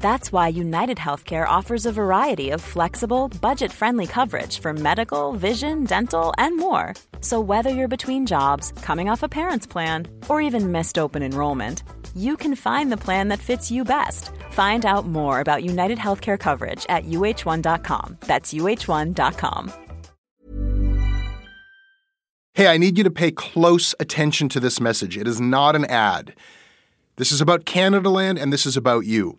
That's 0.00 0.32
why 0.32 0.48
United 0.48 0.96
Healthcare 0.96 1.46
offers 1.46 1.84
a 1.84 1.92
variety 1.92 2.50
of 2.50 2.60
flexible, 2.60 3.28
budget 3.42 3.72
friendly 3.72 4.06
coverage 4.06 4.60
for 4.60 4.72
medical, 4.72 5.32
vision, 5.32 5.84
dental, 5.84 6.32
and 6.38 6.56
more. 6.56 6.94
So, 7.20 7.40
whether 7.40 7.70
you're 7.70 7.88
between 7.88 8.26
jobs, 8.26 8.72
coming 8.82 9.10
off 9.10 9.22
a 9.22 9.28
parent's 9.28 9.66
plan, 9.66 10.06
or 10.28 10.40
even 10.40 10.72
missed 10.72 10.98
open 10.98 11.22
enrollment, 11.22 11.82
you 12.14 12.36
can 12.36 12.54
find 12.54 12.90
the 12.90 12.96
plan 12.96 13.28
that 13.28 13.38
fits 13.38 13.70
you 13.70 13.84
best. 13.84 14.30
Find 14.50 14.86
out 14.86 15.06
more 15.06 15.40
about 15.40 15.64
United 15.64 15.98
Healthcare 15.98 16.38
coverage 16.38 16.86
at 16.88 17.04
uh1.com. 17.04 18.16
That's 18.20 18.54
uh1.com. 18.54 19.72
Hey, 22.54 22.66
I 22.66 22.76
need 22.76 22.98
you 22.98 23.04
to 23.04 23.10
pay 23.10 23.30
close 23.30 23.94
attention 24.00 24.48
to 24.48 24.58
this 24.58 24.80
message. 24.80 25.16
It 25.16 25.28
is 25.28 25.40
not 25.40 25.76
an 25.76 25.84
ad. 25.84 26.34
This 27.14 27.30
is 27.30 27.40
about 27.40 27.64
Canadaland 27.64 28.40
and 28.40 28.52
this 28.52 28.66
is 28.66 28.76
about 28.76 29.04
you. 29.04 29.38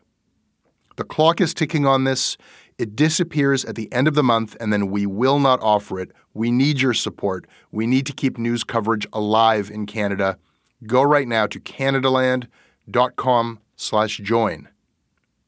The 0.95 1.03
clock 1.03 1.41
is 1.41 1.53
ticking 1.53 1.85
on 1.85 2.03
this. 2.03 2.37
It 2.77 2.95
disappears 2.95 3.63
at 3.65 3.75
the 3.75 3.91
end 3.93 4.07
of 4.07 4.15
the 4.15 4.23
month, 4.23 4.55
and 4.59 4.73
then 4.73 4.89
we 4.89 5.05
will 5.05 5.39
not 5.39 5.59
offer 5.61 5.99
it. 5.99 6.11
We 6.33 6.51
need 6.51 6.81
your 6.81 6.93
support. 6.93 7.45
We 7.71 7.85
need 7.85 8.05
to 8.07 8.13
keep 8.13 8.37
news 8.37 8.63
coverage 8.63 9.07
alive 9.13 9.69
in 9.69 9.85
Canada. 9.85 10.37
Go 10.85 11.03
right 11.03 11.27
now 11.27 11.47
to 11.47 11.59
canadaland.com 11.59 13.59
slash 13.75 14.17
join. 14.17 14.69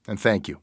And 0.07 0.19
thank 0.19 0.47
you. 0.47 0.62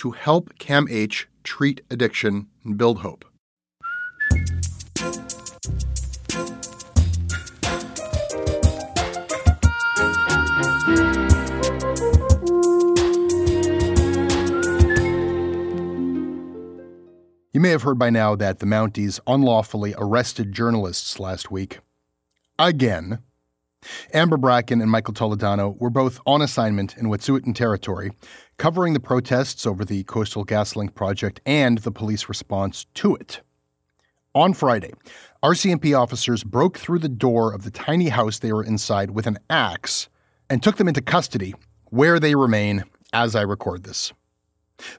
to 0.00 0.12
help 0.12 0.58
CAMH 0.58 1.26
treat 1.44 1.82
addiction 1.90 2.46
and 2.64 2.78
build 2.78 3.00
hope. 3.00 3.26
You 17.52 17.60
may 17.60 17.68
have 17.68 17.82
heard 17.82 17.98
by 17.98 18.08
now 18.08 18.34
that 18.36 18.60
the 18.60 18.64
Mounties 18.64 19.20
unlawfully 19.26 19.94
arrested 19.98 20.52
journalists 20.52 21.20
last 21.20 21.50
week. 21.50 21.80
Again. 22.58 23.18
Amber 24.12 24.36
Bracken 24.36 24.80
and 24.80 24.90
Michael 24.90 25.14
Toledano 25.14 25.78
were 25.78 25.90
both 25.90 26.20
on 26.26 26.42
assignment 26.42 26.96
in 26.96 27.06
Wet'suwet'en 27.06 27.54
territory, 27.54 28.12
covering 28.56 28.92
the 28.92 29.00
protests 29.00 29.66
over 29.66 29.84
the 29.84 30.04
Coastal 30.04 30.44
GasLink 30.44 30.94
project 30.94 31.40
and 31.46 31.78
the 31.78 31.90
police 31.90 32.28
response 32.28 32.86
to 32.94 33.14
it. 33.16 33.40
On 34.34 34.54
Friday, 34.54 34.92
RCMP 35.42 35.98
officers 35.98 36.44
broke 36.44 36.78
through 36.78 37.00
the 37.00 37.08
door 37.08 37.52
of 37.52 37.64
the 37.64 37.70
tiny 37.70 38.10
house 38.10 38.38
they 38.38 38.52
were 38.52 38.62
inside 38.62 39.10
with 39.10 39.26
an 39.26 39.38
axe 39.48 40.08
and 40.48 40.62
took 40.62 40.76
them 40.76 40.86
into 40.86 41.00
custody, 41.00 41.54
where 41.86 42.20
they 42.20 42.36
remain 42.36 42.84
as 43.12 43.34
I 43.34 43.42
record 43.42 43.82
this. 43.82 44.12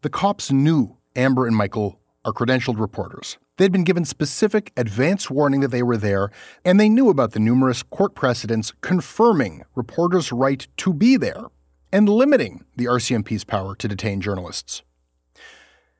The 0.01 0.09
cops 0.09 0.51
knew 0.51 0.97
Amber 1.15 1.47
and 1.47 1.55
Michael 1.55 2.00
are 2.23 2.33
credentialed 2.33 2.79
reporters. 2.79 3.37
They'd 3.57 3.71
been 3.71 3.83
given 3.83 4.05
specific 4.05 4.71
advance 4.77 5.29
warning 5.29 5.61
that 5.61 5.69
they 5.69 5.83
were 5.83 5.97
there, 5.97 6.31
and 6.65 6.79
they 6.79 6.89
knew 6.89 7.09
about 7.09 7.31
the 7.31 7.39
numerous 7.39 7.83
court 7.83 8.15
precedents 8.15 8.73
confirming 8.81 9.63
reporters' 9.75 10.31
right 10.31 10.67
to 10.77 10.93
be 10.93 11.17
there 11.17 11.45
and 11.91 12.07
limiting 12.07 12.65
the 12.75 12.85
RCMP's 12.85 13.43
power 13.43 13.75
to 13.75 13.87
detain 13.87 14.21
journalists. 14.21 14.81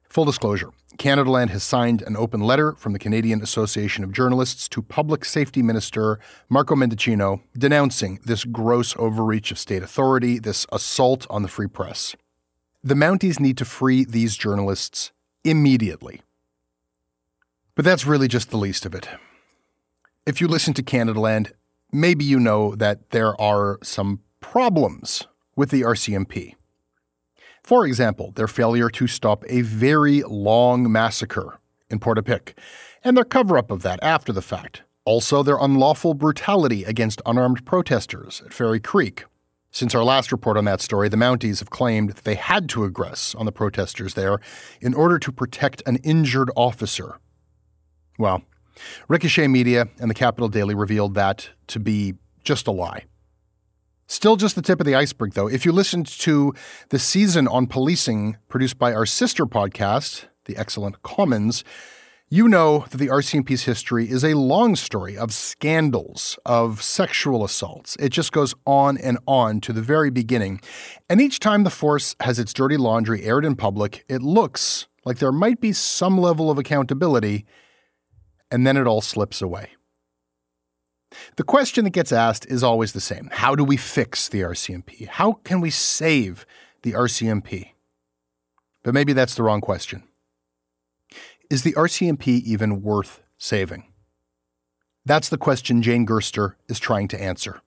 Full 0.09 0.25
disclosure 0.25 0.71
Canadaland 0.97 1.49
has 1.49 1.63
signed 1.63 2.01
an 2.01 2.17
open 2.17 2.41
letter 2.41 2.73
from 2.73 2.93
the 2.93 2.99
Canadian 2.99 3.41
Association 3.41 4.03
of 4.03 4.11
Journalists 4.11 4.67
to 4.69 4.81
Public 4.81 5.23
Safety 5.23 5.63
Minister 5.63 6.19
Marco 6.49 6.75
Mendicino 6.75 7.41
denouncing 7.57 8.19
this 8.25 8.43
gross 8.43 8.95
overreach 8.97 9.51
of 9.51 9.57
state 9.57 9.83
authority, 9.83 10.37
this 10.37 10.67
assault 10.71 11.25
on 11.29 11.43
the 11.43 11.47
free 11.47 11.67
press. 11.67 12.15
The 12.83 12.93
Mounties 12.93 13.39
need 13.39 13.57
to 13.57 13.65
free 13.65 14.03
these 14.03 14.35
journalists 14.35 15.11
immediately. 15.43 16.21
But 17.75 17.85
that's 17.85 18.05
really 18.05 18.27
just 18.27 18.49
the 18.49 18.57
least 18.57 18.85
of 18.85 18.93
it. 18.93 19.07
If 20.25 20.39
you 20.39 20.47
listen 20.47 20.73
to 20.75 20.83
Canadaland, 20.83 21.51
maybe 21.91 22.23
you 22.23 22.39
know 22.39 22.75
that 22.75 23.09
there 23.09 23.39
are 23.41 23.79
some 23.81 24.21
problems 24.39 25.27
with 25.55 25.71
the 25.71 25.81
RCMP. 25.81 26.55
For 27.63 27.85
example, 27.85 28.31
their 28.31 28.47
failure 28.47 28.89
to 28.89 29.07
stop 29.07 29.43
a 29.47 29.61
very 29.61 30.23
long 30.23 30.91
massacre 30.91 31.59
in 31.89 31.99
Portapique, 31.99 32.53
and 33.03 33.15
their 33.15 33.23
cover 33.23 33.57
up 33.57 33.71
of 33.71 33.81
that 33.83 33.99
after 34.01 34.31
the 34.31 34.41
fact. 34.41 34.83
Also, 35.05 35.43
their 35.43 35.57
unlawful 35.57 36.13
brutality 36.13 36.83
against 36.83 37.21
unarmed 37.25 37.65
protesters 37.65 38.41
at 38.45 38.53
Fairy 38.53 38.79
Creek. 38.79 39.25
Since 39.73 39.95
our 39.95 40.03
last 40.03 40.33
report 40.33 40.57
on 40.57 40.65
that 40.65 40.81
story, 40.81 41.07
the 41.07 41.15
Mounties 41.17 41.59
have 41.59 41.69
claimed 41.69 42.09
that 42.09 42.25
they 42.25 42.35
had 42.35 42.67
to 42.69 42.81
aggress 42.81 43.39
on 43.39 43.45
the 43.45 43.53
protesters 43.53 44.15
there 44.15 44.39
in 44.81 44.93
order 44.93 45.17
to 45.19 45.31
protect 45.31 45.81
an 45.85 45.95
injured 46.03 46.51
officer. 46.57 47.19
Well, 48.19 48.43
Ricochet 49.07 49.47
Media 49.47 49.87
and 49.97 50.09
the 50.09 50.15
Capital 50.15 50.49
Daily 50.49 50.75
revealed 50.75 51.13
that 51.15 51.49
to 51.67 51.79
be 51.79 52.15
just 52.43 52.67
a 52.67 52.71
lie. 52.71 53.05
Still 54.07 54.35
just 54.35 54.55
the 54.55 54.61
tip 54.61 54.81
of 54.81 54.85
the 54.85 54.95
iceberg, 54.95 55.35
though. 55.35 55.47
If 55.47 55.65
you 55.65 55.71
listened 55.71 56.05
to 56.19 56.53
the 56.89 56.99
season 56.99 57.47
on 57.47 57.65
policing 57.65 58.35
produced 58.49 58.77
by 58.77 58.93
our 58.93 59.05
sister 59.05 59.45
podcast, 59.45 60.25
The 60.45 60.57
Excellent 60.57 61.01
Commons, 61.01 61.63
you 62.33 62.47
know 62.47 62.85
that 62.89 62.97
the 62.97 63.09
RCMP's 63.09 63.63
history 63.65 64.09
is 64.09 64.23
a 64.23 64.35
long 64.35 64.77
story 64.77 65.17
of 65.17 65.33
scandals, 65.33 66.39
of 66.45 66.81
sexual 66.81 67.43
assaults. 67.43 67.97
It 67.97 68.07
just 68.07 68.31
goes 68.31 68.55
on 68.65 68.97
and 68.97 69.17
on 69.27 69.59
to 69.59 69.73
the 69.73 69.81
very 69.81 70.09
beginning. 70.09 70.61
And 71.09 71.19
each 71.19 71.41
time 71.41 71.65
the 71.65 71.69
force 71.69 72.15
has 72.21 72.39
its 72.39 72.53
dirty 72.53 72.77
laundry 72.77 73.23
aired 73.23 73.43
in 73.43 73.57
public, 73.57 74.05
it 74.07 74.21
looks 74.21 74.87
like 75.03 75.17
there 75.17 75.33
might 75.33 75.59
be 75.59 75.73
some 75.73 76.17
level 76.17 76.49
of 76.49 76.57
accountability, 76.57 77.45
and 78.49 78.65
then 78.65 78.77
it 78.77 78.87
all 78.87 79.01
slips 79.01 79.41
away. 79.41 79.71
The 81.35 81.43
question 81.43 81.83
that 81.83 81.89
gets 81.89 82.13
asked 82.13 82.45
is 82.45 82.63
always 82.63 82.93
the 82.93 83.01
same 83.01 83.27
How 83.33 83.55
do 83.55 83.65
we 83.65 83.75
fix 83.75 84.29
the 84.29 84.39
RCMP? 84.39 85.05
How 85.09 85.33
can 85.43 85.59
we 85.59 85.69
save 85.69 86.45
the 86.83 86.93
RCMP? 86.93 87.71
But 88.83 88.93
maybe 88.93 89.11
that's 89.11 89.35
the 89.35 89.43
wrong 89.43 89.59
question. 89.59 90.03
Is 91.51 91.63
the 91.63 91.73
RCMP 91.73 92.41
even 92.43 92.81
worth 92.81 93.21
saving? 93.37 93.83
That's 95.05 95.27
the 95.27 95.37
question 95.37 95.81
Jane 95.81 96.07
Gerster 96.07 96.53
is 96.69 96.79
trying 96.79 97.09
to 97.09 97.21
answer. 97.21 97.59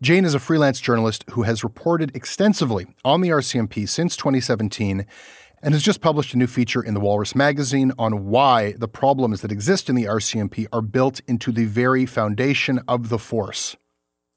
Jane 0.00 0.24
is 0.24 0.32
a 0.32 0.38
freelance 0.38 0.80
journalist 0.80 1.22
who 1.32 1.42
has 1.42 1.62
reported 1.62 2.16
extensively 2.16 2.86
on 3.04 3.20
the 3.20 3.28
RCMP 3.28 3.86
since 3.86 4.16
2017 4.16 5.04
and 5.62 5.74
has 5.74 5.82
just 5.82 6.00
published 6.00 6.32
a 6.32 6.38
new 6.38 6.46
feature 6.46 6.82
in 6.82 6.94
the 6.94 7.00
Walrus 7.00 7.34
magazine 7.34 7.92
on 7.98 8.28
why 8.28 8.72
the 8.78 8.88
problems 8.88 9.42
that 9.42 9.52
exist 9.52 9.90
in 9.90 9.94
the 9.94 10.04
RCMP 10.04 10.66
are 10.72 10.80
built 10.80 11.20
into 11.28 11.52
the 11.52 11.66
very 11.66 12.06
foundation 12.06 12.80
of 12.88 13.10
the 13.10 13.18
force. 13.18 13.76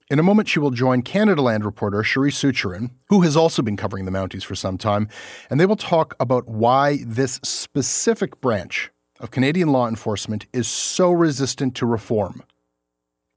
In 0.10 0.18
a 0.18 0.24
moment, 0.24 0.50
she 0.50 0.58
will 0.58 0.72
join 0.72 1.04
Canadaland 1.04 1.64
reporter 1.64 2.02
Cherise 2.02 2.34
Seucharan, 2.34 2.90
who 3.10 3.22
has 3.22 3.38
also 3.38 3.62
been 3.62 3.78
covering 3.78 4.06
the 4.06 4.12
Mounties 4.12 4.44
for 4.44 4.56
some 4.56 4.76
time, 4.76 5.08
and 5.52 5.60
they 5.60 5.68
will 5.68 5.76
talk 5.76 6.16
about 6.20 6.48
why 6.48 7.04
this 7.06 7.40
specific 7.44 8.42
branch 8.42 8.90
of 9.20 9.30
Canadian 9.30 9.72
law 9.72 9.88
enforcement 9.88 10.48
is 10.52 10.68
so 10.68 11.12
resistant 11.12 11.76
to 11.76 11.86
reform 11.86 12.42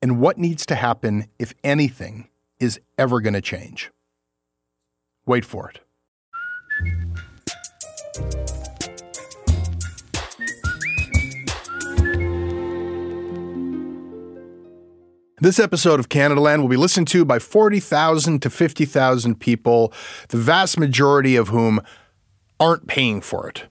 and 0.01 0.19
what 0.19 0.39
needs 0.39 0.65
to 0.65 0.75
happen 0.75 1.27
if 1.39 1.53
anything 1.63 2.29
is 2.59 2.81
ever 2.97 3.21
going 3.21 3.35
to 3.35 3.43
change. 3.43 3.91
Wait 5.27 5.45
for 5.45 5.71
it. 5.71 5.81
This 15.43 15.59
episode 15.59 15.99
of 15.99 16.09
Canadaland 16.09 16.61
will 16.61 16.69
be 16.69 16.77
listened 16.77 17.09
to 17.09 17.25
by 17.25 17.41
40,000 17.41 18.41
to 18.43 18.49
50,000 18.49 19.41
people, 19.41 19.93
the 20.29 20.37
vast 20.37 20.79
majority 20.79 21.35
of 21.35 21.49
whom 21.49 21.81
aren't 22.61 22.87
paying 22.87 23.21
for 23.21 23.49
it. 23.49 23.65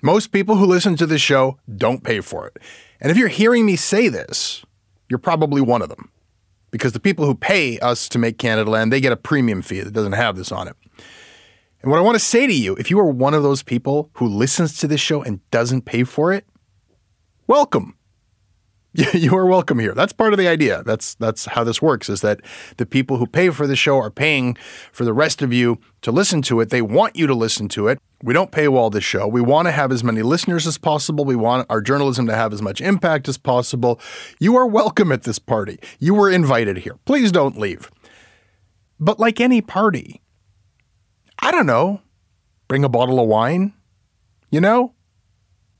Most 0.00 0.32
people 0.32 0.56
who 0.56 0.64
listen 0.64 0.96
to 0.96 1.04
this 1.04 1.20
show 1.20 1.58
don't 1.76 2.02
pay 2.02 2.20
for 2.20 2.46
it. 2.46 2.56
And 3.02 3.10
if 3.10 3.18
you're 3.18 3.28
hearing 3.28 3.66
me 3.66 3.76
say 3.76 4.08
this, 4.08 4.64
you're 5.10 5.18
probably 5.18 5.60
one 5.60 5.82
of 5.82 5.90
them. 5.90 6.10
Because 6.70 6.94
the 6.94 7.00
people 7.00 7.26
who 7.26 7.34
pay 7.34 7.78
us 7.80 8.08
to 8.08 8.18
make 8.18 8.38
Canadaland, 8.38 8.90
they 8.90 9.02
get 9.02 9.12
a 9.12 9.16
premium 9.18 9.60
fee 9.60 9.80
that 9.80 9.92
doesn't 9.92 10.12
have 10.12 10.36
this 10.36 10.50
on 10.50 10.68
it. 10.68 10.76
And 11.82 11.90
what 11.90 11.98
I 11.98 12.02
want 12.02 12.14
to 12.14 12.24
say 12.24 12.46
to 12.46 12.54
you, 12.54 12.76
if 12.76 12.90
you 12.90 12.98
are 12.98 13.04
one 13.04 13.34
of 13.34 13.42
those 13.42 13.62
people 13.62 14.08
who 14.14 14.26
listens 14.26 14.78
to 14.78 14.88
this 14.88 15.02
show 15.02 15.22
and 15.22 15.50
doesn't 15.50 15.82
pay 15.84 16.02
for 16.02 16.32
it, 16.32 16.46
welcome. 17.46 17.95
you 19.12 19.36
are 19.36 19.44
welcome 19.44 19.78
here. 19.78 19.92
That's 19.92 20.12
part 20.12 20.32
of 20.32 20.38
the 20.38 20.48
idea. 20.48 20.82
That's 20.84 21.14
that's 21.16 21.44
how 21.44 21.64
this 21.64 21.82
works 21.82 22.08
is 22.08 22.22
that 22.22 22.40
the 22.78 22.86
people 22.86 23.18
who 23.18 23.26
pay 23.26 23.50
for 23.50 23.66
the 23.66 23.76
show 23.76 23.98
are 23.98 24.10
paying 24.10 24.56
for 24.90 25.04
the 25.04 25.12
rest 25.12 25.42
of 25.42 25.52
you 25.52 25.78
to 26.00 26.10
listen 26.10 26.40
to 26.42 26.60
it. 26.60 26.70
They 26.70 26.80
want 26.80 27.14
you 27.14 27.26
to 27.26 27.34
listen 27.34 27.68
to 27.70 27.88
it. 27.88 27.98
We 28.22 28.32
don't 28.32 28.50
paywall 28.50 28.90
this 28.90 29.04
show. 29.04 29.28
We 29.28 29.42
want 29.42 29.66
to 29.66 29.72
have 29.72 29.92
as 29.92 30.02
many 30.02 30.22
listeners 30.22 30.66
as 30.66 30.78
possible. 30.78 31.26
We 31.26 31.36
want 31.36 31.66
our 31.68 31.82
journalism 31.82 32.26
to 32.28 32.34
have 32.34 32.54
as 32.54 32.62
much 32.62 32.80
impact 32.80 33.28
as 33.28 33.36
possible. 33.36 34.00
You 34.40 34.56
are 34.56 34.66
welcome 34.66 35.12
at 35.12 35.24
this 35.24 35.38
party. 35.38 35.78
You 35.98 36.14
were 36.14 36.30
invited 36.30 36.78
here. 36.78 36.98
Please 37.04 37.30
don't 37.30 37.58
leave. 37.58 37.90
But 38.98 39.20
like 39.20 39.42
any 39.42 39.60
party, 39.60 40.22
I 41.40 41.50
don't 41.50 41.66
know, 41.66 42.00
bring 42.66 42.82
a 42.82 42.88
bottle 42.88 43.20
of 43.20 43.28
wine, 43.28 43.74
you 44.50 44.60
know? 44.60 44.94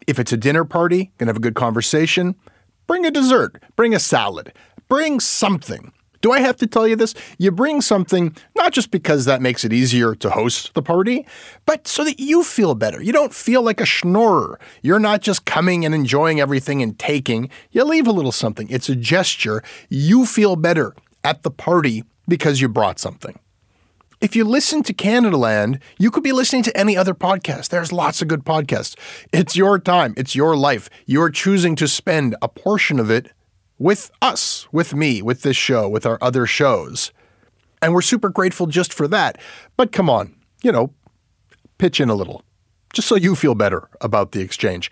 If 0.06 0.18
it's 0.18 0.32
a 0.32 0.36
dinner 0.36 0.64
party, 0.64 1.12
gonna 1.16 1.30
have 1.30 1.38
a 1.38 1.40
good 1.40 1.54
conversation 1.54 2.36
Bring 2.86 3.04
a 3.04 3.10
dessert, 3.10 3.62
bring 3.74 3.94
a 3.94 3.98
salad, 3.98 4.52
bring 4.88 5.18
something. 5.20 5.92
Do 6.20 6.32
I 6.32 6.40
have 6.40 6.56
to 6.56 6.66
tell 6.66 6.88
you 6.88 6.96
this? 6.96 7.14
You 7.38 7.50
bring 7.50 7.80
something 7.80 8.34
not 8.56 8.72
just 8.72 8.90
because 8.90 9.24
that 9.26 9.42
makes 9.42 9.64
it 9.64 9.72
easier 9.72 10.14
to 10.16 10.30
host 10.30 10.74
the 10.74 10.82
party, 10.82 11.26
but 11.66 11.86
so 11.86 12.04
that 12.04 12.18
you 12.18 12.42
feel 12.42 12.74
better. 12.74 13.02
You 13.02 13.12
don't 13.12 13.34
feel 13.34 13.62
like 13.62 13.80
a 13.80 13.86
schnorrer. 13.86 14.58
You're 14.82 14.98
not 14.98 15.20
just 15.20 15.44
coming 15.44 15.84
and 15.84 15.94
enjoying 15.94 16.40
everything 16.40 16.82
and 16.82 16.98
taking. 16.98 17.50
You 17.70 17.84
leave 17.84 18.06
a 18.06 18.12
little 18.12 18.32
something. 18.32 18.68
It's 18.70 18.88
a 18.88 18.96
gesture. 18.96 19.62
You 19.88 20.26
feel 20.26 20.56
better 20.56 20.94
at 21.22 21.42
the 21.42 21.50
party 21.50 22.04
because 22.26 22.60
you 22.60 22.68
brought 22.68 22.98
something. 22.98 23.38
If 24.18 24.34
you 24.34 24.44
listen 24.46 24.82
to 24.84 24.94
Canadaland, 24.94 25.78
you 25.98 26.10
could 26.10 26.22
be 26.22 26.32
listening 26.32 26.62
to 26.62 26.74
any 26.74 26.96
other 26.96 27.12
podcast. 27.12 27.68
There's 27.68 27.92
lots 27.92 28.22
of 28.22 28.28
good 28.28 28.44
podcasts. 28.44 28.96
It's 29.30 29.56
your 29.56 29.78
time, 29.78 30.14
it's 30.16 30.34
your 30.34 30.56
life. 30.56 30.88
You're 31.04 31.28
choosing 31.28 31.76
to 31.76 31.86
spend 31.86 32.34
a 32.40 32.48
portion 32.48 32.98
of 32.98 33.10
it 33.10 33.30
with 33.78 34.10
us, 34.22 34.66
with 34.72 34.94
me, 34.94 35.20
with 35.20 35.42
this 35.42 35.56
show, 35.56 35.86
with 35.86 36.06
our 36.06 36.16
other 36.22 36.46
shows. 36.46 37.12
And 37.82 37.92
we're 37.92 38.00
super 38.00 38.30
grateful 38.30 38.66
just 38.66 38.94
for 38.94 39.06
that. 39.08 39.38
But 39.76 39.92
come 39.92 40.08
on, 40.08 40.34
you 40.62 40.72
know, 40.72 40.94
pitch 41.76 42.00
in 42.00 42.08
a 42.08 42.14
little 42.14 42.42
just 42.96 43.08
so 43.08 43.14
you 43.14 43.34
feel 43.34 43.54
better 43.54 43.88
about 44.00 44.32
the 44.32 44.40
exchange. 44.40 44.90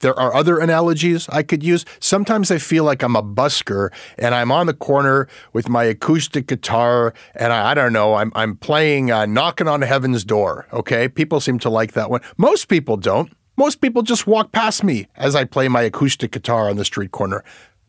There 0.00 0.18
are 0.18 0.34
other 0.34 0.58
analogies 0.58 1.28
I 1.28 1.44
could 1.44 1.62
use. 1.62 1.84
Sometimes 2.00 2.50
I 2.50 2.58
feel 2.58 2.82
like 2.82 3.02
I'm 3.02 3.14
a 3.14 3.22
busker 3.22 3.90
and 4.18 4.34
I'm 4.34 4.50
on 4.50 4.66
the 4.66 4.74
corner 4.74 5.28
with 5.52 5.68
my 5.68 5.84
acoustic 5.84 6.48
guitar 6.48 7.14
and 7.36 7.52
I, 7.52 7.70
I 7.70 7.74
don't 7.74 7.92
know, 7.92 8.14
I'm, 8.14 8.32
I'm 8.34 8.56
playing 8.56 9.12
uh, 9.12 9.24
Knocking 9.26 9.68
on 9.68 9.82
Heaven's 9.82 10.24
Door. 10.24 10.66
Okay. 10.72 11.08
People 11.08 11.40
seem 11.40 11.60
to 11.60 11.70
like 11.70 11.92
that 11.92 12.10
one. 12.10 12.20
Most 12.36 12.66
people 12.66 12.96
don't. 12.96 13.32
Most 13.56 13.80
people 13.80 14.02
just 14.02 14.26
walk 14.26 14.50
past 14.50 14.82
me 14.82 15.06
as 15.14 15.36
I 15.36 15.44
play 15.44 15.68
my 15.68 15.82
acoustic 15.82 16.32
guitar 16.32 16.68
on 16.68 16.76
the 16.76 16.84
street 16.84 17.12
corner. 17.12 17.44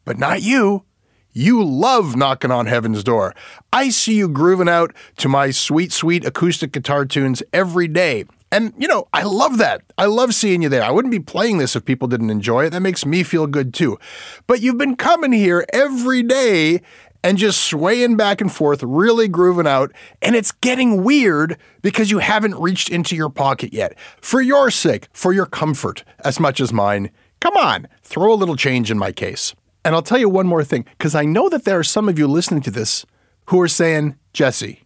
But 0.06 0.20
not 0.20 0.44
you. 0.44 0.86
You 1.34 1.64
love 1.66 2.16
knocking 2.16 2.52
on 2.52 2.68
heaven's 2.68 3.04
door. 3.04 3.34
I 3.74 3.90
see 3.90 4.14
you 4.14 4.30
grooving 4.30 4.70
out 4.70 4.94
to 5.18 5.28
my 5.28 5.50
sweet, 5.52 5.92
sweet 5.92 6.24
acoustic 6.24 6.72
guitar 6.72 7.04
tunes 7.04 7.42
every 7.52 7.88
day. 7.88 8.26
And, 8.56 8.74
you 8.78 8.88
know, 8.88 9.10
I 9.12 9.24
love 9.24 9.57
that. 9.57 9.81
I 9.98 10.06
love 10.06 10.34
seeing 10.34 10.62
you 10.62 10.69
there. 10.69 10.81
I 10.81 10.90
wouldn't 10.90 11.12
be 11.12 11.19
playing 11.19 11.57
this 11.57 11.75
if 11.75 11.84
people 11.84 12.07
didn't 12.07 12.30
enjoy 12.30 12.63
it. 12.66 12.69
That 12.69 12.80
makes 12.80 13.06
me 13.06 13.22
feel 13.22 13.48
good 13.48 13.74
too. 13.74 14.00
But 14.48 14.62
you've 14.62 14.78
been 14.78 14.96
coming 14.96 15.34
here 15.34 15.66
every 15.74 16.24
day 16.24 16.81
and 17.22 17.38
just 17.38 17.66
swaying 17.66 18.16
back 18.16 18.40
and 18.40 18.50
forth, 18.50 18.81
really 18.81 19.28
grooving 19.28 19.68
out. 19.68 19.92
And 20.22 20.38
it's 20.38 20.54
getting 20.54 21.04
weird 21.04 21.57
because 21.81 22.12
you 22.12 22.19
haven't 22.19 22.56
reached 22.56 22.88
into 22.88 23.13
your 23.13 23.30
pocket 23.30 23.74
yet. 23.74 23.98
For 24.22 24.42
your 24.42 24.72
sake, 24.72 25.10
for 25.12 25.34
your 25.34 25.48
comfort, 25.48 26.06
as 26.19 26.40
much 26.40 26.62
as 26.62 26.72
mine, 26.72 27.12
come 27.42 27.58
on, 27.58 27.90
throw 28.04 28.31
a 28.31 28.36
little 28.36 28.56
change 28.56 28.90
in 28.90 28.98
my 28.98 29.12
case. 29.12 29.54
And 29.84 29.94
I'll 29.94 30.01
tell 30.01 30.18
you 30.18 30.30
one 30.30 30.48
more 30.48 30.63
thing, 30.63 30.86
because 30.98 31.13
I 31.13 31.25
know 31.25 31.50
that 31.50 31.66
there 31.66 31.80
are 31.80 31.84
some 31.84 32.08
of 32.08 32.18
you 32.18 32.25
listening 32.25 32.62
to 32.62 32.72
this 32.72 33.06
who 33.48 33.60
are 33.60 33.68
saying, 33.68 34.16
Jesse, 34.31 34.84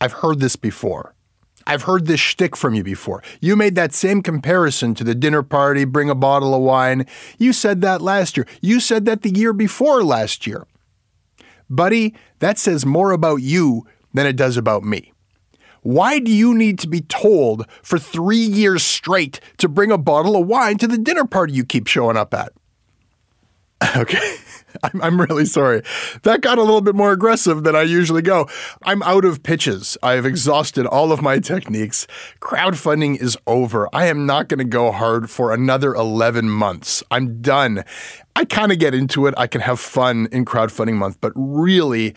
I've 0.00 0.14
heard 0.14 0.40
this 0.40 0.56
before. 0.56 1.13
I've 1.66 1.82
heard 1.82 2.06
this 2.06 2.20
shtick 2.20 2.56
from 2.56 2.74
you 2.74 2.82
before. 2.82 3.22
You 3.40 3.56
made 3.56 3.74
that 3.74 3.94
same 3.94 4.22
comparison 4.22 4.94
to 4.94 5.04
the 5.04 5.14
dinner 5.14 5.42
party, 5.42 5.84
bring 5.84 6.10
a 6.10 6.14
bottle 6.14 6.54
of 6.54 6.62
wine. 6.62 7.06
You 7.38 7.52
said 7.52 7.80
that 7.80 8.02
last 8.02 8.36
year. 8.36 8.46
You 8.60 8.80
said 8.80 9.04
that 9.06 9.22
the 9.22 9.30
year 9.30 9.52
before 9.52 10.04
last 10.04 10.46
year. 10.46 10.66
Buddy, 11.70 12.14
that 12.40 12.58
says 12.58 12.84
more 12.84 13.12
about 13.12 13.36
you 13.36 13.86
than 14.12 14.26
it 14.26 14.36
does 14.36 14.56
about 14.56 14.84
me. 14.84 15.12
Why 15.82 16.18
do 16.18 16.30
you 16.30 16.54
need 16.54 16.78
to 16.78 16.88
be 16.88 17.02
told 17.02 17.66
for 17.82 17.98
three 17.98 18.38
years 18.38 18.82
straight 18.82 19.40
to 19.58 19.68
bring 19.68 19.92
a 19.92 19.98
bottle 19.98 20.36
of 20.36 20.46
wine 20.46 20.78
to 20.78 20.86
the 20.86 20.96
dinner 20.96 21.26
party 21.26 21.52
you 21.52 21.64
keep 21.64 21.86
showing 21.86 22.16
up 22.16 22.32
at? 22.32 22.52
Okay. 23.96 24.36
I'm, 24.82 25.02
I'm 25.02 25.20
really 25.20 25.44
sorry. 25.44 25.82
That 26.22 26.40
got 26.40 26.58
a 26.58 26.62
little 26.62 26.80
bit 26.80 26.94
more 26.94 27.12
aggressive 27.12 27.62
than 27.62 27.76
I 27.76 27.82
usually 27.82 28.22
go. 28.22 28.48
I'm 28.82 29.02
out 29.04 29.24
of 29.24 29.42
pitches. 29.42 29.96
I've 30.02 30.26
exhausted 30.26 30.86
all 30.86 31.12
of 31.12 31.22
my 31.22 31.38
techniques. 31.40 32.06
Crowdfunding 32.40 33.20
is 33.20 33.38
over. 33.46 33.88
I 33.92 34.06
am 34.06 34.26
not 34.26 34.48
going 34.48 34.58
to 34.58 34.64
go 34.64 34.90
hard 34.90 35.30
for 35.30 35.52
another 35.52 35.94
11 35.94 36.50
months. 36.50 37.02
I'm 37.10 37.40
done. 37.40 37.84
I 38.34 38.44
kind 38.44 38.72
of 38.72 38.80
get 38.80 38.94
into 38.94 39.26
it. 39.26 39.34
I 39.36 39.46
can 39.46 39.60
have 39.60 39.78
fun 39.78 40.28
in 40.32 40.44
crowdfunding 40.44 40.94
month, 40.94 41.18
but 41.20 41.32
really, 41.36 42.16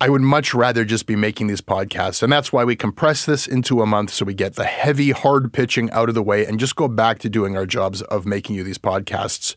I 0.00 0.08
would 0.08 0.22
much 0.22 0.54
rather 0.54 0.84
just 0.84 1.06
be 1.06 1.16
making 1.16 1.48
these 1.48 1.60
podcasts. 1.60 2.22
And 2.22 2.32
that's 2.32 2.52
why 2.52 2.64
we 2.64 2.74
compress 2.74 3.26
this 3.26 3.46
into 3.46 3.82
a 3.82 3.86
month 3.86 4.10
so 4.10 4.24
we 4.24 4.32
get 4.32 4.54
the 4.54 4.64
heavy, 4.64 5.10
hard 5.10 5.52
pitching 5.52 5.90
out 5.90 6.08
of 6.08 6.14
the 6.14 6.22
way 6.22 6.46
and 6.46 6.58
just 6.58 6.76
go 6.76 6.88
back 6.88 7.18
to 7.18 7.28
doing 7.28 7.56
our 7.56 7.66
jobs 7.66 8.00
of 8.02 8.24
making 8.24 8.56
you 8.56 8.64
these 8.64 8.78
podcasts. 8.78 9.56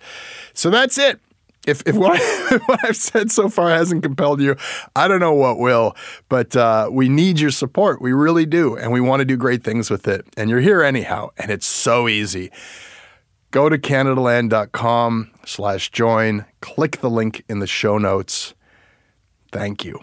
So 0.54 0.70
that's 0.70 0.98
it 0.98 1.22
if, 1.68 1.84
if 1.86 1.96
what, 1.96 2.20
I, 2.20 2.58
what 2.66 2.80
I've 2.84 2.96
said 2.96 3.32
so 3.32 3.50
far 3.50 3.70
hasn't 3.70 4.04
compelled 4.04 4.42
you, 4.42 4.56
I 4.96 5.08
don't 5.08 5.20
know 5.20 5.34
what 5.34 5.60
will. 5.60 5.96
But 6.30 6.56
uh, 6.56 6.90
we 6.92 7.08
need 7.10 7.40
your 7.40 7.52
support. 7.52 8.02
We 8.02 8.14
really 8.14 8.46
do. 8.46 8.76
And 8.76 8.92
we 8.92 9.02
want 9.02 9.20
to 9.22 9.26
do 9.26 9.38
great 9.38 9.64
things 9.64 9.90
with 9.90 10.08
it. 10.08 10.26
And 10.38 10.50
you're 10.50 10.60
here 10.60 10.82
anyhow. 10.82 11.30
And 11.38 11.52
it's 11.52 11.68
so 11.68 12.08
easy. 12.08 12.52
Go 13.52 13.70
to 13.70 13.78
CanadaLand.com 13.78 15.32
slash 15.46 15.92
join. 15.92 16.46
Click 16.62 17.02
the 17.02 17.10
link 17.10 17.44
in 17.50 17.60
the 17.60 17.68
show 17.68 17.98
notes. 17.98 18.54
Thank 19.52 19.84
you. 19.84 20.00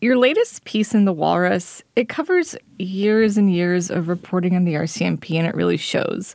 Your 0.00 0.18
latest 0.18 0.66
piece 0.66 0.92
in 0.92 1.06
The 1.06 1.14
Walrus, 1.14 1.82
it 1.96 2.10
covers 2.10 2.54
years 2.78 3.38
and 3.38 3.50
years 3.50 3.90
of 3.90 4.08
reporting 4.08 4.54
on 4.54 4.64
the 4.64 4.74
RCMP 4.74 5.36
and 5.36 5.46
it 5.46 5.54
really 5.54 5.78
shows. 5.78 6.34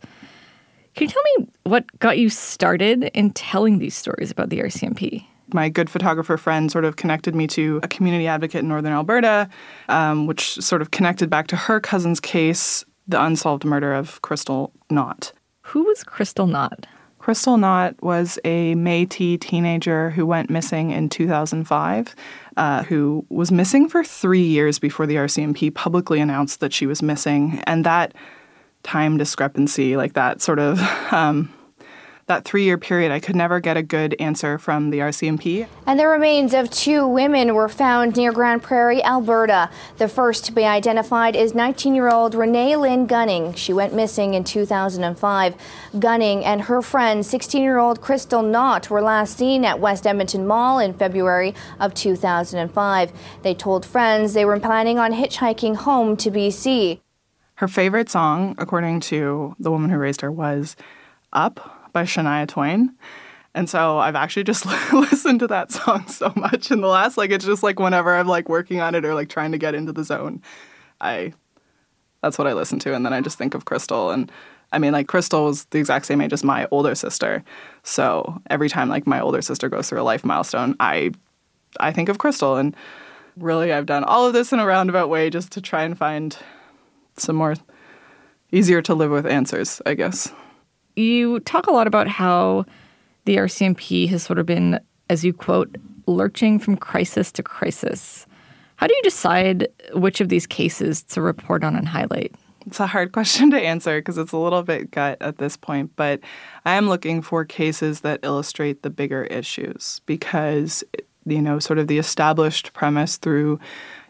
Can 0.99 1.07
you 1.07 1.13
tell 1.13 1.23
me 1.37 1.47
what 1.63 1.99
got 1.99 2.17
you 2.17 2.29
started 2.29 3.05
in 3.13 3.31
telling 3.31 3.79
these 3.79 3.95
stories 3.95 4.31
about 4.31 4.49
the 4.49 4.59
RCMP? 4.59 5.25
my 5.53 5.69
good 5.69 5.89
photographer 5.89 6.37
friend 6.37 6.69
sort 6.69 6.83
of 6.83 6.97
connected 6.97 7.33
me 7.33 7.47
to 7.47 7.79
a 7.81 7.87
community 7.87 8.27
advocate 8.27 8.61
in 8.61 8.67
Northern 8.67 8.91
Alberta, 8.91 9.49
um, 9.87 10.27
which 10.27 10.55
sort 10.55 10.81
of 10.81 10.91
connected 10.91 11.27
back 11.29 11.47
to 11.47 11.55
her 11.55 11.79
cousin's 11.79 12.19
case, 12.19 12.83
the 13.07 13.19
unsolved 13.23 13.63
murder 13.63 13.93
of 13.93 14.21
Crystal 14.21 14.73
Knott. 14.91 15.31
Who 15.61 15.85
was 15.85 16.03
Crystal 16.03 16.45
Knott? 16.45 16.85
Crystal 17.17 17.57
Knott 17.57 17.95
was 18.03 18.37
a 18.43 18.75
Métis 18.75 19.39
teenager 19.39 20.09
who 20.09 20.25
went 20.25 20.49
missing 20.49 20.91
in 20.91 21.07
2005, 21.07 22.13
uh, 22.57 22.83
who 22.83 23.25
was 23.29 23.53
missing 23.53 23.87
for 23.87 24.03
three 24.03 24.43
years 24.43 24.77
before 24.77 25.07
the 25.07 25.15
RCMP 25.15 25.73
publicly 25.73 26.19
announced 26.19 26.59
that 26.59 26.73
she 26.73 26.85
was 26.85 27.01
missing. 27.01 27.63
And 27.65 27.85
that 27.85 28.13
time 28.83 29.17
discrepancy, 29.17 29.97
like 29.97 30.13
that 30.13 30.41
sort 30.41 30.59
of 30.59 30.79
um, 31.11 31.53
that 32.29 32.45
three 32.45 32.63
year 32.63 32.77
period, 32.77 33.11
I 33.11 33.19
could 33.19 33.35
never 33.35 33.59
get 33.59 33.75
a 33.75 33.83
good 33.83 34.15
answer 34.19 34.57
from 34.57 34.91
the 34.91 34.99
RCMP. 34.99 35.67
And 35.85 35.99
the 35.99 36.07
remains 36.07 36.53
of 36.53 36.69
two 36.69 37.05
women 37.05 37.53
were 37.55 37.67
found 37.67 38.15
near 38.15 38.31
Grande 38.31 38.61
Prairie, 38.61 39.03
Alberta. 39.03 39.69
The 39.97 40.07
first 40.07 40.45
to 40.45 40.51
be 40.51 40.63
identified 40.63 41.35
is 41.35 41.53
19 41.53 41.93
year 41.93 42.09
old 42.09 42.35
Renee 42.35 42.77
Lynn 42.77 43.07
Gunning. 43.07 43.53
She 43.55 43.73
went 43.73 43.93
missing 43.93 44.35
in 44.35 44.43
2005. 44.43 45.55
Gunning 45.99 46.45
and 46.45 46.61
her 46.61 46.81
friend, 46.81 47.25
16 47.25 47.61
year 47.61 47.79
old 47.79 47.99
Crystal 47.99 48.43
Knott, 48.43 48.89
were 48.89 49.01
last 49.01 49.35
seen 49.35 49.65
at 49.65 49.79
West 49.79 50.07
Edmonton 50.07 50.47
Mall 50.47 50.79
in 50.79 50.93
February 50.93 51.53
of 51.79 51.93
2005. 51.95 53.11
They 53.41 53.55
told 53.55 53.85
friends 53.85 54.33
they 54.33 54.45
were 54.45 54.59
planning 54.59 54.99
on 54.99 55.13
hitchhiking 55.13 55.77
home 55.77 56.15
to 56.17 56.29
BC. 56.29 56.99
Her 57.59 57.67
favorite 57.67 58.09
song, 58.09 58.55
according 58.57 59.01
to 59.01 59.53
the 59.59 59.69
woman 59.69 59.89
who 59.89 59.97
raised 59.97 60.21
her, 60.21 60.31
was 60.31 60.77
Up 61.33 61.89
by 61.91 62.03
Shania 62.03 62.47
Twain. 62.47 62.95
And 63.53 63.69
so 63.69 63.97
I've 63.97 64.15
actually 64.15 64.45
just 64.45 64.65
listened 64.93 65.41
to 65.41 65.47
that 65.47 65.69
song 65.69 66.07
so 66.07 66.31
much 66.37 66.71
in 66.71 66.79
the 66.79 66.87
last 66.87 67.17
like 67.17 67.31
it's 67.31 67.43
just 67.43 67.61
like 67.61 67.77
whenever 67.77 68.15
I'm 68.15 68.29
like 68.29 68.47
working 68.47 68.79
on 68.79 68.95
it 68.95 69.03
or 69.03 69.13
like 69.13 69.27
trying 69.27 69.51
to 69.51 69.57
get 69.57 69.75
into 69.75 69.91
the 69.91 70.05
zone, 70.05 70.41
I 71.01 71.33
that's 72.23 72.37
what 72.37 72.47
I 72.47 72.53
listen 72.53 72.79
to 72.79 72.95
and 72.95 73.05
then 73.05 73.11
I 73.11 73.19
just 73.19 73.37
think 73.37 73.53
of 73.53 73.65
Crystal 73.65 74.09
and 74.09 74.31
I 74.71 74.79
mean 74.79 74.93
like 74.93 75.09
Crystal 75.09 75.43
was 75.43 75.65
the 75.65 75.79
exact 75.79 76.05
same 76.05 76.21
age 76.21 76.31
as 76.31 76.45
my 76.45 76.65
older 76.71 76.95
sister. 76.95 77.43
So 77.83 78.41
every 78.49 78.69
time 78.69 78.87
like 78.87 79.05
my 79.05 79.19
older 79.19 79.41
sister 79.41 79.67
goes 79.67 79.89
through 79.89 79.99
a 79.99 80.03
life 80.03 80.23
milestone, 80.23 80.77
I 80.79 81.11
I 81.81 81.91
think 81.91 82.07
of 82.07 82.19
Crystal 82.19 82.55
and 82.55 82.73
really 83.35 83.73
I've 83.73 83.85
done 83.85 84.05
all 84.05 84.25
of 84.25 84.31
this 84.31 84.53
in 84.53 84.61
a 84.61 84.65
roundabout 84.65 85.09
way 85.09 85.29
just 85.29 85.51
to 85.51 85.61
try 85.61 85.83
and 85.83 85.97
find 85.97 86.37
some 87.19 87.35
more 87.35 87.55
easier 88.51 88.81
to 88.81 88.93
live 88.93 89.11
with 89.11 89.25
answers, 89.25 89.81
I 89.85 89.93
guess 89.93 90.31
you 90.99 91.39
talk 91.41 91.67
a 91.67 91.71
lot 91.71 91.87
about 91.87 92.07
how 92.07 92.65
the 93.25 93.37
RCMP 93.37 94.07
has 94.09 94.23
sort 94.23 94.39
of 94.39 94.45
been, 94.45 94.79
as 95.09 95.23
you 95.23 95.33
quote, 95.33 95.75
lurching 96.05 96.59
from 96.59 96.75
crisis 96.75 97.31
to 97.33 97.43
crisis. 97.43 98.25
How 98.75 98.87
do 98.87 98.95
you 98.95 99.01
decide 99.03 99.67
which 99.93 100.21
of 100.21 100.29
these 100.29 100.47
cases 100.47 101.03
to 101.03 101.21
report 101.21 101.63
on 101.63 101.75
and 101.75 101.87
highlight? 101.87 102.33
It's 102.65 102.79
a 102.79 102.87
hard 102.87 103.11
question 103.13 103.51
to 103.51 103.59
answer 103.59 103.99
because 103.99 104.17
it's 104.17 104.31
a 104.31 104.37
little 104.37 104.63
bit 104.63 104.91
gut 104.91 105.17
at 105.21 105.37
this 105.37 105.57
point, 105.57 105.91
but 105.95 106.19
I 106.65 106.75
am 106.75 106.89
looking 106.89 107.21
for 107.21 107.45
cases 107.45 108.01
that 108.01 108.19
illustrate 108.23 108.83
the 108.83 108.89
bigger 108.89 109.23
issues 109.25 110.01
because, 110.05 110.83
you 111.25 111.41
know, 111.41 111.59
sort 111.59 111.79
of 111.79 111.87
the 111.87 111.97
established 111.97 112.73
premise 112.73 113.17
through 113.17 113.59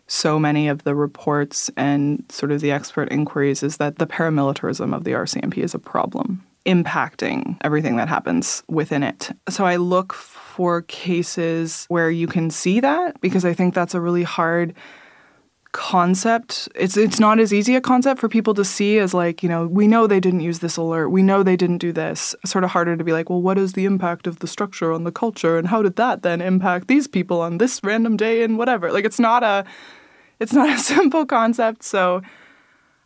so 0.09 0.39
many 0.39 0.67
of 0.67 0.83
the 0.83 0.95
reports 0.95 1.69
and 1.77 2.23
sort 2.29 2.51
of 2.51 2.61
the 2.61 2.71
expert 2.71 3.11
inquiries 3.11 3.61
is 3.63 3.77
that 3.77 3.97
the 3.97 4.07
paramilitarism 4.07 4.93
of 4.93 5.03
the 5.03 5.11
RCMP 5.11 5.59
is 5.59 5.73
a 5.73 5.79
problem 5.79 6.43
impacting 6.65 7.57
everything 7.61 7.95
that 7.95 8.09
happens 8.09 8.63
within 8.67 9.01
it. 9.01 9.31
So 9.49 9.65
I 9.65 9.77
look 9.77 10.13
for 10.13 10.81
cases 10.83 11.85
where 11.87 12.11
you 12.11 12.27
can 12.27 12.49
see 12.49 12.79
that 12.79 13.19
because 13.21 13.45
I 13.45 13.53
think 13.53 13.73
that's 13.73 13.95
a 13.95 14.01
really 14.01 14.23
hard 14.23 14.75
concept. 15.71 16.67
It's 16.75 16.97
it's 16.97 17.19
not 17.19 17.39
as 17.39 17.53
easy 17.53 17.75
a 17.75 17.81
concept 17.81 18.19
for 18.19 18.27
people 18.27 18.53
to 18.55 18.65
see 18.65 18.97
as 18.97 19.13
like, 19.13 19.43
you 19.43 19.49
know, 19.49 19.67
we 19.67 19.87
know 19.87 20.07
they 20.07 20.19
didn't 20.19 20.41
use 20.41 20.59
this 20.59 20.77
alert. 20.77 21.09
We 21.09 21.21
know 21.21 21.43
they 21.43 21.55
didn't 21.55 21.77
do 21.77 21.91
this. 21.91 22.35
It's 22.43 22.51
sort 22.51 22.63
of 22.63 22.71
harder 22.71 22.97
to 22.97 23.03
be 23.03 23.13
like, 23.13 23.29
well, 23.29 23.41
what 23.41 23.57
is 23.57 23.73
the 23.73 23.85
impact 23.85 24.25
of 24.25 24.39
the 24.39 24.47
structure 24.47 24.91
on 24.91 25.03
the 25.03 25.11
culture 25.11 25.57
and 25.57 25.67
how 25.67 25.81
did 25.81 25.95
that 25.97 26.23
then 26.23 26.41
impact 26.41 26.87
these 26.87 27.07
people 27.07 27.41
on 27.41 27.59
this 27.59 27.79
random 27.83 28.17
day 28.17 28.43
and 28.43 28.57
whatever. 28.57 28.91
Like 28.91 29.05
it's 29.05 29.19
not 29.19 29.43
a 29.43 29.65
it's 30.39 30.53
not 30.53 30.69
a 30.69 30.79
simple 30.81 31.25
concept, 31.25 31.83
so 31.83 32.17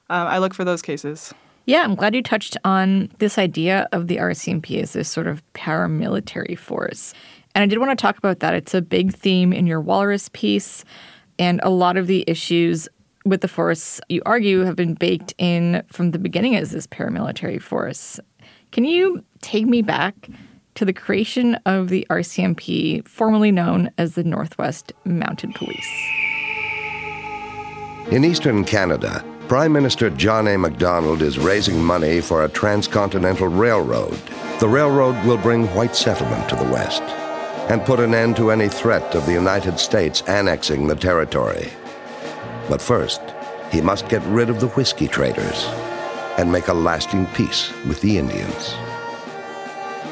um, 0.10 0.28
I 0.28 0.38
look 0.38 0.54
for 0.54 0.64
those 0.64 0.82
cases. 0.82 1.34
Yeah, 1.66 1.84
I'm 1.84 1.96
glad 1.96 2.14
you 2.14 2.22
touched 2.22 2.58
on 2.66 3.10
this 3.20 3.38
idea 3.38 3.88
of 3.94 4.08
the 4.08 4.18
RCMP 4.18 4.82
as 4.82 4.94
this 4.94 5.10
sort 5.10 5.28
of 5.28 5.42
paramilitary 5.54 6.58
force. 6.58 7.14
And 7.56 7.64
I 7.64 7.68
did 7.68 7.80
want 7.80 7.98
to 7.98 8.02
talk 8.02 8.18
about 8.18 8.40
that. 8.40 8.54
It's 8.54 8.74
a 8.74 8.82
big 8.82 9.14
theme 9.14 9.54
in 9.54 9.66
your 9.66 9.80
Walrus 9.80 10.30
piece. 10.30 10.84
And 11.40 11.62
a 11.64 11.70
lot 11.70 11.96
of 11.96 12.08
the 12.08 12.26
issues 12.28 12.90
with 13.26 13.42
the 13.42 13.48
force, 13.48 14.02
you 14.10 14.22
argue, 14.26 14.62
have 14.62 14.76
been 14.76 14.94
baked 14.94 15.34
in 15.38 15.84
from 15.88 16.12
the 16.12 16.20
beginning 16.20 16.58
as 16.58 16.72
this 16.72 16.86
paramilitary 16.88 17.62
force. 17.62 18.20
Can 18.72 18.84
you 18.84 19.24
take 19.42 19.66
me 19.66 19.82
back 19.82 20.30
to 20.76 20.84
the 20.84 20.94
creation 20.94 21.56
of 21.66 21.90
the 21.90 22.06
RCMP, 22.10 23.08
formerly 23.08 23.52
known 23.52 23.90
as 23.98 24.16
the 24.16 24.24
Northwest 24.24 24.92
Mounted 25.06 25.54
Police? 25.56 26.33
In 28.12 28.26
eastern 28.26 28.66
Canada, 28.66 29.24
Prime 29.48 29.72
Minister 29.72 30.10
John 30.10 30.48
A. 30.48 30.58
Macdonald 30.58 31.22
is 31.22 31.40
raising 31.40 31.84
money 31.84 32.22
for 32.22 32.44
a 32.44 32.50
transcontinental 32.50 33.48
railroad. 33.48 34.20
The 34.60 34.68
railroad 34.68 35.26
will 35.26 35.38
bring 35.38 35.68
white 35.74 35.96
settlement 35.96 36.48
to 36.50 36.56
the 36.56 36.72
West 36.72 37.02
and 37.72 37.84
put 37.86 38.02
an 38.02 38.14
end 38.14 38.36
to 38.36 38.52
any 38.52 38.68
threat 38.68 39.16
of 39.16 39.26
the 39.26 39.32
United 39.32 39.80
States 39.80 40.22
annexing 40.28 40.86
the 40.86 40.96
territory. 40.96 41.72
But 42.70 42.82
first, 42.82 43.22
he 43.72 43.82
must 43.82 44.10
get 44.10 44.22
rid 44.24 44.50
of 44.50 44.60
the 44.60 44.68
whiskey 44.70 45.08
traders 45.08 45.66
and 46.38 46.52
make 46.52 46.68
a 46.68 46.74
lasting 46.74 47.26
peace 47.28 47.72
with 47.88 48.02
the 48.02 48.18
Indians. 48.18 48.76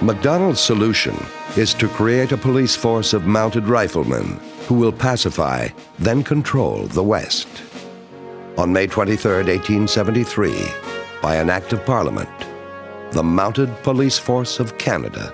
Macdonald's 0.01 0.61
solution 0.61 1.15
is 1.57 1.73
to 1.75 1.89
create 1.89 2.31
a 2.31 2.37
police 2.37 2.75
force 2.75 3.13
of 3.13 3.27
mounted 3.27 3.67
riflemen 3.67 4.39
who 4.67 4.75
will 4.75 4.93
pacify, 4.93 5.67
then 5.99 6.23
control 6.23 6.87
the 6.87 7.03
West 7.03 7.47
on 8.57 8.73
May 8.73 8.87
23, 8.87 9.31
1873, 9.31 10.67
by 11.21 11.35
an 11.35 11.49
act 11.49 11.73
of 11.73 11.85
Parliament, 11.85 12.29
the 13.11 13.23
Mounted 13.23 13.69
Police 13.83 14.17
Force 14.17 14.59
of 14.59 14.77
Canada 14.77 15.33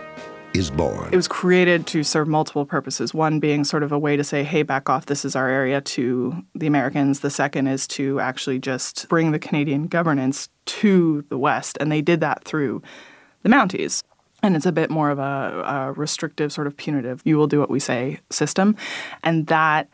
is 0.54 0.70
born. 0.70 1.10
It 1.12 1.16
was 1.16 1.28
created 1.28 1.88
to 1.88 2.04
serve 2.04 2.28
multiple 2.28 2.66
purposes. 2.66 3.14
One 3.14 3.40
being 3.40 3.64
sort 3.64 3.84
of 3.84 3.92
a 3.92 4.00
way 4.00 4.18
to 4.18 4.24
say, 4.24 4.44
hey, 4.44 4.64
back 4.64 4.90
off, 4.90 5.08
this 5.08 5.26
is 5.26 5.36
our 5.36 5.50
area 5.50 5.82
to 5.82 6.44
the 6.56 6.68
Americans. 6.68 7.20
The 7.20 7.30
second 7.30 7.68
is 7.68 7.88
to 7.90 8.20
actually 8.20 8.60
just 8.60 9.08
bring 9.10 9.32
the 9.32 9.40
Canadian 9.40 9.88
governance 9.88 10.50
to 10.66 11.24
the 11.30 11.38
West. 11.38 11.78
And 11.80 11.92
they 11.92 12.02
did 12.02 12.20
that 12.22 12.44
through 12.44 12.82
the 13.44 13.50
Mounties. 13.50 14.04
And 14.44 14.56
it's 14.56 14.66
a 14.66 14.72
bit 14.72 14.90
more 14.90 15.10
of 15.10 15.20
a, 15.20 15.64
a 15.66 15.92
restrictive, 15.94 16.52
sort 16.52 16.68
of 16.68 16.78
punitive, 16.78 17.22
you 17.26 17.38
will 17.38 17.48
do 17.48 17.60
what 17.60 17.70
we 17.70 17.80
say 17.80 18.20
system. 18.30 18.76
And 19.24 19.48
that 19.48 19.90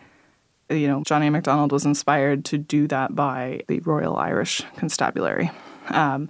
you 0.69 0.87
know, 0.87 1.03
John 1.03 1.23
A. 1.23 1.29
Macdonald 1.29 1.71
was 1.71 1.85
inspired 1.85 2.45
to 2.45 2.57
do 2.57 2.87
that 2.87 3.15
by 3.15 3.61
the 3.67 3.79
Royal 3.81 4.15
Irish 4.17 4.61
Constabulary. 4.77 5.51
Um, 5.89 6.29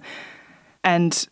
and 0.82 1.26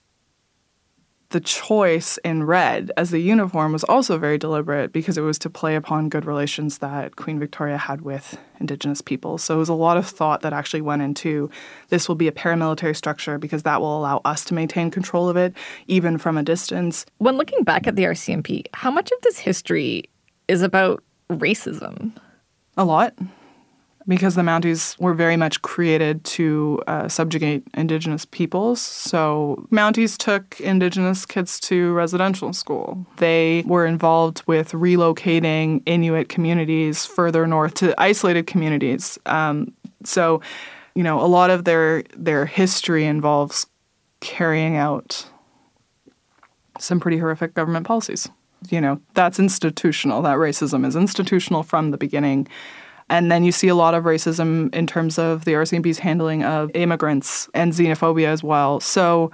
the 1.32 1.40
choice 1.40 2.18
in 2.18 2.44
red 2.44 2.92
as 2.96 3.10
the 3.10 3.18
uniform 3.18 3.72
was 3.72 3.84
also 3.84 4.18
very 4.18 4.36
deliberate 4.36 4.92
because 4.92 5.16
it 5.16 5.22
was 5.22 5.38
to 5.38 5.50
play 5.50 5.74
upon 5.74 6.10
good 6.10 6.26
relations 6.26 6.78
that 6.78 7.16
Queen 7.16 7.38
Victoria 7.38 7.78
had 7.78 8.02
with 8.02 8.38
Indigenous 8.60 9.00
people. 9.00 9.38
So 9.38 9.54
it 9.54 9.58
was 9.58 9.70
a 9.70 9.74
lot 9.74 9.96
of 9.96 10.06
thought 10.06 10.42
that 10.42 10.52
actually 10.52 10.82
went 10.82 11.00
into 11.00 11.50
this 11.88 12.06
will 12.06 12.16
be 12.16 12.28
a 12.28 12.32
paramilitary 12.32 12.94
structure 12.94 13.38
because 13.38 13.62
that 13.62 13.80
will 13.80 13.98
allow 13.98 14.20
us 14.26 14.44
to 14.46 14.54
maintain 14.54 14.90
control 14.90 15.28
of 15.28 15.36
it, 15.36 15.54
even 15.86 16.18
from 16.18 16.36
a 16.36 16.42
distance. 16.42 17.06
When 17.16 17.38
looking 17.38 17.64
back 17.64 17.86
at 17.86 17.96
the 17.96 18.04
RCMP, 18.04 18.66
how 18.74 18.90
much 18.90 19.10
of 19.10 19.20
this 19.22 19.38
history 19.38 20.04
is 20.48 20.60
about 20.60 21.02
racism? 21.30 22.12
A 22.76 22.84
lot 22.84 23.14
because 24.08 24.34
the 24.34 24.42
Mounties 24.42 24.98
were 24.98 25.14
very 25.14 25.36
much 25.36 25.62
created 25.62 26.24
to 26.24 26.82
uh, 26.86 27.08
subjugate 27.08 27.62
Indigenous 27.74 28.24
peoples. 28.24 28.80
So, 28.80 29.66
Mounties 29.70 30.16
took 30.16 30.60
Indigenous 30.60 31.24
kids 31.24 31.60
to 31.60 31.92
residential 31.92 32.52
school. 32.52 33.06
They 33.18 33.62
were 33.66 33.86
involved 33.86 34.42
with 34.46 34.72
relocating 34.72 35.82
Inuit 35.86 36.28
communities 36.28 37.06
further 37.06 37.46
north 37.46 37.74
to 37.74 37.94
isolated 38.00 38.46
communities. 38.46 39.18
Um, 39.26 39.72
so, 40.04 40.40
you 40.94 41.02
know, 41.02 41.20
a 41.20 41.26
lot 41.26 41.50
of 41.50 41.64
their 41.64 42.02
their 42.16 42.46
history 42.46 43.04
involves 43.04 43.66
carrying 44.20 44.76
out 44.76 45.26
some 46.78 47.00
pretty 47.00 47.18
horrific 47.18 47.54
government 47.54 47.86
policies 47.86 48.28
you 48.70 48.80
know, 48.80 49.00
that's 49.14 49.38
institutional. 49.38 50.22
That 50.22 50.36
racism 50.36 50.86
is 50.86 50.96
institutional 50.96 51.62
from 51.62 51.90
the 51.90 51.98
beginning. 51.98 52.48
And 53.08 53.30
then 53.30 53.44
you 53.44 53.52
see 53.52 53.68
a 53.68 53.74
lot 53.74 53.94
of 53.94 54.04
racism 54.04 54.74
in 54.74 54.86
terms 54.86 55.18
of 55.18 55.44
the 55.44 55.52
RCMP's 55.52 55.98
handling 55.98 56.44
of 56.44 56.70
immigrants 56.74 57.48
and 57.52 57.72
xenophobia 57.72 58.26
as 58.26 58.42
well. 58.42 58.80
So, 58.80 59.30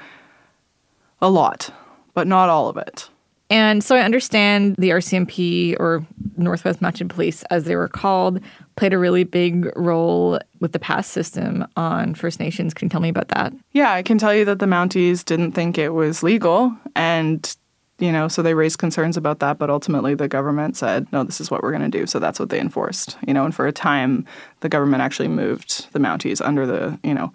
a 1.21 1.31
lot, 1.31 1.71
but 2.15 2.27
not 2.27 2.49
all 2.49 2.69
of 2.69 2.77
it. 2.77 3.09
And 3.51 3.83
so 3.83 3.97
I 3.97 4.01
understand 4.01 4.77
the 4.77 4.91
RCMP 4.91 5.75
or 5.81 6.05
Northwest 6.37 6.83
Mounted 6.83 7.09
Police, 7.09 7.45
as 7.45 7.65
they 7.65 7.77
were 7.77 7.89
called, 7.89 8.41
played 8.77 8.93
a 8.93 8.99
really 8.99 9.25
big 9.25 9.73
role 9.75 10.39
with 10.61 10.73
the 10.73 10.79
pass 10.79 11.07
system 11.07 11.67
on 11.77 12.15
First 12.15 12.41
Nations. 12.41 12.75
Can 12.75 12.87
you 12.87 12.91
tell 12.91 13.01
me 13.01 13.09
about 13.09 13.29
that? 13.29 13.53
Yeah, 13.73 13.93
I 13.93 14.03
can 14.03 14.19
tell 14.19 14.35
you 14.35 14.45
that 14.45 14.59
the 14.59 14.67
Mounties 14.67 15.25
didn't 15.25 15.53
think 15.53 15.79
it 15.79 15.91
was 15.91 16.23
legal. 16.23 16.77
And, 16.95 17.57
you 17.99 18.13
know, 18.13 18.29
so 18.29 18.43
they 18.43 18.55
raised 18.55 18.79
concerns 18.79 19.17
about 19.17 19.41
that. 19.41 19.59
But 19.59 19.71
ultimately, 19.71 20.15
the 20.15 20.29
government 20.29 20.77
said, 20.77 21.11
no, 21.13 21.25
this 21.25 21.41
is 21.41 21.51
what 21.51 21.63
we're 21.63 21.73
going 21.73 21.91
to 21.91 21.99
do. 21.99 22.07
So 22.07 22.19
that's 22.19 22.39
what 22.39 22.51
they 22.51 22.61
enforced, 22.61 23.19
you 23.27 23.35
know, 23.35 23.45
and 23.45 23.55
for 23.55 23.67
a 23.67 23.73
time, 23.73 24.25
the 24.61 24.69
government 24.69 25.03
actually 25.03 25.29
moved 25.29 25.93
the 25.93 25.99
Mounties 25.99 26.45
under 26.45 26.67
the, 26.67 26.99
you 27.03 27.15
know, 27.15 27.33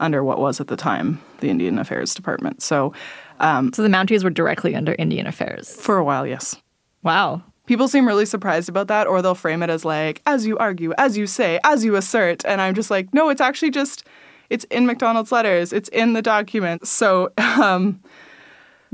under 0.00 0.22
what 0.24 0.38
was 0.38 0.60
at 0.60 0.68
the 0.68 0.76
time 0.76 1.20
the 1.40 1.50
Indian 1.50 1.78
Affairs 1.78 2.14
Department. 2.14 2.62
So, 2.62 2.92
um, 3.40 3.72
so 3.72 3.82
the 3.82 3.88
Mounties 3.88 4.24
were 4.24 4.30
directly 4.30 4.74
under 4.74 4.94
Indian 4.98 5.26
Affairs 5.26 5.74
for 5.76 5.96
a 5.96 6.04
while. 6.04 6.26
Yes. 6.26 6.56
Wow. 7.02 7.42
People 7.66 7.88
seem 7.88 8.06
really 8.06 8.26
surprised 8.26 8.68
about 8.68 8.88
that, 8.88 9.06
or 9.06 9.22
they'll 9.22 9.34
frame 9.34 9.62
it 9.62 9.70
as 9.70 9.84
like, 9.84 10.20
as 10.26 10.46
you 10.46 10.58
argue, 10.58 10.92
as 10.98 11.16
you 11.16 11.26
say, 11.26 11.58
as 11.64 11.84
you 11.84 11.96
assert. 11.96 12.44
And 12.44 12.60
I'm 12.60 12.74
just 12.74 12.90
like, 12.90 13.12
no, 13.14 13.30
it's 13.30 13.40
actually 13.40 13.70
just, 13.70 14.04
it's 14.50 14.64
in 14.64 14.84
Macdonald's 14.86 15.32
letters, 15.32 15.72
it's 15.72 15.88
in 15.88 16.12
the 16.12 16.22
document. 16.22 16.86
So, 16.86 17.32
um, 17.38 18.02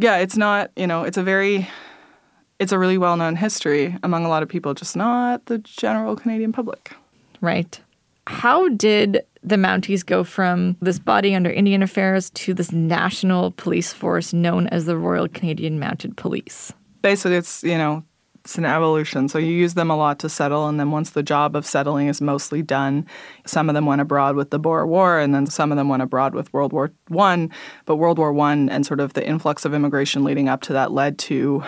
yeah, 0.00 0.16
it's 0.16 0.37
not, 0.37 0.71
you 0.76 0.87
know, 0.87 1.04
it's 1.04 1.19
a 1.19 1.23
very, 1.23 1.69
it's 2.59 2.73
a 2.73 2.78
really 2.78 2.99
well 2.99 3.16
known 3.16 3.37
history 3.37 3.97
among 4.02 4.25
a 4.25 4.28
lot 4.28 4.42
of 4.42 4.49
people, 4.49 4.73
just 4.75 4.97
not 4.97 5.47
the 5.47 5.59
general 5.59 6.16
Canadian 6.16 6.52
public. 6.52 6.92
Right. 7.40 7.78
How 8.26 8.69
did 8.71 9.23
the 9.42 9.57
Mounties 9.57 10.04
go 10.04 10.25
from 10.25 10.76
this 10.80 10.99
body 10.99 11.35
under 11.35 11.50
Indian 11.50 11.83
Affairs 11.83 12.30
to 12.30 12.54
this 12.54 12.73
national 12.73 13.52
police 13.52 13.92
force 13.92 14.33
known 14.33 14.69
as 14.69 14.87
the 14.87 14.97
Royal 14.97 15.28
Canadian 15.28 15.78
Mounted 15.78 16.16
Police? 16.16 16.73
Basically, 17.02 17.37
it's, 17.37 17.62
you 17.62 17.76
know, 17.78 18.04
it's 18.40 18.56
an 18.56 18.64
evolution. 18.64 19.28
So 19.28 19.38
you 19.38 19.52
use 19.52 19.75
them 19.75 19.90
a 19.90 19.97
lot 19.97 20.18
to 20.20 20.28
settle, 20.28 20.66
and 20.66 20.80
then 20.80 20.90
once 20.90 21.11
the 21.11 21.23
job 21.23 21.54
of 21.54 21.66
settling 21.66 22.09
is 22.09 22.20
mostly 22.20 22.62
done, 22.62 23.06
some 23.47 23.68
of 23.68 23.75
them 23.75 23.87
went 23.87 24.00
abroad 24.00 24.37
with 24.37 24.50
the 24.50 24.59
Boer 24.59 24.87
War, 24.87 25.18
and 25.18 25.35
then 25.35 25.47
some 25.47 25.70
of 25.70 25.76
them 25.76 25.88
went 25.88 26.02
abroad 26.02 26.35
with 26.35 26.52
World 26.52 26.73
War 26.73 26.90
One. 27.09 27.50
But 27.85 27.97
World 27.97 28.18
War 28.18 28.32
One 28.32 28.68
and 28.68 28.87
sort 28.87 29.00
of 29.00 29.12
the 29.12 29.26
influx 29.26 29.64
of 29.64 29.75
immigration 29.75 30.25
leading 30.25 30.49
up 30.49 30.62
to 30.62 30.73
that 30.73 30.92
led 30.92 31.18
to 31.18 31.62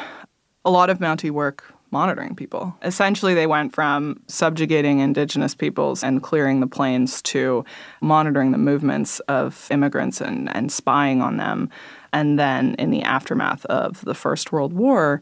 a 0.65 0.71
lot 0.71 0.91
of 0.91 0.99
Mountie 0.99 1.31
work 1.31 1.65
monitoring 1.91 2.35
people. 2.35 2.75
Essentially, 2.83 3.35
they 3.35 3.47
went 3.47 3.75
from 3.75 4.19
subjugating 4.27 5.01
indigenous 5.01 5.55
peoples 5.55 6.03
and 6.03 6.23
clearing 6.23 6.61
the 6.61 6.67
plains 6.67 7.21
to 7.21 7.65
monitoring 8.01 8.51
the 8.51 8.59
movements 8.59 9.21
of 9.21 9.69
immigrants 9.71 10.21
and, 10.21 10.49
and 10.57 10.73
spying 10.73 11.21
on 11.21 11.37
them. 11.37 11.69
And 12.13 12.39
then 12.39 12.75
in 12.79 12.91
the 12.91 13.03
aftermath 13.03 13.67
of 13.67 14.01
the 14.07 14.15
First 14.15 14.53
World 14.53 14.73
War, 14.73 15.21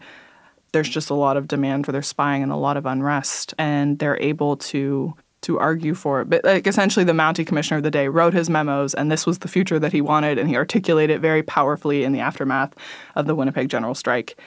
there's 0.72 0.88
just 0.88 1.10
a 1.10 1.14
lot 1.14 1.36
of 1.36 1.48
demand 1.48 1.86
for 1.86 1.92
their 1.92 2.02
spying 2.02 2.42
and 2.42 2.52
a 2.52 2.56
lot 2.56 2.76
of 2.76 2.86
unrest. 2.86 3.54
And 3.58 3.98
they're 3.98 4.20
able 4.20 4.56
to 4.56 5.14
to 5.42 5.58
argue 5.58 5.94
for 5.94 6.20
it. 6.20 6.28
But 6.28 6.44
like 6.44 6.66
essentially 6.66 7.04
the 7.04 7.12
Mountie 7.12 7.46
Commissioner 7.46 7.78
of 7.78 7.82
the 7.82 7.90
day 7.90 8.08
wrote 8.08 8.34
his 8.34 8.50
memos 8.50 8.92
and 8.92 9.10
this 9.10 9.26
was 9.26 9.38
the 9.38 9.48
future 9.48 9.78
that 9.78 9.92
he 9.92 10.02
wanted 10.02 10.38
and 10.38 10.48
he 10.48 10.56
articulated 10.56 11.16
it 11.16 11.20
very 11.20 11.42
powerfully 11.42 12.04
in 12.04 12.12
the 12.12 12.20
aftermath 12.20 12.74
of 13.16 13.26
the 13.26 13.34
Winnipeg 13.34 13.70
general 13.70 13.94
strike 13.94 14.38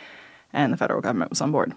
and 0.52 0.72
the 0.72 0.78
federal 0.78 1.02
government 1.02 1.32
was 1.32 1.42
on 1.42 1.52
board. 1.52 1.74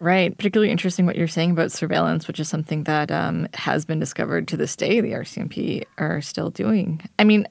Right. 0.00 0.36
Particularly 0.36 0.72
interesting 0.72 1.06
what 1.06 1.16
you're 1.16 1.28
saying 1.28 1.52
about 1.52 1.70
surveillance, 1.70 2.26
which 2.26 2.40
is 2.40 2.48
something 2.48 2.84
that 2.84 3.10
um, 3.10 3.46
has 3.54 3.84
been 3.84 4.00
discovered 4.00 4.48
to 4.48 4.56
this 4.56 4.74
day. 4.74 5.00
The 5.00 5.12
RCMP 5.12 5.84
are 5.98 6.20
still 6.22 6.50
doing. 6.50 7.02
I 7.18 7.24
mean, 7.24 7.46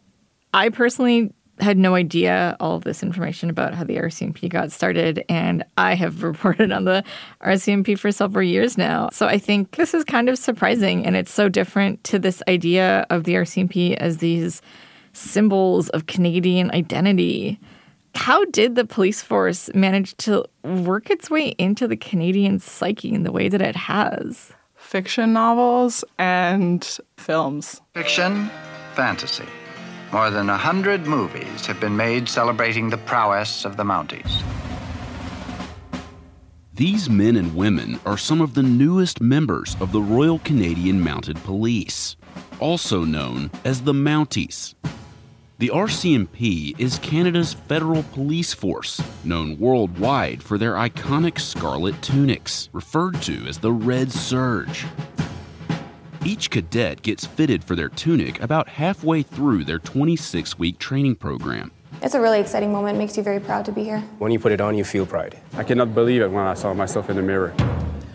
I 0.54 0.70
personally 0.70 1.32
had 1.60 1.78
no 1.78 1.96
idea 1.96 2.56
all 2.60 2.76
of 2.76 2.84
this 2.84 3.04
information 3.04 3.50
about 3.50 3.74
how 3.74 3.84
the 3.84 3.98
RCMP 3.98 4.50
got 4.50 4.72
started, 4.72 5.24
and 5.30 5.64
I 5.78 5.96
have 5.96 6.24
reported 6.30 6.72
on 6.72 6.86
the 6.86 7.04
RCMP 7.42 7.98
for 7.98 8.12
several 8.12 8.44
years 8.44 8.78
now. 8.78 9.10
So 9.12 9.28
I 9.28 9.38
think 9.38 9.76
this 9.76 9.94
is 9.94 10.04
kind 10.04 10.30
of 10.30 10.38
surprising, 10.38 11.06
and 11.06 11.16
it's 11.16 11.32
so 11.32 11.50
different 11.50 12.04
to 12.06 12.20
this 12.20 12.42
idea 12.48 13.06
of 13.10 13.24
the 13.24 13.34
RCMP 13.34 13.96
as 13.96 14.18
these 14.18 14.62
symbols 15.14 15.90
of 15.90 16.06
Canadian 16.06 16.72
identity. 16.72 17.60
How 18.16 18.44
did 18.46 18.76
the 18.76 18.86
police 18.86 19.22
force 19.22 19.70
manage 19.74 20.16
to 20.18 20.46
work 20.64 21.10
its 21.10 21.30
way 21.30 21.50
into 21.58 21.88
the 21.88 21.98
Canadian 21.98 22.60
psyche 22.60 23.14
in 23.14 23.24
the 23.24 23.32
way 23.32 23.50
that 23.50 23.62
it 23.62 23.76
has? 23.76 24.52
Fiction 24.76 25.34
novels 25.34 26.04
and 26.18 26.98
films. 27.18 27.82
Fiction, 27.94 28.50
fantasy. 28.96 29.46
More 30.12 30.32
than 30.32 30.50
a 30.50 30.58
hundred 30.58 31.06
movies 31.06 31.68
have 31.68 31.80
been 31.80 31.96
made 31.96 32.28
celebrating 32.28 32.90
the 32.90 32.98
prowess 32.98 33.64
of 33.64 33.78
the 33.78 33.84
Mounties. 33.84 34.44
These 36.74 37.10
men 37.10 37.36
and 37.36 37.56
women 37.56 38.00
are 38.08 38.18
some 38.18 38.42
of 38.42 38.56
the 38.56 38.64
newest 38.64 39.22
members 39.22 39.76
of 39.80 39.92
the 39.92 40.02
Royal 40.02 40.40
Canadian 40.40 41.02
Mounted 41.02 41.38
Police, 41.44 42.16
also 42.60 43.04
known 43.04 43.52
as 43.64 43.82
the 43.82 43.94
Mounties. 43.94 44.74
The 45.60 45.70
RCMP 45.70 46.80
is 46.80 46.98
Canada's 47.00 47.54
federal 47.54 48.02
police 48.04 48.54
force, 48.54 49.02
known 49.24 49.60
worldwide 49.60 50.42
for 50.42 50.58
their 50.58 50.74
iconic 50.74 51.38
scarlet 51.38 52.02
tunics, 52.02 52.70
referred 52.72 53.22
to 53.24 53.46
as 53.46 53.60
the 53.60 53.74
Red 53.74 54.12
Serge. 54.12 54.86
Each 56.26 56.50
cadet 56.50 57.02
gets 57.02 57.26
fitted 57.26 57.64
for 57.64 57.76
their 57.76 57.88
tunic 57.88 58.42
about 58.42 58.68
halfway 58.68 59.24
through 59.24 59.64
their 59.64 59.80
26 59.80 60.60
week 60.60 60.78
training 60.78 61.16
program. 61.16 61.72
It's 62.02 62.14
a 62.14 62.20
really 62.20 62.40
exciting 62.40 62.72
moment, 62.72 62.98
It 62.98 63.00
makes 63.00 63.16
you 63.16 63.24
very 63.24 63.40
proud 63.40 63.66
to 63.66 63.72
be 63.72 63.84
here. 63.84 64.02
When 64.20 64.32
you 64.32 64.40
put 64.40 64.52
it 64.52 64.60
on, 64.60 64.78
you 64.78 64.84
feel 64.84 65.06
pride. 65.06 65.40
I 65.56 65.64
cannot 65.64 65.96
believe 65.96 66.22
it 66.22 66.30
when 66.30 66.46
I 66.46 66.54
saw 66.56 66.74
myself 66.74 67.10
in 67.10 67.16
the 67.16 67.22
mirror. 67.22 67.54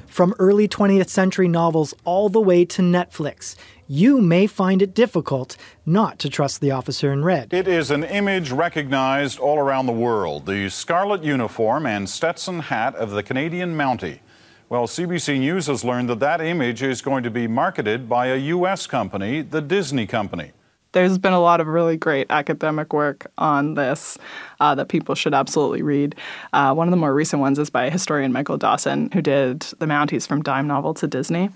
From 0.07 0.35
early 0.38 0.69
20th 0.69 1.09
century 1.09 1.49
novels 1.49 1.93
all 2.05 2.29
the 2.29 2.40
way 2.40 2.64
to 2.67 2.83
Netflix, 2.83 3.57
you 3.88 4.21
may 4.21 4.47
find 4.47 4.81
it 4.81 4.95
difficult 4.95 5.57
not 5.85 6.19
to 6.21 6.29
trust 6.29 6.61
the 6.61 6.71
officer 6.71 7.12
in 7.12 7.25
red. 7.25 7.53
It 7.53 7.67
is 7.67 7.90
an 7.90 8.05
image 8.05 8.53
recognized 8.53 9.38
all 9.38 9.59
around 9.59 9.87
the 9.87 9.93
world 9.93 10.47
the 10.47 10.69
scarlet 10.69 11.25
uniform 11.25 11.85
and 11.85 12.09
Stetson 12.09 12.61
hat 12.61 12.95
of 12.95 13.11
the 13.11 13.23
Canadian 13.23 13.77
Mountie. 13.77 14.21
Well, 14.70 14.87
CBC 14.87 15.40
News 15.40 15.66
has 15.66 15.85
learned 15.85 16.09
that 16.09 16.20
that 16.20 16.40
image 16.40 16.83
is 16.83 17.03
going 17.03 17.22
to 17.24 17.31
be 17.31 17.46
marketed 17.46 18.09
by 18.09 18.29
a 18.29 18.37
U.S. 18.37 18.87
company, 18.87 19.42
the 19.42 19.61
Disney 19.61 20.07
Company. 20.07 20.53
There's 20.92 21.18
been 21.18 21.35
a 21.35 21.40
lot 21.40 21.61
of 21.61 21.66
really 21.66 21.98
great 21.98 22.29
academic 22.31 22.94
work 22.94 23.27
on 23.37 23.74
this 23.74 24.16
uh, 24.61 24.74
that 24.77 24.88
people 24.88 25.14
should 25.14 25.35
absolutely 25.35 25.83
read. 25.83 26.14
Uh, 26.55 26.72
one 26.72 26.88
of 26.88 26.92
the 26.92 26.96
more 26.96 27.12
recent 27.12 27.40
ones 27.40 27.59
is 27.59 27.68
by 27.68 27.90
historian 27.90 28.33
Michael 28.33 28.57
Dawson, 28.57 29.11
who 29.11 29.20
did 29.20 29.61
the 29.79 29.87
Mounties 29.87 30.27
from 30.27 30.40
dime 30.40 30.66
novel 30.66 30.94
to 30.94 31.07
Disney. 31.07 31.50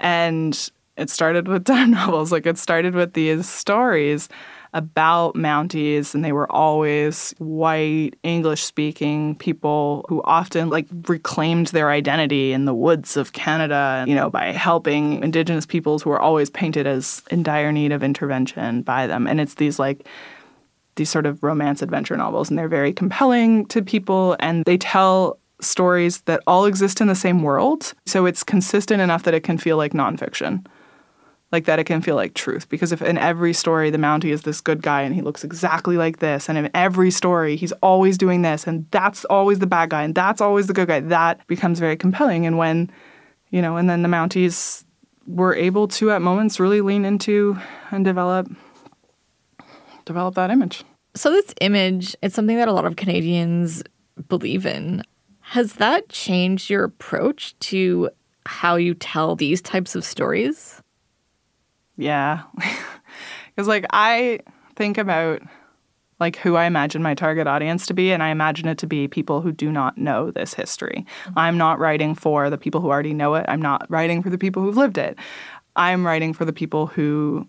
And 0.00 0.70
it 0.96 1.08
started 1.08 1.46
with 1.46 1.62
dime 1.72 1.92
novels. 1.92 2.32
Like 2.32 2.46
it 2.46 2.58
started 2.58 2.94
with 2.96 3.12
these 3.12 3.48
stories 3.48 4.28
about 4.72 5.34
Mounties, 5.34 6.14
and 6.14 6.24
they 6.24 6.32
were 6.32 6.50
always 6.50 7.34
white, 7.38 8.12
English 8.22 8.62
speaking 8.62 9.34
people 9.36 10.04
who 10.08 10.22
often 10.24 10.68
like 10.70 10.86
reclaimed 11.08 11.68
their 11.68 11.90
identity 11.90 12.52
in 12.52 12.64
the 12.64 12.74
woods 12.74 13.16
of 13.16 13.32
Canada, 13.32 14.04
you 14.06 14.14
know, 14.14 14.30
by 14.30 14.52
helping 14.52 15.22
Indigenous 15.22 15.66
peoples 15.66 16.02
who 16.02 16.10
were 16.10 16.20
always 16.20 16.50
painted 16.50 16.86
as 16.86 17.22
in 17.30 17.42
dire 17.42 17.72
need 17.72 17.92
of 17.92 18.02
intervention 18.02 18.82
by 18.82 19.06
them. 19.06 19.26
And 19.26 19.40
it's 19.40 19.54
these 19.54 19.78
like 19.78 20.06
these 20.96 21.10
sort 21.10 21.26
of 21.26 21.42
romance 21.42 21.82
adventure 21.82 22.16
novels, 22.16 22.50
and 22.50 22.58
they're 22.58 22.68
very 22.68 22.92
compelling 22.92 23.66
to 23.66 23.82
people, 23.82 24.36
and 24.38 24.64
they 24.64 24.76
tell 24.76 25.38
stories 25.60 26.20
that 26.22 26.40
all 26.46 26.64
exist 26.64 27.00
in 27.00 27.06
the 27.06 27.14
same 27.14 27.42
world. 27.42 27.92
So 28.06 28.26
it's 28.26 28.42
consistent 28.42 29.00
enough 29.00 29.24
that 29.24 29.34
it 29.34 29.42
can 29.42 29.58
feel 29.58 29.76
like 29.76 29.92
nonfiction 29.92 30.66
like 31.52 31.64
that 31.64 31.78
it 31.78 31.84
can 31.84 32.00
feel 32.00 32.16
like 32.16 32.34
truth. 32.34 32.68
Because 32.68 32.92
if 32.92 33.02
in 33.02 33.18
every 33.18 33.52
story 33.52 33.90
the 33.90 33.98
mountie 33.98 34.32
is 34.32 34.42
this 34.42 34.60
good 34.60 34.82
guy 34.82 35.02
and 35.02 35.14
he 35.14 35.22
looks 35.22 35.44
exactly 35.44 35.96
like 35.96 36.18
this 36.18 36.48
and 36.48 36.56
in 36.56 36.70
every 36.74 37.10
story 37.10 37.56
he's 37.56 37.72
always 37.82 38.16
doing 38.16 38.42
this 38.42 38.66
and 38.66 38.86
that's 38.90 39.24
always 39.26 39.58
the 39.58 39.66
bad 39.66 39.90
guy 39.90 40.02
and 40.02 40.14
that's 40.14 40.40
always 40.40 40.66
the 40.66 40.72
good 40.72 40.88
guy 40.88 41.00
that 41.00 41.46
becomes 41.46 41.80
very 41.80 41.96
compelling. 41.96 42.46
And 42.46 42.56
when 42.58 42.90
you 43.50 43.60
know 43.60 43.76
and 43.76 43.90
then 43.90 44.02
the 44.02 44.08
mounties 44.08 44.84
were 45.26 45.54
able 45.54 45.88
to 45.88 46.10
at 46.10 46.22
moments 46.22 46.60
really 46.60 46.80
lean 46.80 47.04
into 47.04 47.58
and 47.90 48.04
develop 48.04 48.48
develop 50.04 50.34
that 50.34 50.50
image. 50.50 50.84
So 51.14 51.30
this 51.30 51.52
image 51.60 52.14
it's 52.22 52.34
something 52.34 52.56
that 52.56 52.68
a 52.68 52.72
lot 52.72 52.84
of 52.84 52.96
canadians 52.96 53.82
believe 54.28 54.66
in. 54.66 55.02
Has 55.40 55.74
that 55.74 56.08
changed 56.08 56.70
your 56.70 56.84
approach 56.84 57.58
to 57.58 58.10
how 58.46 58.76
you 58.76 58.94
tell 58.94 59.34
these 59.34 59.60
types 59.60 59.96
of 59.96 60.04
stories 60.04 60.80
yeah. 62.00 62.42
Because, 63.56 63.66
like, 63.66 63.84
I 63.90 64.38
think 64.76 64.96
about 64.96 65.42
like 66.20 66.36
who 66.36 66.54
I 66.54 66.66
imagine 66.66 67.02
my 67.02 67.14
target 67.14 67.46
audience 67.46 67.86
to 67.86 67.94
be, 67.94 68.12
and 68.12 68.22
I 68.22 68.28
imagine 68.28 68.68
it 68.68 68.78
to 68.78 68.86
be 68.86 69.08
people 69.08 69.40
who 69.40 69.52
do 69.52 69.72
not 69.72 69.98
know 69.98 70.30
this 70.30 70.54
history. 70.54 71.06
Mm-hmm. 71.24 71.38
I'm 71.38 71.58
not 71.58 71.78
writing 71.78 72.14
for 72.14 72.50
the 72.50 72.58
people 72.58 72.80
who 72.80 72.88
already 72.88 73.14
know 73.14 73.34
it. 73.34 73.46
I'm 73.48 73.62
not 73.62 73.86
writing 73.90 74.22
for 74.22 74.30
the 74.30 74.38
people 74.38 74.62
who've 74.62 74.76
lived 74.76 74.98
it. 74.98 75.18
I'm 75.76 76.06
writing 76.06 76.32
for 76.32 76.44
the 76.44 76.52
people 76.52 76.86
who 76.86 77.48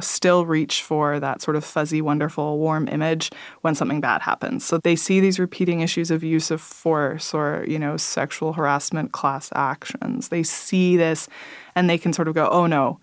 still 0.00 0.46
reach 0.46 0.82
for 0.82 1.18
that 1.20 1.42
sort 1.42 1.56
of 1.56 1.64
fuzzy, 1.64 2.00
wonderful, 2.00 2.58
warm 2.58 2.88
image 2.88 3.30
when 3.62 3.74
something 3.74 4.00
bad 4.00 4.22
happens. 4.22 4.64
So 4.64 4.78
they 4.78 4.96
see 4.96 5.20
these 5.20 5.38
repeating 5.38 5.80
issues 5.80 6.10
of 6.10 6.22
use 6.22 6.50
of 6.50 6.60
force 6.60 7.34
or, 7.34 7.64
you 7.66 7.78
know, 7.78 7.96
sexual 7.96 8.52
harassment, 8.52 9.12
class 9.12 9.50
actions. 9.54 10.28
They 10.28 10.44
see 10.44 10.96
this 10.96 11.28
and 11.74 11.90
they 11.90 11.98
can 11.98 12.12
sort 12.12 12.28
of 12.28 12.34
go, 12.34 12.48
oh 12.48 12.66
no, 12.66 13.00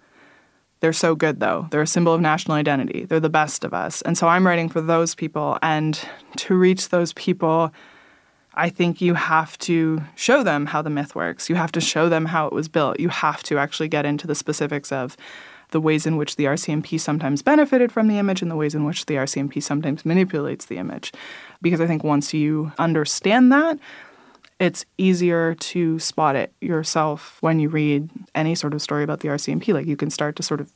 they're 0.79 0.93
so 0.93 1.15
good 1.15 1.39
though. 1.39 1.67
They're 1.71 1.81
a 1.81 1.87
symbol 1.87 2.13
of 2.13 2.21
national 2.21 2.57
identity. 2.57 3.05
They're 3.05 3.19
the 3.19 3.29
best 3.29 3.63
of 3.63 3.73
us. 3.73 4.01
And 4.03 4.17
so 4.17 4.27
I'm 4.27 4.45
writing 4.45 4.69
for 4.69 4.81
those 4.81 5.15
people. 5.15 5.57
And 5.61 5.99
to 6.37 6.55
reach 6.55 6.89
those 6.89 7.13
people, 7.13 7.71
I 8.53 8.69
think 8.69 9.01
you 9.01 9.15
have 9.15 9.57
to 9.59 10.01
show 10.15 10.43
them 10.43 10.67
how 10.67 10.81
the 10.81 10.89
myth 10.89 11.15
works. 11.15 11.49
You 11.49 11.55
have 11.55 11.71
to 11.73 11.81
show 11.81 12.07
them 12.07 12.25
how 12.25 12.47
it 12.47 12.53
was 12.53 12.67
built. 12.67 12.99
You 12.99 13.09
have 13.09 13.43
to 13.43 13.57
actually 13.57 13.89
get 13.89 14.05
into 14.05 14.27
the 14.27 14.35
specifics 14.35 14.91
of 14.91 15.17
the 15.71 15.81
ways 15.81 16.05
in 16.05 16.15
which 16.15 16.35
the 16.35 16.45
RCMP 16.45 16.99
sometimes 16.99 17.41
benefited 17.41 17.91
from 17.91 18.07
the 18.07 18.17
image 18.17 18.41
and 18.41 18.49
the 18.49 18.55
ways 18.55 18.75
in 18.75 18.85
which 18.85 19.07
the 19.07 19.15
RCMP 19.15 19.61
sometimes 19.61 20.05
manipulates 20.05 20.65
the 20.65 20.77
image. 20.77 21.11
Because 21.61 21.81
I 21.81 21.87
think 21.87 22.03
once 22.03 22.33
you 22.33 22.71
understand 22.77 23.51
that, 23.51 23.77
it's 24.59 24.85
easier 24.97 25.55
to 25.55 25.99
spot 25.99 26.35
it 26.35 26.53
yourself 26.61 27.37
when 27.41 27.59
you 27.59 27.69
read 27.69 28.09
any 28.33 28.55
sort 28.55 28.73
of 28.73 28.81
story 28.81 29.03
about 29.03 29.19
the 29.19 29.27
RCMP. 29.27 29.73
Like 29.73 29.85
you 29.85 29.97
can 29.97 30.09
start 30.09 30.35
to 30.37 30.43
sort 30.43 30.61
of 30.61 30.71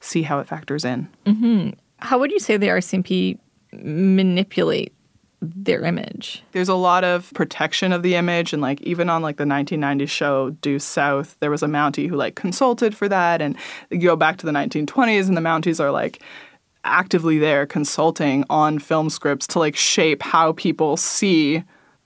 see 0.00 0.22
how 0.22 0.40
it 0.40 0.48
factors 0.48 0.84
in. 0.84 1.08
Mm-hmm. 1.26 1.70
How 1.98 2.18
would 2.18 2.32
you 2.32 2.40
say 2.40 2.56
the 2.56 2.68
RCMP 2.68 3.38
manipulate 3.72 4.92
their 5.40 5.84
image? 5.84 6.42
There's 6.52 6.68
a 6.68 6.74
lot 6.74 7.04
of 7.04 7.32
protection 7.34 7.92
of 7.92 8.02
the 8.02 8.14
image, 8.14 8.52
and 8.52 8.60
like 8.62 8.80
even 8.82 9.08
on 9.08 9.22
like 9.22 9.36
the 9.36 9.44
1990s 9.44 10.08
show 10.08 10.50
Due 10.50 10.78
South, 10.78 11.36
there 11.40 11.50
was 11.50 11.62
a 11.62 11.66
Mountie 11.66 12.08
who 12.08 12.16
like 12.16 12.34
consulted 12.34 12.96
for 12.96 13.08
that, 13.08 13.40
and 13.40 13.56
you 13.90 14.00
go 14.00 14.16
back 14.16 14.38
to 14.38 14.46
the 14.46 14.52
1920s, 14.52 15.28
and 15.28 15.36
the 15.36 15.40
Mounties 15.40 15.80
are 15.80 15.90
like 15.90 16.22
actively 16.84 17.38
there 17.38 17.66
consulting 17.66 18.44
on 18.50 18.78
film 18.78 19.08
scripts 19.08 19.46
to 19.46 19.58
like 19.60 19.76
shape 19.76 20.22
how 20.22 20.52
people 20.52 20.96
see 20.96 21.62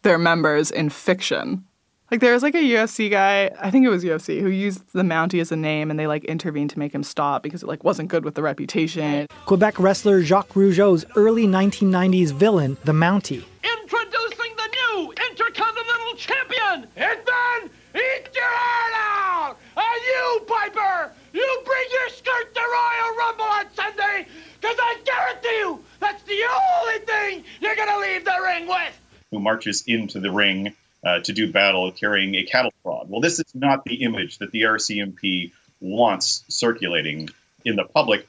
their 0.07 0.19
members 0.19 0.71
in 0.71 0.89
fiction. 0.89 1.65
Like 2.13 2.21
there 2.21 2.33
was 2.33 2.45
like 2.45 2.55
a 2.55 2.59
UFC 2.59 3.11
guy, 3.11 3.51
I 3.61 3.73
think 3.73 3.85
it 3.85 3.89
was 3.89 4.05
UFC, 4.05 4.41
who 4.41 4.49
used 4.49 4.93
the 4.93 5.03
Mountie 5.03 5.41
as 5.41 5.51
a 5.51 5.57
name 5.57 5.91
and 5.91 5.99
they 5.99 6.07
like 6.07 6.25
intervened 6.27 6.71
to 6.71 6.79
make 6.79 6.95
him 6.95 7.03
stop 7.03 7.43
because 7.43 7.65
it 7.65 7.67
like 7.67 7.83
wasn't 7.83 8.09
good 8.09 8.25
with 8.25 8.37
the 8.37 8.43
reputation. 8.43 9.27
Quebec 9.47 9.81
wrestler 9.81 10.23
Jacques 10.23 10.51
Rougeau's 10.51 11.05
early 11.17 11.45
1990s 11.49 12.31
villain, 12.31 12.77
the 12.85 12.93
Mountie. 12.93 13.45
Introducing 13.65 14.53
the 14.57 14.69
new 14.79 15.13
Intercontinental 15.29 16.15
Champion, 16.17 16.87
Hitman 16.97 17.69
Eat 17.97 18.29
Your 18.33 18.45
Heart 18.47 18.95
Out! 18.95 19.59
And 19.77 20.03
you, 20.07 20.47
Piper, 20.47 21.11
you 21.33 21.63
bring 21.65 21.87
your 21.91 22.09
skirt 22.11 22.55
to 22.55 22.61
Royal 22.61 23.17
Rumble 23.19 23.45
on 23.45 23.67
Sunday, 23.75 24.29
because 24.61 24.77
I 24.79 25.01
guarantee 25.05 25.59
you 25.59 25.85
that's 25.99 26.23
the 26.23 26.39
only 26.79 27.05
thing 27.05 27.45
you're 27.61 27.75
gonna 27.75 27.99
leave 27.99 28.25
the 28.25 28.37
ring 28.45 28.69
with! 28.69 29.01
Who 29.31 29.41
marches 29.41 29.85
into 29.87 30.21
the 30.21 30.31
ring 30.31 30.75
uh, 31.05 31.21
to 31.21 31.33
do 31.33 31.51
battle 31.51 31.91
carrying 31.93 32.35
a 32.35 32.43
cattle 32.43 32.73
prod. 32.83 33.09
Well, 33.09 33.21
this 33.21 33.39
is 33.39 33.55
not 33.55 33.85
the 33.85 34.03
image 34.03 34.39
that 34.39 34.51
the 34.51 34.63
RCMP 34.63 35.53
wants 35.81 36.45
circulating 36.49 37.29
in 37.65 37.77
the 37.77 37.85
public, 37.85 38.27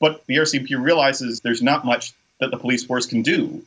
but 0.00 0.24
the 0.26 0.36
RCMP 0.36 0.80
realizes 0.80 1.40
there's 1.40 1.62
not 1.62 1.84
much 1.84 2.12
that 2.40 2.50
the 2.50 2.56
police 2.56 2.84
force 2.84 3.06
can 3.06 3.22
do 3.22 3.62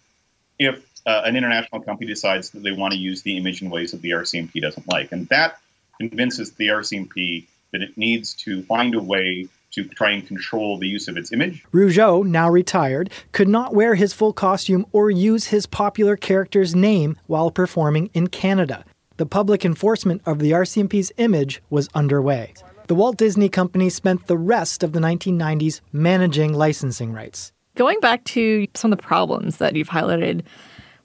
if 0.59 0.83
uh, 1.05 1.21
an 1.25 1.35
international 1.35 1.81
company 1.81 2.07
decides 2.07 2.49
that 2.51 2.63
they 2.63 2.71
want 2.71 2.93
to 2.93 2.99
use 2.99 3.21
the 3.21 3.37
image 3.37 3.61
in 3.61 3.69
ways 3.69 3.91
that 3.91 4.01
the 4.01 4.11
RCMP 4.11 4.59
doesn't 4.61 4.87
like. 4.87 5.11
And 5.11 5.27
that 5.29 5.59
convinces 5.99 6.51
the 6.53 6.67
RCMP 6.67 7.45
that 7.71 7.81
it 7.81 7.97
needs 7.97 8.33
to 8.33 8.63
find 8.63 8.95
a 8.95 9.01
way 9.01 9.47
to 9.71 9.83
try 9.85 10.11
and 10.11 10.25
control 10.25 10.77
the 10.77 10.87
use 10.87 11.07
of 11.07 11.17
its 11.17 11.31
image. 11.31 11.63
Rougeau, 11.71 12.25
now 12.25 12.49
retired, 12.49 13.09
could 13.31 13.47
not 13.47 13.75
wear 13.75 13.95
his 13.95 14.13
full 14.13 14.33
costume 14.33 14.85
or 14.91 15.11
use 15.11 15.47
his 15.47 15.65
popular 15.65 16.15
character's 16.15 16.75
name 16.75 17.17
while 17.27 17.51
performing 17.51 18.09
in 18.13 18.27
Canada. 18.27 18.85
The 19.17 19.25
public 19.25 19.65
enforcement 19.65 20.21
of 20.25 20.39
the 20.39 20.51
RCMP's 20.51 21.11
image 21.17 21.61
was 21.69 21.89
underway. 21.93 22.53
The 22.87 22.95
Walt 22.95 23.17
Disney 23.17 23.49
Company 23.49 23.89
spent 23.89 24.27
the 24.27 24.37
rest 24.37 24.83
of 24.83 24.93
the 24.93 24.99
1990s 24.99 25.81
managing 25.91 26.53
licensing 26.53 27.11
rights. 27.11 27.51
Going 27.75 27.99
back 27.99 28.23
to 28.25 28.67
some 28.75 28.93
of 28.93 28.97
the 28.97 29.03
problems 29.03 29.57
that 29.57 29.75
you've 29.75 29.89
highlighted 29.89 30.43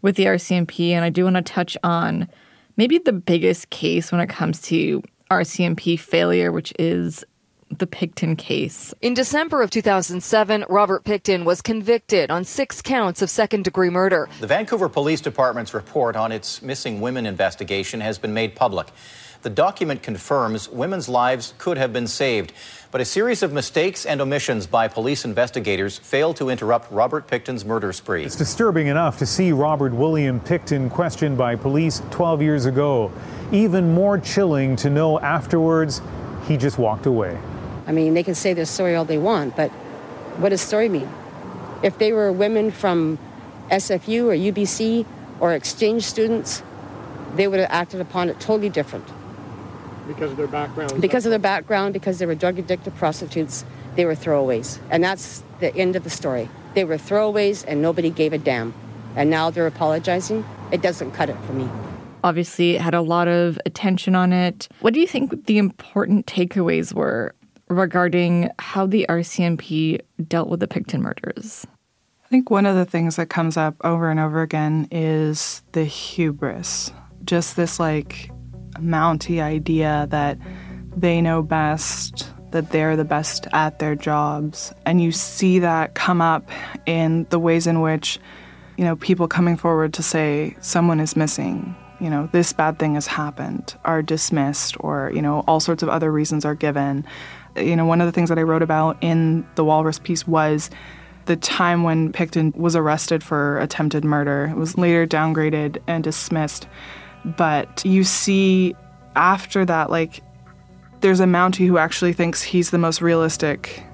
with 0.01 0.17
the 0.17 0.27
RCMP, 0.27 0.91
and 0.91 1.05
I 1.05 1.11
do 1.11 1.25
want 1.25 1.37
to 1.37 1.43
touch 1.43 1.77
on 1.83 2.29
maybe 2.77 2.99
the 2.99 3.13
biggest 3.13 3.71
case 3.71 4.13
when 4.13 4.21
it 4.21 4.29
comes 4.29 4.61
to 4.63 5.03
RCMP 5.31 5.99
failure, 5.99 6.53
which 6.53 6.73
is 6.79 7.25
the 7.79 7.87
Pickton 7.87 8.37
case. 8.37 8.95
In 9.01 9.15
December 9.15 9.63
of 9.63 9.71
2007, 9.71 10.65
Robert 10.69 11.05
Pickton 11.05 11.45
was 11.45 11.63
convicted 11.63 12.31
on 12.31 12.45
six 12.45 12.83
counts 12.83 13.23
of 13.23 13.31
second 13.31 13.65
degree 13.65 13.91
murder. 13.91 14.29
The 14.41 14.47
Vancouver 14.47 14.89
Police 14.89 15.21
Department's 15.21 15.75
report 15.75 16.17
on 16.17 16.33
its 16.33 16.63
missing 16.63 17.01
women 17.01 17.27
investigation 17.27 18.01
has 18.01 18.19
been 18.19 18.35
made 18.35 18.55
public. 18.55 18.89
The 19.43 19.51
document 19.51 20.05
confirms 20.05 20.69
women's 20.69 21.09
lives 21.09 21.55
could 21.59 21.77
have 21.77 21.93
been 21.93 22.07
saved, 22.07 22.53
but 22.93 23.01
a 23.01 23.05
series 23.05 23.43
of 23.43 23.53
mistakes 23.53 24.07
and 24.07 24.21
omissions 24.21 24.69
by 24.69 24.87
police 24.87 25.25
investigators 25.25 25.99
failed 25.99 26.37
to 26.37 26.49
interrupt 26.49 26.93
Robert 26.93 27.27
Pickton's 27.27 27.65
murder 27.65 27.93
spree. 27.93 28.23
It's 28.25 28.37
disturbing 28.37 28.87
enough 28.87 29.19
to 29.19 29.27
see 29.27 29.51
Robert 29.51 29.93
William 29.93 30.39
Picton 30.39 30.89
questioned 30.91 31.37
by 31.37 31.57
police 31.57 32.03
12 32.13 32.41
years 32.41 32.67
ago. 32.67 33.11
Even 33.51 33.93
more 33.93 34.17
chilling 34.17 34.77
to 34.77 34.89
know 34.89 35.19
afterwards 35.19 36.01
he 36.47 36.57
just 36.57 36.79
walked 36.79 37.07
away. 37.07 37.37
I 37.87 37.93
mean, 37.93 38.15
they 38.15 38.23
can 38.23 38.35
say 38.35 38.55
their 38.55 38.65
story 38.65 38.95
all 38.95 39.05
they 39.05 39.19
want, 39.19 39.57
but 39.57 39.71
what 40.39 40.51
does 40.51 40.61
story 40.61 40.89
mean? 40.89 41.09
If 41.83 41.99
they 41.99 42.13
were 42.13 42.33
women 42.33 42.71
from 42.71 43.19
SFU 43.71 44.25
or 44.27 44.53
UBC 44.53 45.05
or 45.41 45.53
exchange 45.53 46.05
students, 46.05 46.63
they 47.35 47.49
would 47.49 47.59
have 47.59 47.71
acted 47.71 48.01
upon 48.01 48.29
it 48.29 48.39
totally 48.41 48.69
different. 48.69 49.07
Because 50.07 50.31
of 50.33 50.37
their 50.37 50.47
background? 50.47 51.01
Because 51.01 51.27
of 51.27 51.31
their 51.31 51.39
background, 51.39 51.93
because 51.93 52.19
they 52.19 52.27
were 52.27 52.35
drug 52.35 52.59
addicted 52.59 52.95
prostitutes, 52.97 53.65
they 53.97 54.05
were 54.05 54.15
throwaways. 54.15 54.79
And 54.91 55.03
that's 55.03 55.43
the 55.61 55.75
end 55.75 55.97
of 55.97 56.05
the 56.05 56.11
story. 56.11 56.49
They 56.75 56.85
were 56.85 56.97
throwaways 56.97 57.65
and 57.67 57.83
nobody 57.83 58.11
gave 58.11 58.33
a 58.33 58.39
damn. 58.39 58.75
And 59.17 59.31
now 59.31 59.51
they're 59.51 59.67
apologizing. 59.67 60.45
It 60.71 60.83
doesn't 60.83 61.13
cut 61.13 61.29
it 61.29 61.37
for 61.47 61.53
me. 61.53 61.69
Obviously, 62.25 62.77
it 62.77 62.81
had 62.81 62.95
a 62.95 63.03
lot 63.03 63.29
of 63.29 63.59
attention 63.67 64.15
on 64.15 64.33
it. 64.33 64.69
What 64.81 64.95
do 64.95 65.01
you 65.01 65.07
think 65.07 65.47
the 65.47 65.59
important 65.59 66.27
takeaways 66.27 66.95
were 66.95 67.35
regarding 67.73 68.51
how 68.59 68.87
the 68.87 69.07
RCMP 69.09 70.01
dealt 70.29 70.49
with 70.49 70.61
the 70.61 70.67
Pickton 70.67 71.01
murders? 71.01 71.67
I 72.25 72.29
think 72.29 72.51
one 72.51 72.67
of 72.67 72.77
the 72.77 72.85
things 72.85 73.17
that 73.17 73.29
comes 73.29 73.57
up 73.57 73.77
over 73.85 74.11
and 74.11 74.19
over 74.19 74.43
again 74.43 74.89
is 74.91 75.63
the 75.73 75.85
hubris. 75.85 76.91
Just 77.25 77.57
this 77.57 77.79
like 77.79 78.31
Mountie 78.79 79.41
idea 79.41 80.07
that 80.11 80.39
they 80.97 81.21
know 81.21 81.43
best, 81.43 82.31
that 82.53 82.71
they're 82.71 82.97
the 82.97 83.05
best 83.05 83.47
at 83.53 83.79
their 83.79 83.95
jobs. 83.95 84.73
And 84.87 85.03
you 85.03 85.13
see 85.13 85.59
that 85.59 85.95
come 85.95 86.21
up 86.21 86.49
in 86.87 87.27
the 87.31 87.39
ways 87.39 87.67
in 87.67 87.81
which, 87.81 88.19
you 88.77 88.85
know, 88.85 88.97
people 88.97 89.29
coming 89.29 89.57
forward 89.57 89.93
to 89.95 90.03
say 90.03 90.57
someone 90.61 91.01
is 91.01 91.17
missing, 91.17 91.77
you 92.03 92.11
know, 92.11 92.29
this 92.33 92.53
bad 92.53 92.81
thing 92.81 92.95
has 92.95 93.07
happened, 93.07 93.77
are 93.85 94.03
dismissed, 94.03 94.77
or, 94.81 95.13
you 95.15 95.23
know, 95.23 95.45
all 95.47 95.61
sorts 95.61 95.85
of 95.85 95.89
other 95.89 96.11
reasons 96.11 96.45
are 96.45 96.57
given 96.57 97.07
you 97.57 97.77
know, 97.77 97.85
one 97.85 98.01
of 98.01 98.07
the 98.07 98.13
things 98.13 98.29
that 98.29 98.39
I 98.39 98.43
wrote 98.43 98.63
about 98.63 98.97
in 99.01 99.47
the 99.55 99.65
Walrus 99.65 99.99
piece 99.99 100.27
was 100.27 100.71
the 101.27 101.37
time 101.37 101.83
when 101.83 102.13
Pickton 102.13 102.55
was 102.57 102.75
arrested 102.75 103.23
for 103.23 103.59
attempted 103.61 104.05
murder. 104.05 104.49
It 104.51 104.57
was 104.57 104.77
later 104.77 105.07
downgraded 105.07 105.81
and 105.87 106.03
dismissed. 106.03 106.67
But 107.25 107.85
you 107.85 108.05
see 108.05 108.75
after 109.15 109.65
that, 109.65 109.91
like, 109.91 110.23
there's 111.01 111.21
a 111.21 111.25
Mountie 111.25 111.67
who 111.67 111.79
actually 111.79 112.13
thinks 112.13 112.43
he's 112.43 112.71
the 112.71 112.79
most 112.79 113.01
realistic 113.01 113.85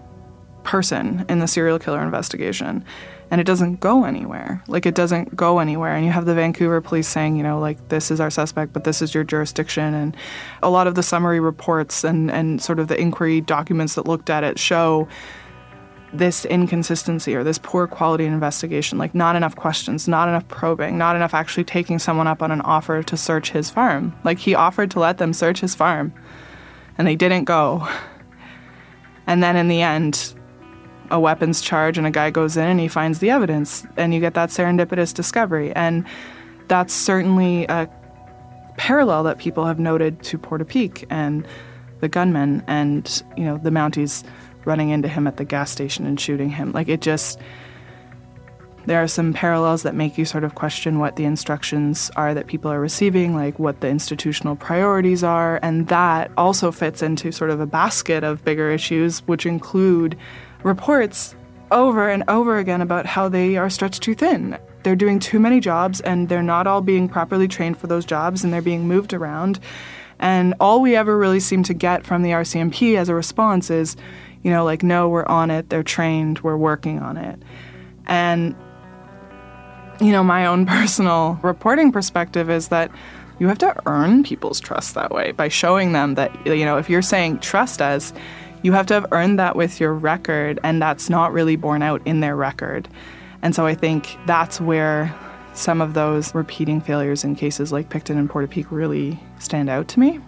person 0.63 1.25
in 1.29 1.39
the 1.39 1.47
serial 1.47 1.79
killer 1.79 2.03
investigation 2.03 2.85
and 3.31 3.41
it 3.41 3.45
doesn't 3.45 3.81
go 3.81 4.05
anywhere. 4.05 4.63
Like 4.69 4.87
it 4.87 4.95
doesn't 4.95 5.37
go 5.37 5.59
anywhere. 5.59 5.95
And 5.95 6.05
you 6.05 6.11
have 6.13 6.25
the 6.25 6.35
Vancouver 6.35 6.81
police 6.81 7.09
saying, 7.09 7.37
you 7.37 7.43
know, 7.43 7.59
like 7.59 7.89
this 7.89 8.11
is 8.11 8.21
our 8.21 8.31
suspect, 8.31 8.73
but 8.73 8.85
this 8.85 9.03
is 9.03 9.15
your 9.15 9.25
jurisdiction. 9.25 9.95
And 9.95 10.17
a 10.63 10.71
lot 10.71 10.87
of 10.87 10.95
the 10.95 11.03
summary 11.03 11.41
reports 11.41 12.05
and, 12.05 12.31
and 12.31 12.63
sort 12.63 12.79
of 12.79 12.89
the 12.89 12.99
inquiry 12.99 13.41
documents 13.41 13.95
that 13.95 14.07
looked 14.07 14.31
at 14.31 14.45
it 14.45 14.59
show 14.59 15.09
this 16.13 16.47
inconsistency 16.47 17.35
or 17.35 17.45
this 17.45 17.59
poor 17.59 17.87
quality 17.87 18.25
investigation, 18.25 18.97
like 18.97 19.15
not 19.15 19.37
enough 19.37 19.57
questions, 19.57 20.09
not 20.09 20.27
enough 20.27 20.49
probing, 20.49 20.97
not 20.97 21.15
enough 21.15 21.35
actually 21.35 21.65
taking 21.65 21.99
someone 21.99 22.27
up 22.27 22.43
on 22.43 22.51
an 22.51 22.63
offer 22.63 23.03
to 23.03 23.17
search 23.17 23.51
his 23.51 23.69
farm. 23.69 24.17
Like 24.25 24.39
he 24.39 24.55
offered 24.55 24.91
to 24.93 25.01
let 25.01 25.19
them 25.19 25.35
search 25.35 25.61
his 25.61 25.75
farm 25.75 26.15
and 26.97 27.07
they 27.07 27.17
didn't 27.17 27.45
go. 27.45 27.87
And 29.27 29.43
then 29.43 29.57
in 29.57 29.69
the 29.69 29.83
end, 29.83 30.35
a 31.11 31.19
weapons 31.19 31.61
charge 31.61 31.99
and 31.99 32.07
a 32.07 32.11
guy 32.11 32.31
goes 32.31 32.57
in 32.57 32.65
and 32.65 32.81
he 32.81 32.89
finds 32.89 33.19
the 33.19 33.31
evidence 33.31 33.87
and 33.97 34.13
you 34.13 34.21
get 34.21 34.35
that 34.35 34.51
serendipitous 34.51 35.13
discovery 35.15 35.73
and 35.73 36.07
that's 36.69 36.93
certainly 36.93 37.65
a 37.67 37.89
parallel 38.77 39.25
that 39.25 39.39
people 39.39 39.67
have 39.67 39.79
noted 39.79 40.23
to 40.23 40.39
Portapique 40.39 41.05
and 41.11 41.47
the 42.01 42.09
gunmen 42.09 42.63
and 42.67 43.23
you 43.37 43.45
know 43.45 43.59
the 43.59 43.71
Mounties 43.71 44.25
running 44.65 44.91
into 44.91 45.09
him 45.09 45.27
at 45.27 45.37
the 45.37 45.45
gas 45.45 45.71
station 45.71 46.07
and 46.07 46.21
shooting 46.21 46.51
him. 46.51 46.73
Like 46.73 46.89
it 46.89 47.01
just 47.01 47.41
there 48.87 49.03
are 49.03 49.09
some 49.09 49.35
parallels 49.35 49.83
that 49.83 49.95
make 49.95 50.17
you 50.17 50.25
sort 50.25 50.45
of 50.45 50.55
question 50.55 50.99
what 50.99 51.17
the 51.17 51.25
instructions 51.25 52.11
are 52.17 52.33
that 52.33 52.47
people 52.47 52.71
are 52.71 52.81
receiving, 52.81 53.35
like 53.35 53.59
what 53.59 53.83
the 53.83 53.89
institutional 53.89 54.57
priorities 54.57 55.23
are, 55.23 55.61
and 55.63 55.89
that 55.89 56.31
also 56.39 56.73
fits 56.73 57.03
into 57.03 57.31
sort 57.31 57.51
of 57.51 57.61
a 57.61 57.67
basket 57.67 58.25
of 58.25 58.43
bigger 58.47 58.71
issues, 58.71 59.19
which 59.27 59.45
include 59.45 60.17
reports 60.63 61.35
over 61.71 62.09
and 62.09 62.25
over 62.29 62.59
again 62.59 62.81
about 62.81 63.07
how 63.07 63.29
they 63.29 63.57
are 63.57 63.71
stretched 63.71 64.03
too 64.03 64.15
thin. 64.15 64.59
They're 64.83 64.97
doing 64.97 65.19
too 65.19 65.39
many 65.39 65.61
jobs 65.61 66.01
and 66.01 66.29
they're 66.29 66.43
not 66.43 66.67
all 66.67 66.81
being 66.81 67.09
properly 67.09 67.49
trained 67.49 67.79
for 67.79 67.87
those 67.87 68.05
jobs 68.05 68.43
and 68.43 68.53
they're 68.53 68.63
being 68.63 68.89
moved 68.89 69.13
around. 69.13 69.61
And 70.19 70.55
all 70.61 70.81
we 70.81 70.97
ever 70.97 71.17
really 71.17 71.41
seem 71.41 71.63
to 71.65 71.75
get 71.75 72.07
from 72.07 72.23
the 72.23 72.31
RCMP 72.31 72.97
as 72.97 73.09
a 73.09 73.15
response 73.15 73.71
is, 73.71 73.97
you 74.43 74.51
know, 74.51 74.65
like, 74.65 74.83
no, 74.83 75.09
we're 75.09 75.27
on 75.27 75.51
it, 75.51 75.69
they're 75.69 75.83
trained, 75.83 76.41
we're 76.41 76.57
working 76.57 77.01
on 77.01 77.17
it. 77.17 77.41
And 78.07 78.57
you 80.01 80.13
know, 80.13 80.23
my 80.23 80.47
own 80.47 80.67
personal 80.67 81.39
reporting 81.43 81.93
perspective 81.93 82.51
is 82.51 82.69
that 82.69 82.91
you 83.39 83.49
have 83.49 83.59
to 83.59 83.75
earn 83.87 84.25
people's 84.25 84.59
trust 84.59 84.95
that 84.95 85.13
way 85.13 85.33
by 85.33 85.49
showing 85.49 85.93
them 85.93 86.15
that, 86.17 86.35
you 86.47 86.65
know, 86.65 86.77
if 86.77 86.91
you're 86.91 87.03
saying 87.03 87.39
trust 87.39 87.81
us, 87.81 88.13
you 88.63 88.73
have 88.73 88.87
to 88.87 88.95
have 88.95 89.07
earned 89.13 89.39
that 89.39 89.57
with 89.57 89.81
your 89.81 89.95
record, 89.95 90.59
and 90.63 90.83
that's 90.83 91.09
not 91.09 91.33
really 91.33 91.57
borne 91.57 91.83
out 91.83 92.03
in 92.05 92.21
their 92.21 92.37
record. 92.37 92.89
And 93.43 93.55
so 93.55 93.67
I 93.67 93.75
think 93.75 94.17
that's 94.27 94.61
where 94.61 95.15
some 95.55 95.81
of 95.81 95.95
those 95.95 96.35
repeating 96.35 96.81
failures 96.81 97.25
in 97.25 97.35
cases 97.35 97.73
like 97.73 97.89
Pickton 97.89 98.19
and 98.19 98.29
Portapique 98.29 98.71
really 98.71 99.19
stand 99.39 99.69
out 99.69 99.89
to 99.89 100.01
me. 100.01 100.21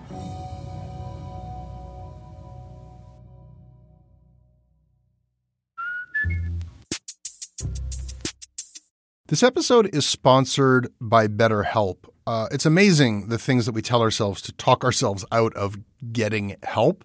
This 9.27 9.45
episode 9.45 9.95
is 9.95 10.05
sponsored 10.05 10.89
by 11.01 11.29
BetterHelp. 11.29 11.99
Uh, 12.27 12.49
it's 12.51 12.67
amazing 12.67 13.29
the 13.29 13.39
things 13.39 13.65
that 13.67 13.73
we 13.73 13.81
tell 13.81 14.03
ourselves 14.03 14.43
to 14.43 14.53
talk 14.53 14.83
ourselves 14.83 15.25
out 15.31 15.55
of 15.55 15.77
getting 16.13 16.57
help. 16.65 17.05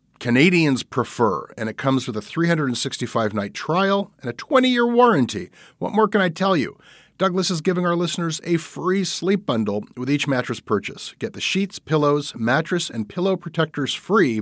Canadians 0.21 0.83
prefer, 0.83 1.47
and 1.57 1.67
it 1.67 1.77
comes 1.79 2.05
with 2.05 2.15
a 2.15 2.21
365 2.21 3.33
night 3.33 3.55
trial 3.55 4.11
and 4.21 4.29
a 4.29 4.33
20 4.33 4.69
year 4.69 4.85
warranty. 4.85 5.49
What 5.79 5.93
more 5.93 6.07
can 6.07 6.21
I 6.21 6.29
tell 6.29 6.55
you? 6.55 6.77
Douglas 7.17 7.49
is 7.49 7.59
giving 7.59 7.87
our 7.87 7.95
listeners 7.95 8.39
a 8.43 8.57
free 8.57 9.03
sleep 9.03 9.47
bundle 9.47 9.83
with 9.97 10.11
each 10.11 10.27
mattress 10.27 10.59
purchase. 10.59 11.15
Get 11.17 11.33
the 11.33 11.41
sheets, 11.41 11.79
pillows, 11.79 12.35
mattress, 12.35 12.87
and 12.87 13.09
pillow 13.09 13.35
protectors 13.35 13.95
free 13.95 14.41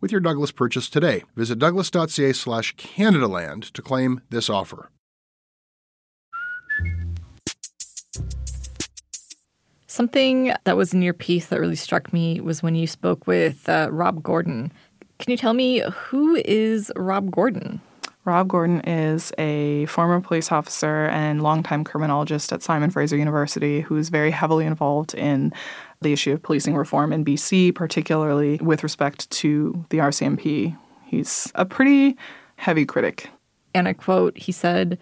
with 0.00 0.10
your 0.10 0.22
Douglas 0.22 0.50
purchase 0.50 0.88
today. 0.88 1.24
Visit 1.36 1.58
douglas.ca 1.58 2.32
slash 2.32 2.74
Canadaland 2.76 3.70
to 3.72 3.82
claim 3.82 4.22
this 4.30 4.48
offer. 4.48 4.88
Something 9.90 10.54
that 10.64 10.76
was 10.76 10.94
in 10.94 11.02
your 11.02 11.12
piece 11.12 11.46
that 11.46 11.60
really 11.60 11.74
struck 11.74 12.12
me 12.12 12.40
was 12.40 12.62
when 12.62 12.74
you 12.74 12.86
spoke 12.86 13.26
with 13.26 13.68
uh, 13.68 13.88
Rob 13.90 14.22
Gordon, 14.22 14.70
can 15.18 15.30
you 15.30 15.36
tell 15.36 15.54
me 15.54 15.82
who 15.92 16.40
is 16.44 16.92
Rob 16.96 17.30
Gordon? 17.30 17.80
Rob 18.24 18.48
Gordon 18.48 18.80
is 18.82 19.32
a 19.38 19.86
former 19.86 20.20
police 20.20 20.52
officer 20.52 21.06
and 21.06 21.42
longtime 21.42 21.82
criminologist 21.82 22.52
at 22.52 22.62
Simon 22.62 22.90
Fraser 22.90 23.16
University 23.16 23.80
who 23.80 23.96
is 23.96 24.10
very 24.10 24.30
heavily 24.30 24.66
involved 24.66 25.14
in 25.14 25.52
the 26.02 26.12
issue 26.12 26.32
of 26.32 26.42
policing 26.42 26.76
reform 26.76 27.12
in 27.12 27.24
BC, 27.24 27.74
particularly 27.74 28.58
with 28.58 28.82
respect 28.82 29.28
to 29.30 29.84
the 29.88 29.98
RCMP. 29.98 30.76
He's 31.06 31.50
a 31.54 31.64
pretty 31.64 32.16
heavy 32.56 32.84
critic. 32.84 33.30
And 33.74 33.88
I 33.88 33.94
quote, 33.94 34.36
he 34.36 34.52
said, 34.52 34.98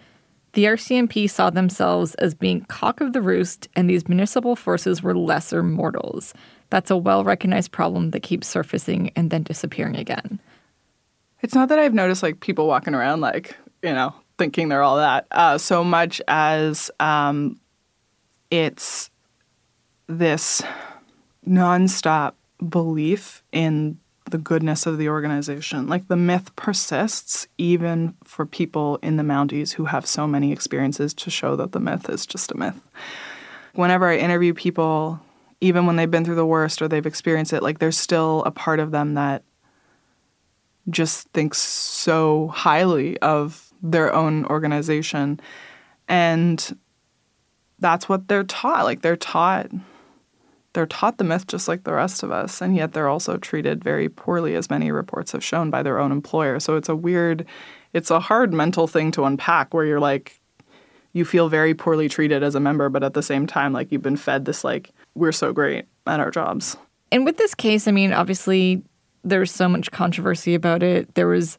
the 0.53 0.65
RCMP 0.65 1.29
saw 1.29 1.49
themselves 1.49 2.15
as 2.15 2.33
being 2.33 2.61
cock 2.65 3.01
of 3.01 3.13
the 3.13 3.21
roost, 3.21 3.67
and 3.75 3.89
these 3.89 4.07
municipal 4.07 4.55
forces 4.55 5.03
were 5.03 5.15
lesser 5.15 5.61
mortals. 5.61 6.33
That's 6.69 6.91
a 6.91 6.97
well 6.97 7.23
recognized 7.23 7.71
problem 7.71 8.11
that 8.11 8.21
keeps 8.21 8.47
surfacing 8.47 9.11
and 9.15 9.29
then 9.29 9.43
disappearing 9.43 9.95
again. 9.95 10.39
It's 11.41 11.53
not 11.53 11.69
that 11.69 11.79
I've 11.79 11.93
noticed 11.93 12.23
like 12.23 12.39
people 12.39 12.67
walking 12.67 12.93
around 12.93 13.21
like, 13.21 13.55
you 13.83 13.93
know, 13.93 14.13
thinking 14.37 14.69
they're 14.69 14.83
all 14.83 14.97
that, 14.97 15.27
uh, 15.31 15.57
so 15.57 15.83
much 15.83 16.21
as 16.27 16.91
um, 16.99 17.59
it's 18.51 19.09
this 20.07 20.61
nonstop 21.47 22.33
belief 22.69 23.43
in 23.51 23.99
the 24.29 24.37
goodness 24.37 24.85
of 24.85 24.97
the 24.97 25.09
organization. 25.09 25.87
Like 25.87 26.07
the 26.07 26.15
myth 26.15 26.55
persists 26.55 27.47
even 27.57 28.15
for 28.23 28.45
people 28.45 28.99
in 29.01 29.17
the 29.17 29.23
Mounties 29.23 29.73
who 29.73 29.85
have 29.85 30.05
so 30.05 30.27
many 30.27 30.51
experiences 30.51 31.13
to 31.15 31.29
show 31.29 31.55
that 31.55 31.71
the 31.71 31.79
myth 31.79 32.09
is 32.09 32.25
just 32.25 32.51
a 32.51 32.57
myth. 32.57 32.81
Whenever 33.73 34.07
I 34.07 34.17
interview 34.17 34.53
people 34.53 35.21
even 35.61 35.85
when 35.85 35.95
they've 35.95 36.11
been 36.11 36.25
through 36.25 36.35
the 36.35 36.45
worst 36.45 36.81
or 36.81 36.87
they've 36.87 37.05
experienced 37.05 37.53
it, 37.53 37.63
like 37.63 37.79
there's 37.79 37.97
still 37.97 38.43
a 38.45 38.51
part 38.51 38.79
of 38.79 38.91
them 38.91 39.15
that 39.15 39.43
just 40.89 41.27
thinks 41.29 41.57
so 41.57 42.47
highly 42.49 43.17
of 43.19 43.73
their 43.81 44.13
own 44.13 44.45
organization. 44.45 45.39
And 46.07 46.77
that's 47.79 48.07
what 48.07 48.27
they're 48.27 48.43
taught. 48.43 48.85
Like 48.85 49.01
they're 49.01 49.15
taught 49.15 49.69
they're 50.77 50.85
taught 50.85 51.17
the 51.17 51.23
myth 51.23 51.47
just 51.47 51.67
like 51.67 51.85
the 51.85 51.93
rest 51.93 52.21
of 52.21 52.29
us, 52.29 52.61
and 52.61 52.75
yet 52.75 52.93
they're 52.93 53.07
also 53.07 53.35
treated 53.37 53.83
very 53.83 54.07
poorly, 54.07 54.53
as 54.53 54.69
many 54.69 54.91
reports 54.91 55.31
have 55.31 55.43
shown, 55.43 55.71
by 55.71 55.81
their 55.81 55.97
own 55.97 56.11
employer. 56.11 56.59
So 56.59 56.75
it's 56.75 56.87
a 56.87 56.95
weird, 56.95 57.47
it's 57.93 58.11
a 58.11 58.19
hard 58.19 58.53
mental 58.53 58.85
thing 58.85 59.09
to 59.13 59.23
unpack 59.23 59.73
where 59.73 59.85
you're 59.85 59.99
like, 59.99 60.39
you 61.13 61.25
feel 61.25 61.49
very 61.49 61.73
poorly 61.73 62.09
treated 62.09 62.43
as 62.43 62.55
a 62.55 62.59
member, 62.59 62.89
but 62.89 63.03
at 63.03 63.13
the 63.13 63.23
same 63.23 63.47
time, 63.47 63.73
like 63.73 63.91
you've 63.91 64.01
been 64.01 64.17
fed 64.17 64.45
this 64.45 64.63
like 64.63 64.91
we're 65.15 65.31
so 65.31 65.53
great 65.53 65.85
at 66.05 66.19
our 66.19 66.31
jobs. 66.31 66.77
And 67.11 67.25
with 67.25 67.37
this 67.37 67.55
case, 67.55 67.87
I 67.87 67.91
mean, 67.91 68.13
obviously, 68.13 68.83
there's 69.23 69.51
so 69.51 69.67
much 69.67 69.91
controversy 69.91 70.53
about 70.55 70.83
it. 70.83 71.13
There 71.15 71.27
was 71.27 71.57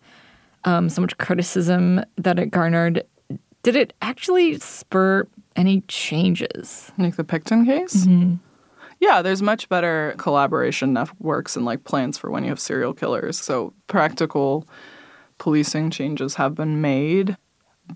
um, 0.64 0.88
so 0.88 1.00
much 1.00 1.16
criticism 1.18 2.02
that 2.16 2.38
it 2.38 2.50
garnered. 2.50 3.02
Did 3.62 3.76
it 3.76 3.92
actually 4.02 4.58
spur 4.58 5.26
any 5.56 5.82
changes? 5.82 6.92
Like 6.98 7.16
the 7.16 7.24
Pickton 7.24 7.66
case? 7.66 8.06
Mm-hmm. 8.06 8.34
Yeah, 9.00 9.22
there's 9.22 9.42
much 9.42 9.68
better 9.68 10.14
collaboration 10.18 10.92
networks 10.92 11.56
and 11.56 11.64
like 11.64 11.84
plans 11.84 12.18
for 12.18 12.30
when 12.30 12.42
you 12.42 12.50
have 12.50 12.60
serial 12.60 12.92
killers. 12.92 13.38
So 13.38 13.72
practical 13.86 14.66
policing 15.38 15.90
changes 15.90 16.34
have 16.34 16.54
been 16.54 16.80
made, 16.80 17.36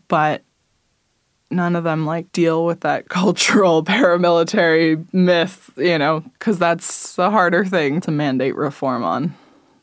but 0.08 0.42
none 1.52 1.76
of 1.76 1.84
them 1.84 2.06
like 2.06 2.32
deal 2.32 2.64
with 2.64 2.80
that 2.80 3.08
cultural 3.08 3.84
paramilitary 3.84 5.04
myth, 5.12 5.70
you 5.76 5.98
know, 5.98 6.20
because 6.20 6.58
that's 6.58 7.18
a 7.18 7.30
harder 7.30 7.64
thing 7.64 8.00
to 8.02 8.10
mandate 8.10 8.56
reform 8.56 9.04
on, 9.04 9.34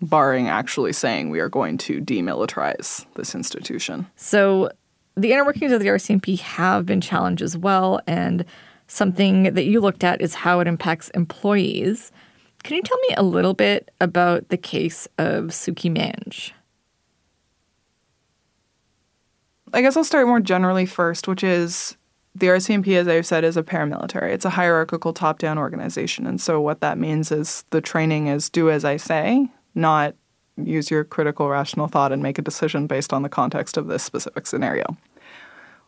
barring 0.01 0.47
actually 0.47 0.93
saying 0.93 1.29
we 1.29 1.39
are 1.39 1.49
going 1.49 1.77
to 1.77 2.01
demilitarize 2.01 3.05
this 3.15 3.35
institution. 3.35 4.07
So 4.15 4.69
the 5.15 5.31
inner 5.31 5.45
workings 5.45 5.71
of 5.71 5.81
the 5.81 5.87
RCMP 5.87 6.39
have 6.39 6.85
been 6.85 7.01
challenged 7.01 7.41
as 7.41 7.57
well. 7.57 7.99
And 8.07 8.45
something 8.87 9.53
that 9.53 9.65
you 9.65 9.81
looked 9.81 10.03
at 10.03 10.21
is 10.21 10.33
how 10.33 10.59
it 10.59 10.67
impacts 10.67 11.09
employees. 11.09 12.11
Can 12.63 12.75
you 12.75 12.81
tell 12.81 12.97
me 13.07 13.15
a 13.17 13.23
little 13.23 13.53
bit 13.53 13.91
about 14.01 14.49
the 14.49 14.57
case 14.57 15.07
of 15.17 15.45
Suki 15.45 15.93
Manj? 15.93 16.51
I 19.73 19.81
guess 19.81 19.95
I'll 19.95 20.03
start 20.03 20.27
more 20.27 20.39
generally 20.39 20.85
first, 20.85 21.27
which 21.27 21.43
is 21.43 21.97
the 22.35 22.47
RCMP, 22.47 22.95
as 22.95 23.07
I've 23.07 23.25
said, 23.25 23.43
is 23.43 23.57
a 23.57 23.63
paramilitary. 23.63 24.31
It's 24.31 24.45
a 24.45 24.51
hierarchical 24.51 25.13
top 25.13 25.39
down 25.39 25.57
organization. 25.57 26.25
And 26.25 26.39
so 26.39 26.61
what 26.61 26.81
that 26.81 26.97
means 26.97 27.31
is 27.31 27.65
the 27.71 27.81
training 27.81 28.27
is 28.27 28.49
do 28.49 28.69
as 28.69 28.85
I 28.85 28.97
say, 28.97 29.47
not 29.75 30.15
use 30.57 30.91
your 30.91 31.03
critical 31.03 31.49
rational 31.49 31.87
thought 31.87 32.11
and 32.11 32.21
make 32.21 32.37
a 32.37 32.41
decision 32.41 32.87
based 32.87 33.13
on 33.13 33.23
the 33.23 33.29
context 33.29 33.77
of 33.77 33.87
this 33.87 34.03
specific 34.03 34.45
scenario, 34.45 34.97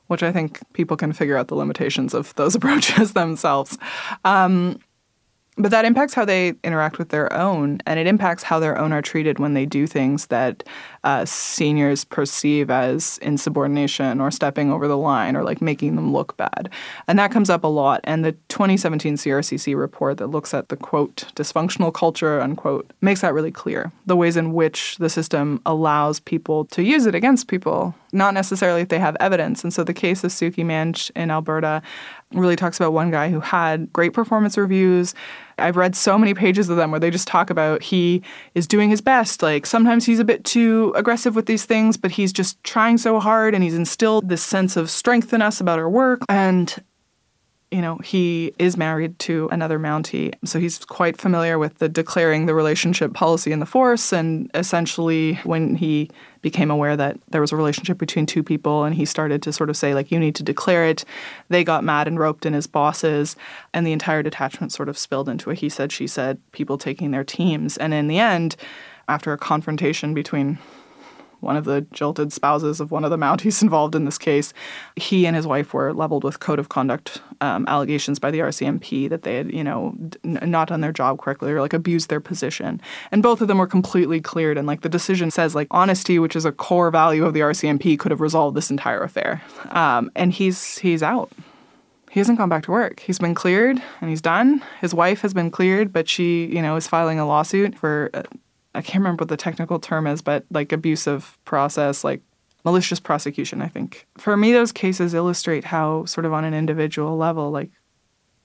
which 0.07 0.23
I 0.23 0.31
think 0.31 0.59
people 0.73 0.97
can 0.97 1.13
figure 1.13 1.37
out 1.37 1.47
the 1.47 1.55
limitations 1.55 2.13
of 2.13 2.33
those 2.35 2.55
approaches 2.55 3.13
themselves. 3.13 3.77
Um, 4.25 4.79
but 5.57 5.71
that 5.71 5.85
impacts 5.85 6.13
how 6.13 6.25
they 6.25 6.53
interact 6.63 6.97
with 6.97 7.09
their 7.09 7.31
own, 7.33 7.79
and 7.85 7.99
it 7.99 8.07
impacts 8.07 8.41
how 8.41 8.59
their 8.59 8.77
own 8.77 8.93
are 8.93 9.01
treated 9.01 9.37
when 9.37 9.53
they 9.53 9.65
do 9.65 9.85
things 9.85 10.27
that 10.27 10.63
uh, 11.03 11.25
seniors 11.25 12.03
perceive 12.05 12.69
as 12.69 13.17
insubordination 13.19 14.21
or 14.21 14.29
stepping 14.29 14.71
over 14.71 14.87
the 14.87 14.97
line 14.97 15.35
or 15.35 15.43
like 15.43 15.61
making 15.61 15.95
them 15.95 16.13
look 16.13 16.37
bad. 16.37 16.69
And 17.07 17.17
that 17.17 17.31
comes 17.31 17.49
up 17.49 17.63
a 17.63 17.67
lot. 17.67 18.01
And 18.03 18.23
the 18.23 18.33
2017 18.49 19.15
CRCC 19.15 19.75
report 19.75 20.17
that 20.17 20.27
looks 20.27 20.53
at 20.53 20.69
the 20.69 20.77
quote, 20.77 21.25
dysfunctional 21.35 21.93
culture, 21.93 22.39
unquote, 22.39 22.91
makes 23.01 23.21
that 23.21 23.33
really 23.33 23.51
clear. 23.51 23.91
The 24.05 24.15
ways 24.15 24.37
in 24.37 24.53
which 24.53 24.97
the 24.97 25.09
system 25.09 25.61
allows 25.65 26.19
people 26.19 26.65
to 26.65 26.83
use 26.83 27.05
it 27.05 27.15
against 27.15 27.47
people, 27.47 27.95
not 28.11 28.33
necessarily 28.33 28.81
if 28.81 28.89
they 28.89 28.99
have 28.99 29.17
evidence. 29.19 29.63
And 29.63 29.73
so 29.73 29.83
the 29.83 29.93
case 29.93 30.23
of 30.23 30.31
Suki 30.31 30.63
Manch 30.63 31.09
in 31.15 31.31
Alberta 31.31 31.81
really 32.33 32.55
talks 32.55 32.79
about 32.79 32.93
one 32.93 33.11
guy 33.11 33.29
who 33.29 33.39
had 33.39 33.91
great 33.91 34.13
performance 34.13 34.57
reviews. 34.57 35.13
I've 35.61 35.77
read 35.77 35.95
so 35.95 36.17
many 36.17 36.33
pages 36.33 36.69
of 36.69 36.77
them 36.77 36.91
where 36.91 36.99
they 36.99 37.09
just 37.09 37.27
talk 37.27 37.49
about 37.49 37.83
he 37.83 38.21
is 38.55 38.67
doing 38.67 38.89
his 38.89 39.01
best. 39.01 39.41
Like 39.41 39.65
sometimes 39.65 40.05
he's 40.05 40.19
a 40.19 40.25
bit 40.25 40.43
too 40.43 40.93
aggressive 40.95 41.35
with 41.35 41.45
these 41.45 41.65
things, 41.65 41.97
but 41.97 42.11
he's 42.11 42.33
just 42.33 42.61
trying 42.63 42.97
so 42.97 43.19
hard 43.19 43.53
and 43.53 43.63
he's 43.63 43.75
instilled 43.75 44.29
this 44.29 44.43
sense 44.43 44.75
of 44.75 44.89
strength 44.89 45.33
in 45.33 45.41
us 45.41 45.61
about 45.61 45.79
our 45.79 45.89
work. 45.89 46.21
And 46.29 46.75
you 47.71 47.81
know, 47.81 47.97
he 47.99 48.53
is 48.59 48.75
married 48.75 49.17
to 49.19 49.47
another 49.49 49.79
Mountie. 49.79 50.33
So 50.43 50.59
he's 50.59 50.79
quite 50.79 51.15
familiar 51.15 51.57
with 51.57 51.77
the 51.77 51.87
declaring 51.87 52.45
the 52.45 52.53
relationship 52.53 53.13
policy 53.13 53.53
in 53.53 53.59
the 53.59 53.65
force. 53.65 54.11
And 54.11 54.51
essentially, 54.53 55.35
when 55.45 55.75
he 55.75 56.09
became 56.41 56.69
aware 56.69 56.97
that 56.97 57.17
there 57.29 57.39
was 57.39 57.53
a 57.53 57.55
relationship 57.55 57.97
between 57.97 58.25
two 58.25 58.43
people 58.43 58.83
and 58.83 58.93
he 58.93 59.05
started 59.05 59.41
to 59.43 59.53
sort 59.53 59.69
of 59.69 59.77
say, 59.77 59.93
like, 59.93 60.11
you 60.11 60.19
need 60.19 60.35
to 60.35 60.43
declare 60.43 60.85
it, 60.85 61.05
they 61.47 61.63
got 61.63 61.83
mad 61.85 62.09
and 62.09 62.19
roped 62.19 62.45
in 62.45 62.53
his 62.53 62.67
bosses. 62.67 63.37
And 63.73 63.87
the 63.87 63.93
entire 63.93 64.21
detachment 64.21 64.73
sort 64.73 64.89
of 64.89 64.97
spilled 64.97 65.29
into 65.29 65.49
a 65.49 65.53
he 65.53 65.69
said, 65.69 65.93
she 65.93 66.07
said, 66.07 66.39
people 66.51 66.77
taking 66.77 67.11
their 67.11 67.23
teams. 67.23 67.77
And 67.77 67.93
in 67.93 68.07
the 68.07 68.19
end, 68.19 68.57
after 69.07 69.31
a 69.31 69.37
confrontation 69.37 70.13
between 70.13 70.57
one 71.41 71.57
of 71.57 71.65
the 71.65 71.81
jilted 71.91 72.31
spouses 72.31 72.79
of 72.79 72.91
one 72.91 73.03
of 73.03 73.11
the 73.11 73.17
Mounties 73.17 73.61
involved 73.61 73.95
in 73.95 74.05
this 74.05 74.17
case, 74.17 74.53
he 74.95 75.25
and 75.25 75.35
his 75.35 75.45
wife 75.45 75.73
were 75.73 75.93
leveled 75.93 76.23
with 76.23 76.39
code 76.39 76.59
of 76.59 76.69
conduct 76.69 77.21
um, 77.41 77.65
allegations 77.67 78.19
by 78.19 78.31
the 78.31 78.39
RCMP 78.39 79.09
that 79.09 79.23
they 79.23 79.35
had, 79.35 79.51
you 79.53 79.63
know, 79.63 79.95
not 80.23 80.69
done 80.69 80.81
their 80.81 80.91
job 80.91 81.19
correctly 81.19 81.51
or 81.51 81.61
like 81.61 81.73
abused 81.73 82.09
their 82.09 82.21
position. 82.21 82.81
And 83.11 83.21
both 83.21 83.41
of 83.41 83.47
them 83.47 83.57
were 83.57 83.67
completely 83.67 84.21
cleared. 84.21 84.57
And 84.57 84.67
like 84.67 84.81
the 84.81 84.89
decision 84.89 85.31
says, 85.31 85.55
like 85.55 85.67
honesty, 85.71 86.19
which 86.19 86.35
is 86.35 86.45
a 86.45 86.51
core 86.51 86.91
value 86.91 87.25
of 87.25 87.33
the 87.33 87.41
RCMP, 87.41 87.97
could 87.99 88.11
have 88.11 88.21
resolved 88.21 88.55
this 88.55 88.71
entire 88.71 89.03
affair. 89.03 89.41
Um, 89.69 90.11
and 90.15 90.31
he's 90.31 90.77
he's 90.77 91.03
out 91.03 91.31
he 92.11 92.19
hasn't 92.19 92.37
gone 92.37 92.49
back 92.49 92.63
to 92.63 92.71
work. 92.71 92.99
He's 92.99 93.19
been 93.19 93.33
cleared 93.33 93.81
and 94.01 94.09
he's 94.09 94.21
done. 94.21 94.61
His 94.81 94.93
wife 94.93 95.21
has 95.21 95.33
been 95.33 95.49
cleared, 95.49 95.93
but 95.93 96.09
she, 96.09 96.45
you 96.45 96.61
know, 96.61 96.75
is 96.75 96.85
filing 96.85 97.19
a 97.19 97.25
lawsuit 97.25 97.77
for 97.77 98.09
uh, 98.13 98.23
I 98.73 98.81
can't 98.81 99.01
remember 99.01 99.23
what 99.23 99.29
the 99.29 99.37
technical 99.37 99.79
term 99.79 100.07
is, 100.07 100.21
but 100.21 100.45
like 100.49 100.71
abusive 100.71 101.37
process, 101.45 102.03
like 102.03 102.21
malicious 102.63 102.99
prosecution, 102.99 103.61
I 103.61 103.67
think. 103.67 104.07
For 104.17 104.37
me, 104.37 104.51
those 104.51 104.71
cases 104.71 105.13
illustrate 105.13 105.65
how, 105.65 106.05
sort 106.05 106.25
of 106.25 106.33
on 106.33 106.45
an 106.45 106.53
individual 106.53 107.17
level, 107.17 107.51
like 107.51 107.71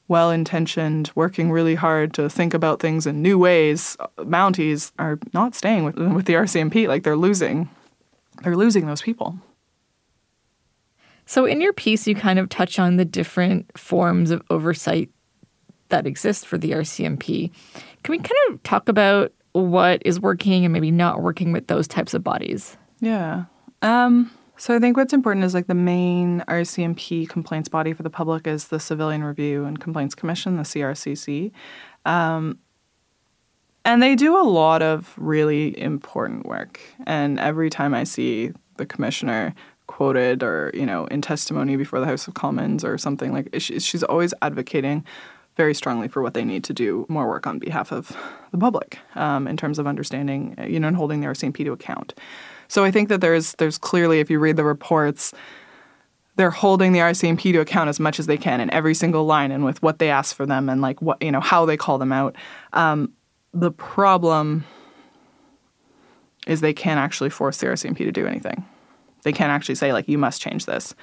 well 0.09 0.31
intentioned, 0.31 1.11
working 1.15 1.51
really 1.51 1.75
hard 1.75 2.15
to 2.15 2.29
think 2.29 2.55
about 2.55 2.81
things 2.81 3.07
in 3.07 3.23
new 3.23 3.39
ways, 3.39 3.97
uh, 4.01 4.07
Mounties 4.19 4.93
are 4.99 5.19
not 5.33 5.55
staying 5.55 5.85
with, 5.85 5.97
with 5.97 6.27
the 6.27 6.35
RCMP. 6.35 6.89
Like 6.89 7.03
they're 7.03 7.17
losing. 7.17 7.69
They're 8.43 8.57
losing 8.57 8.87
those 8.87 9.03
people. 9.03 9.39
So, 11.29 11.45
in 11.45 11.61
your 11.61 11.73
piece, 11.73 12.07
you 12.07 12.15
kind 12.15 12.39
of 12.39 12.49
touch 12.49 12.79
on 12.79 12.97
the 12.97 13.05
different 13.05 13.77
forms 13.77 14.31
of 14.31 14.43
oversight 14.49 15.11
that 15.89 16.07
exist 16.07 16.47
for 16.47 16.57
the 16.57 16.71
RCMP. 16.73 17.51
Can 18.05 18.13
we 18.13 18.19
kind 18.19 18.31
of 18.51 18.63
talk 18.63 18.89
about 18.89 19.33
what 19.65 20.03
is 20.05 20.21
working 20.21 20.65
and 20.65 20.73
maybe 20.73 20.91
not 20.91 21.23
working 21.23 21.53
with 21.53 21.67
those 21.69 21.89
types 21.89 22.15
of 22.15 22.23
bodies? 22.23 22.77
Yeah. 23.01 23.45
Um, 23.83 24.31
so 24.57 24.75
I 24.75 24.79
think 24.79 24.97
what's 24.97 25.13
important 25.13 25.45
is 25.45 25.55
like 25.55 25.67
the 25.67 25.75
main 25.75 26.43
RCMP 26.49 27.29
complaints 27.29 27.69
body 27.69 27.93
for 27.93 28.03
the 28.03 28.11
public 28.11 28.47
is 28.47 28.69
the 28.69 28.81
Civilian 28.81 29.23
Review 29.23 29.65
and 29.65 29.79
Complaints 29.79 30.15
Commission, 30.15 30.57
the 30.57 30.63
CRCC. 30.63 31.53
Um, 32.05 32.59
and 33.85 34.03
they 34.03 34.15
do 34.15 34.37
a 34.37 34.43
lot 34.43 34.83
of 34.83 35.15
really 35.17 35.79
important 35.79 36.47
work. 36.47 36.81
And 37.07 37.39
every 37.39 37.71
time 37.71 37.95
I 37.95 38.05
see 38.05 38.53
the 38.77 38.87
commissioner 38.87 39.55
quoted 39.87 40.43
or, 40.43 40.73
you 40.75 40.85
know, 40.85 41.07
in 41.07 41.23
testimony 41.23 41.77
before 41.77 42.01
the 42.01 42.07
House 42.07 42.27
of 42.27 42.35
Commons 42.35 42.85
or 42.85 42.99
something 42.99 43.33
like 43.33 43.49
she's 43.59 44.03
always 44.03 44.35
advocating 44.43 45.05
very 45.57 45.75
strongly 45.75 46.07
for 46.07 46.23
what 46.23 46.35
they 46.35 46.45
need 46.45 46.63
to 46.65 46.73
do 46.73 47.07
more 47.09 47.27
work 47.27 47.47
on 47.47 47.59
behalf 47.59 47.91
of 47.91 48.17
the 48.53 48.59
public 48.59 48.99
um, 49.15 49.49
in 49.49 49.57
terms 49.57 49.79
of 49.79 49.87
understanding, 49.87 50.55
you 50.69 50.79
know, 50.79 50.89
and 50.89 50.97
holding 50.97 51.21
the 51.21 51.27
RCMP 51.27 51.65
to 51.65 51.73
account. 51.73 52.15
So 52.69 52.85
I 52.85 52.91
think 52.91 53.09
that 53.09 53.21
there's 53.21 53.53
there's 53.55 53.79
clearly, 53.79 54.21
if 54.21 54.31
you 54.31 54.39
read 54.39 54.57
the 54.57 54.65
reports, 54.65 55.33
they're 56.37 56.51
holding 56.51 56.93
the 56.93 56.99
RCMP 56.99 57.53
to 57.53 57.61
account 57.61 57.89
as 57.89 57.99
much 57.99 58.19
as 58.19 58.27
they 58.27 58.37
can 58.37 58.61
in 58.61 58.71
every 58.73 58.95
single 58.95 59.25
line 59.25 59.51
and 59.51 59.65
with 59.65 59.83
what 59.83 59.99
they 59.99 60.11
ask 60.11 60.37
for 60.37 60.47
them 60.47 60.69
and 60.69 60.81
like 60.83 61.01
what 61.01 61.21
you 61.23 61.33
know 61.33 61.41
how 61.41 61.65
they 61.65 61.77
call 61.77 61.99
them 61.99 62.13
out. 62.13 62.37
Um, 62.73 63.13
the 63.55 63.73
problem 63.73 64.65
is 66.47 66.61
they 66.61 66.75
can't 66.75 67.01
actually 67.01 67.31
force 67.31 67.57
the 67.59 67.67
RCMP 67.67 67.99
to 67.99 68.13
do 68.13 68.27
anything. 68.27 68.65
They 69.23 69.33
can't 69.33 69.51
actually 69.51 69.75
say 69.77 69.93
like 69.93 70.09
you 70.09 70.19
must 70.19 70.43
change 70.43 70.67
this, 70.67 70.95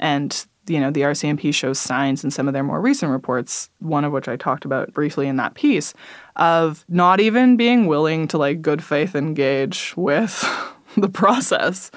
and 0.00 0.44
you 0.66 0.80
know, 0.80 0.90
the 0.90 1.02
RCMP 1.02 1.52
shows 1.54 1.78
signs 1.78 2.24
in 2.24 2.30
some 2.30 2.48
of 2.48 2.54
their 2.54 2.62
more 2.62 2.80
recent 2.80 3.12
reports, 3.12 3.68
one 3.80 4.04
of 4.04 4.12
which 4.12 4.28
I 4.28 4.36
talked 4.36 4.64
about 4.64 4.92
briefly 4.92 5.26
in 5.26 5.36
that 5.36 5.54
piece, 5.54 5.94
of 6.36 6.84
not 6.88 7.20
even 7.20 7.56
being 7.56 7.86
willing 7.86 8.28
to 8.28 8.38
like 8.38 8.62
good 8.62 8.82
faith 8.82 9.14
engage 9.14 9.94
with 9.96 10.44
the 10.96 11.08
process. 11.08 11.90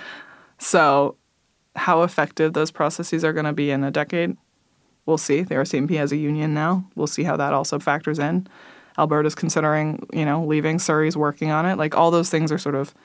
So, 0.60 1.16
how 1.76 2.02
effective 2.02 2.54
those 2.54 2.72
processes 2.72 3.24
are 3.24 3.34
going 3.34 3.46
to 3.46 3.54
be 3.54 3.70
in 3.70 3.84
a 3.84 3.92
decade, 3.92 4.36
we'll 5.06 5.18
see. 5.18 5.44
The 5.44 5.56
RCMP 5.56 5.92
has 5.98 6.12
a 6.12 6.18
union 6.18 6.54
now. 6.54 6.84
We'll 6.96 7.08
see 7.08 7.24
how 7.24 7.38
that 7.38 7.54
also 7.54 7.78
factors 7.80 8.18
in. 8.18 8.48
Alberta's 8.98 9.36
considering, 9.36 10.08
you 10.12 10.26
know, 10.26 10.44
leaving. 10.44 10.80
Surrey's 10.80 11.16
working 11.16 11.52
on 11.52 11.66
it. 11.66 11.78
Like 11.78 11.96
all 11.96 12.10
those 12.10 12.30
things 12.30 12.52
are 12.52 12.58
sort 12.58 12.76
of 12.76 12.96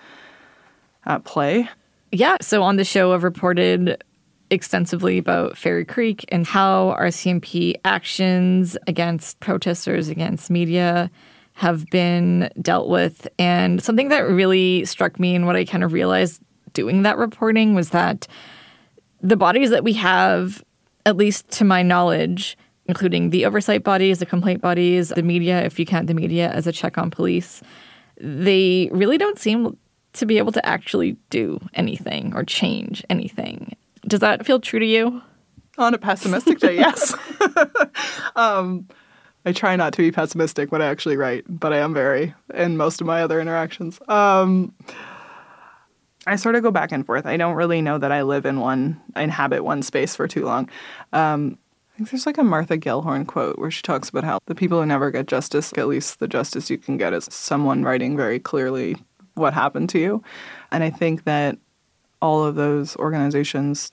at 1.04 1.24
play. 1.24 1.68
Yeah. 2.10 2.36
So 2.40 2.62
on 2.62 2.76
the 2.76 2.84
show, 2.84 3.12
I've 3.12 3.24
reported 3.24 4.02
extensively 4.52 5.16
about 5.18 5.56
Fairy 5.56 5.84
Creek 5.84 6.24
and 6.28 6.46
how 6.46 6.94
RCMP 7.00 7.74
actions 7.84 8.76
against 8.86 9.40
protesters, 9.40 10.08
against 10.08 10.50
media, 10.50 11.10
have 11.54 11.86
been 11.86 12.50
dealt 12.60 12.88
with. 12.88 13.26
And 13.38 13.82
something 13.82 14.08
that 14.10 14.20
really 14.20 14.84
struck 14.84 15.18
me 15.18 15.34
and 15.34 15.46
what 15.46 15.56
I 15.56 15.64
kind 15.64 15.82
of 15.82 15.92
realized 15.92 16.42
doing 16.74 17.02
that 17.02 17.16
reporting 17.16 17.74
was 17.74 17.90
that 17.90 18.28
the 19.22 19.36
bodies 19.36 19.70
that 19.70 19.84
we 19.84 19.94
have, 19.94 20.62
at 21.06 21.16
least 21.16 21.48
to 21.52 21.64
my 21.64 21.82
knowledge, 21.82 22.58
including 22.86 23.30
the 23.30 23.46
oversight 23.46 23.82
bodies, 23.82 24.18
the 24.18 24.26
complaint 24.26 24.60
bodies, 24.60 25.08
the 25.08 25.22
media, 25.22 25.62
if 25.62 25.78
you 25.78 25.86
count 25.86 26.08
the 26.08 26.14
media 26.14 26.50
as 26.50 26.66
a 26.66 26.72
check 26.72 26.98
on 26.98 27.10
police, 27.10 27.62
they 28.18 28.90
really 28.92 29.16
don't 29.16 29.38
seem 29.38 29.76
to 30.14 30.26
be 30.26 30.36
able 30.36 30.52
to 30.52 30.66
actually 30.66 31.16
do 31.30 31.58
anything 31.72 32.32
or 32.34 32.44
change 32.44 33.02
anything. 33.08 33.74
Does 34.06 34.20
that 34.20 34.44
feel 34.44 34.60
true 34.60 34.80
to 34.80 34.86
you? 34.86 35.22
On 35.78 35.94
a 35.94 35.98
pessimistic 35.98 36.58
day, 36.58 36.76
yes. 36.76 37.14
um, 38.36 38.86
I 39.44 39.52
try 39.52 39.74
not 39.76 39.92
to 39.94 40.02
be 40.02 40.12
pessimistic 40.12 40.70
when 40.70 40.82
I 40.82 40.86
actually 40.86 41.16
write, 41.16 41.44
but 41.48 41.72
I 41.72 41.78
am 41.78 41.94
very 41.94 42.34
in 42.54 42.76
most 42.76 43.00
of 43.00 43.06
my 43.06 43.22
other 43.22 43.40
interactions. 43.40 43.98
Um, 44.08 44.74
I 46.26 46.36
sort 46.36 46.54
of 46.54 46.62
go 46.62 46.70
back 46.70 46.92
and 46.92 47.04
forth. 47.04 47.26
I 47.26 47.36
don't 47.36 47.56
really 47.56 47.82
know 47.82 47.98
that 47.98 48.12
I 48.12 48.22
live 48.22 48.46
in 48.46 48.60
one, 48.60 49.00
I 49.16 49.22
inhabit 49.22 49.64
one 49.64 49.82
space 49.82 50.14
for 50.14 50.28
too 50.28 50.44
long. 50.44 50.68
Um, 51.12 51.58
I 51.92 51.96
think 51.96 52.10
there's 52.10 52.26
like 52.26 52.38
a 52.38 52.44
Martha 52.44 52.78
Gellhorn 52.78 53.26
quote 53.26 53.58
where 53.58 53.70
she 53.70 53.82
talks 53.82 54.08
about 54.08 54.24
how 54.24 54.38
the 54.46 54.54
people 54.54 54.80
who 54.80 54.86
never 54.86 55.10
get 55.10 55.26
justice, 55.26 55.72
at 55.76 55.88
least 55.88 56.20
the 56.20 56.28
justice 56.28 56.70
you 56.70 56.78
can 56.78 56.96
get 56.96 57.12
is 57.12 57.28
someone 57.30 57.82
writing 57.82 58.16
very 58.16 58.38
clearly 58.38 58.96
what 59.34 59.52
happened 59.52 59.88
to 59.90 59.98
you. 59.98 60.22
And 60.70 60.84
I 60.84 60.90
think 60.90 61.24
that 61.24 61.58
all 62.22 62.42
of 62.44 62.54
those 62.54 62.96
organizations 62.96 63.92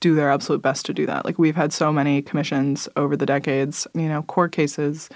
do 0.00 0.14
their 0.14 0.30
absolute 0.30 0.62
best 0.62 0.86
to 0.86 0.94
do 0.94 1.06
that. 1.06 1.24
Like 1.24 1.38
we've 1.38 1.56
had 1.56 1.72
so 1.72 1.92
many 1.92 2.22
commissions 2.22 2.88
over 2.96 3.16
the 3.16 3.26
decades, 3.26 3.86
you 3.94 4.08
know, 4.08 4.22
court 4.22 4.52
cases 4.52 5.10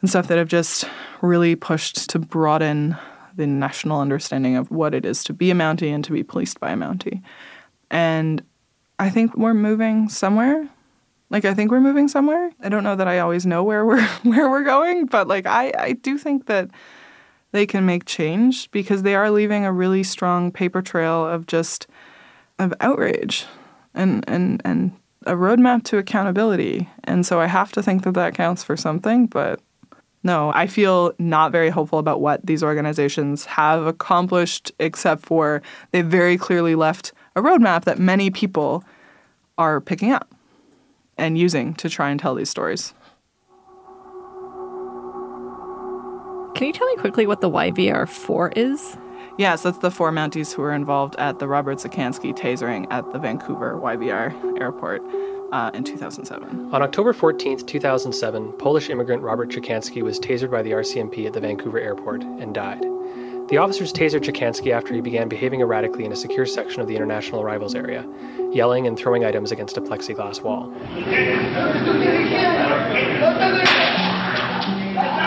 and 0.00 0.08
stuff 0.08 0.28
that 0.28 0.38
have 0.38 0.48
just 0.48 0.84
really 1.22 1.54
pushed 1.54 2.08
to 2.10 2.18
broaden 2.18 2.96
the 3.36 3.46
national 3.46 4.00
understanding 4.00 4.56
of 4.56 4.70
what 4.70 4.94
it 4.94 5.04
is 5.04 5.24
to 5.24 5.32
be 5.32 5.50
a 5.50 5.54
Mountie 5.54 5.94
and 5.94 6.04
to 6.04 6.12
be 6.12 6.22
policed 6.22 6.60
by 6.60 6.70
a 6.70 6.76
Mountie. 6.76 7.22
And 7.90 8.42
I 8.98 9.10
think 9.10 9.36
we're 9.36 9.54
moving 9.54 10.08
somewhere. 10.08 10.68
Like 11.30 11.44
I 11.44 11.52
think 11.52 11.70
we're 11.70 11.80
moving 11.80 12.06
somewhere. 12.06 12.52
I 12.62 12.68
don't 12.68 12.84
know 12.84 12.96
that 12.96 13.08
I 13.08 13.18
always 13.18 13.44
know 13.44 13.64
where 13.64 13.84
we're 13.84 14.06
where 14.22 14.48
we're 14.48 14.64
going, 14.64 15.06
but 15.06 15.26
like 15.26 15.46
I, 15.46 15.72
I 15.76 15.92
do 15.92 16.16
think 16.16 16.46
that 16.46 16.70
they 17.54 17.66
can 17.66 17.86
make 17.86 18.04
change 18.04 18.68
because 18.72 19.04
they 19.04 19.14
are 19.14 19.30
leaving 19.30 19.64
a 19.64 19.72
really 19.72 20.02
strong 20.02 20.50
paper 20.50 20.82
trail 20.82 21.24
of 21.24 21.46
just 21.46 21.86
of 22.58 22.74
outrage 22.80 23.46
and 23.94 24.24
and 24.26 24.60
and 24.64 24.90
a 25.24 25.34
roadmap 25.34 25.84
to 25.84 25.96
accountability. 25.96 26.88
And 27.04 27.24
so 27.24 27.40
I 27.40 27.46
have 27.46 27.70
to 27.72 27.82
think 27.82 28.02
that 28.02 28.14
that 28.14 28.34
counts 28.34 28.64
for 28.64 28.76
something, 28.76 29.26
but 29.26 29.60
no, 30.24 30.50
I 30.52 30.66
feel 30.66 31.12
not 31.20 31.52
very 31.52 31.70
hopeful 31.70 32.00
about 32.00 32.20
what 32.20 32.44
these 32.44 32.64
organizations 32.64 33.44
have 33.44 33.86
accomplished, 33.86 34.72
except 34.80 35.24
for 35.24 35.62
they 35.92 36.02
very 36.02 36.36
clearly 36.36 36.74
left 36.74 37.12
a 37.36 37.40
roadmap 37.40 37.84
that 37.84 38.00
many 38.00 38.30
people 38.30 38.82
are 39.58 39.80
picking 39.80 40.10
up 40.10 40.28
and 41.16 41.38
using 41.38 41.72
to 41.74 41.88
try 41.88 42.10
and 42.10 42.18
tell 42.18 42.34
these 42.34 42.50
stories. 42.50 42.94
Can 46.54 46.68
you 46.68 46.72
tell 46.72 46.86
me 46.86 46.96
quickly 46.96 47.26
what 47.26 47.40
the 47.40 47.50
YVR 47.50 48.08
4 48.08 48.52
is? 48.54 48.96
Yes, 49.36 49.64
that's 49.64 49.78
the 49.78 49.90
four 49.90 50.12
Mounties 50.12 50.54
who 50.54 50.62
were 50.62 50.72
involved 50.72 51.16
at 51.16 51.40
the 51.40 51.48
Robert 51.48 51.78
Dziekanski 51.78 52.32
tasering 52.32 52.86
at 52.90 53.12
the 53.12 53.18
Vancouver 53.18 53.76
YVR 53.82 54.60
airport 54.60 55.02
uh, 55.50 55.72
in 55.74 55.82
2007. 55.82 56.72
On 56.72 56.80
October 56.80 57.12
14, 57.12 57.66
2007, 57.66 58.52
Polish 58.52 58.88
immigrant 58.88 59.22
Robert 59.22 59.50
Dziekanski 59.50 60.02
was 60.02 60.20
tasered 60.20 60.52
by 60.52 60.62
the 60.62 60.70
RCMP 60.70 61.26
at 61.26 61.32
the 61.32 61.40
Vancouver 61.40 61.80
airport 61.80 62.22
and 62.22 62.54
died. 62.54 62.82
The 63.48 63.56
officers 63.56 63.92
tasered 63.92 64.22
Dziekanski 64.22 64.70
after 64.70 64.94
he 64.94 65.00
began 65.00 65.28
behaving 65.28 65.60
erratically 65.60 66.04
in 66.04 66.12
a 66.12 66.16
secure 66.16 66.46
section 66.46 66.80
of 66.80 66.86
the 66.86 66.94
international 66.94 67.42
arrivals 67.42 67.74
area, 67.74 68.08
yelling 68.52 68.86
and 68.86 68.96
throwing 68.96 69.24
items 69.24 69.50
against 69.50 69.76
a 69.76 69.80
plexiglass 69.80 70.40
wall. 70.40 70.72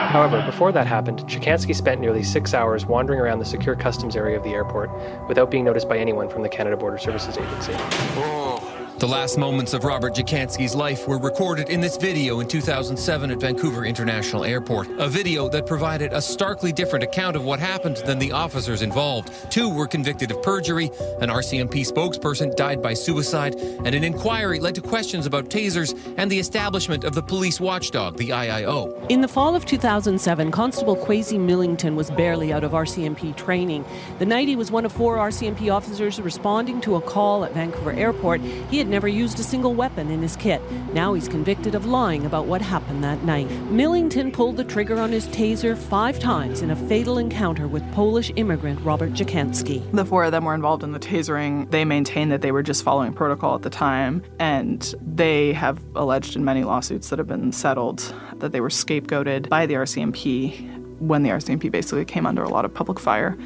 However, 0.08 0.42
before 0.46 0.72
that 0.72 0.88
happened, 0.88 1.20
Dziekanski 1.20 1.76
spent 1.76 2.00
nearly 2.00 2.24
six 2.24 2.54
hours 2.54 2.86
wandering 2.86 3.20
around 3.20 3.40
the 3.40 3.46
secure 3.46 3.76
customs 3.76 4.16
area 4.16 4.38
of 4.38 4.44
the 4.44 4.52
airport 4.52 4.90
without 5.28 5.52
being 5.52 5.66
noticed 5.66 5.90
by 5.90 5.98
anyone 5.98 6.30
from 6.30 6.44
the 6.44 6.50
Canada 6.50 6.78
Border 6.78 6.98
Services 6.98 7.38
Agency. 7.38 7.74
Oh. 7.76 8.67
The 9.00 9.08
last 9.08 9.38
moments 9.38 9.74
of 9.76 9.84
Robert 9.84 10.16
Dziekanski's 10.16 10.74
life 10.74 11.08
were 11.08 11.20
recorded 11.20 11.70
in 11.70 11.80
this 11.80 11.98
video 11.98 12.40
in 12.40 12.48
2007 12.48 13.30
at 13.30 13.40
Vancouver 13.40 13.86
International 13.86 14.44
Airport. 14.44 14.88
A 14.98 15.08
video 15.08 15.48
that 15.50 15.68
provided 15.68 16.14
a 16.14 16.22
starkly 16.22 16.72
different 16.72 17.04
account 17.04 17.36
of 17.36 17.44
what 17.44 17.60
happened 17.60 17.98
than 18.08 18.18
the 18.18 18.32
officers 18.32 18.82
involved. 18.82 19.32
Two 19.52 19.70
were 19.70 19.86
convicted 19.86 20.32
of 20.32 20.42
perjury, 20.42 20.90
an 21.22 21.30
RCMP 21.30 21.86
spokesperson 21.86 22.56
died 22.56 22.82
by 22.82 22.96
suicide, 22.96 23.54
and 23.86 23.94
an 23.94 24.04
inquiry 24.04 24.60
led 24.60 24.74
to 24.74 24.82
questions 24.82 25.28
about 25.28 25.50
tasers 25.50 25.94
and 26.18 26.32
the 26.32 26.40
establishment 26.40 27.04
of 27.04 27.14
the 27.14 27.22
police 27.22 27.60
watchdog, 27.60 28.18
the 28.18 28.30
IIO. 28.30 29.12
In 29.12 29.22
the 29.22 29.28
fall 29.28 29.56
of 29.56 29.64
2007, 29.68 30.50
Constable 30.50 30.98
Kwesi 30.98 31.40
Millington 31.40 31.96
was 31.96 32.10
barely 32.10 32.52
out 32.52 32.64
of 32.64 32.72
RCMP 32.72 33.38
training. 33.38 33.86
The 34.18 34.26
night 34.26 34.48
he 34.48 34.56
was 34.56 34.72
one 34.72 34.86
of 34.86 34.92
four 34.92 35.18
RCMP 35.18 35.72
officers 35.72 36.20
responding 36.20 36.82
to 36.82 36.96
a 36.96 37.02
call 37.02 37.46
at 37.46 37.54
Vancouver 37.54 37.92
Airport, 37.92 38.42
he 38.42 38.80
had 38.80 38.87
never 38.88 39.08
used 39.08 39.40
a 39.40 39.44
single 39.44 39.74
weapon 39.74 40.10
in 40.10 40.22
his 40.22 40.36
kit. 40.36 40.62
Now 40.94 41.14
he's 41.14 41.28
convicted 41.28 41.76
of 41.76 41.86
lying 41.86 42.26
about 42.26 42.46
what 42.46 42.62
happened 42.62 43.04
that 43.04 43.24
night. 43.24 43.50
Millington 43.70 44.32
pulled 44.32 44.58
the 44.58 44.64
trigger 44.64 45.00
on 45.00 45.12
his 45.12 45.28
taser 45.28 45.78
five 45.78 46.20
times 46.20 46.62
in 46.62 46.72
a 46.72 46.76
fatal 46.76 47.18
encounter 47.18 47.68
with 47.68 47.84
Polish 47.94 48.32
immigrant 48.36 48.80
Robert 48.82 49.14
Dziekanski. 49.14 49.92
The 49.92 50.06
four 50.06 50.24
of 50.24 50.32
them 50.32 50.46
were 50.46 50.56
involved 50.56 50.84
in 50.84 50.92
the 50.92 51.00
tasering. 51.00 51.70
They 51.72 51.86
maintain 51.86 52.30
that 52.30 52.42
they 52.42 52.52
were 52.52 52.64
just 52.64 52.84
following 52.84 53.14
protocol 53.14 53.56
at 53.56 53.62
the 53.62 53.70
time, 53.70 54.24
and 54.40 54.94
they 55.02 55.54
have 55.54 55.80
alleged 55.96 56.36
in 56.36 56.46
many 56.46 56.64
lawsuits 56.64 57.10
that 57.10 57.20
have 57.20 57.28
been 57.28 57.52
settled 57.52 58.14
that 58.38 58.52
they 58.52 58.62
were 58.62 58.70
scapegoated 58.70 59.50
by 59.50 59.66
the 59.66 59.76
RCMP 59.76 61.00
when 61.00 61.24
the 61.24 61.30
RCMP 61.30 61.72
basically 61.72 62.06
came 62.06 62.26
under 62.26 62.44
a 62.44 62.50
lot 62.50 62.66
of 62.66 62.74
public 62.74 63.00
fire 63.00 63.38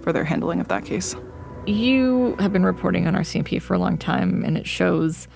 for 0.00 0.12
their 0.12 0.24
handling 0.24 0.60
of 0.60 0.68
that 0.68 0.84
case. 0.84 1.14
You 1.66 2.36
have 2.38 2.52
been 2.52 2.64
reporting 2.64 3.08
on 3.08 3.14
RCMP 3.14 3.60
for 3.60 3.74
a 3.74 3.78
long 3.78 3.98
time, 3.98 4.44
and 4.44 4.56
it 4.56 4.66
shows. 4.66 5.26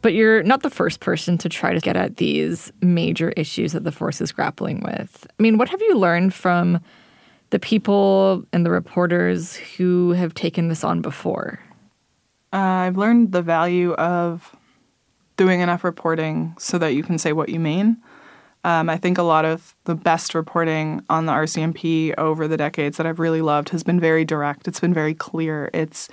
But 0.00 0.14
you're 0.14 0.44
not 0.44 0.62
the 0.62 0.70
first 0.70 1.00
person 1.00 1.36
to 1.38 1.48
try 1.48 1.74
to 1.74 1.80
get 1.80 1.96
at 1.96 2.18
these 2.18 2.72
major 2.80 3.30
issues 3.30 3.72
that 3.72 3.82
the 3.82 3.90
force 3.90 4.20
is 4.20 4.30
grappling 4.30 4.80
with. 4.84 5.26
I 5.28 5.42
mean, 5.42 5.58
what 5.58 5.68
have 5.68 5.80
you 5.80 5.96
learned 5.96 6.32
from 6.32 6.80
the 7.50 7.58
people 7.58 8.44
and 8.52 8.64
the 8.64 8.70
reporters 8.70 9.56
who 9.56 10.12
have 10.12 10.34
taken 10.34 10.68
this 10.68 10.84
on 10.84 11.02
before? 11.02 11.58
Uh, 12.52 12.56
I've 12.56 12.96
learned 12.96 13.32
the 13.32 13.42
value 13.42 13.94
of 13.94 14.54
doing 15.36 15.60
enough 15.60 15.82
reporting 15.82 16.54
so 16.58 16.78
that 16.78 16.94
you 16.94 17.02
can 17.02 17.18
say 17.18 17.32
what 17.32 17.48
you 17.48 17.58
mean. 17.58 17.96
Um, 18.68 18.90
I 18.90 18.98
think 18.98 19.16
a 19.16 19.22
lot 19.22 19.46
of 19.46 19.74
the 19.84 19.94
best 19.94 20.34
reporting 20.34 21.02
on 21.08 21.24
the 21.24 21.32
RCMP 21.32 22.12
over 22.18 22.46
the 22.46 22.58
decades 22.58 22.98
that 22.98 23.06
I've 23.06 23.18
really 23.18 23.40
loved 23.40 23.70
has 23.70 23.82
been 23.82 23.98
very 23.98 24.26
direct. 24.26 24.68
It's 24.68 24.78
been 24.78 24.92
very 24.92 25.14
clear. 25.14 25.70
It's 25.72 26.10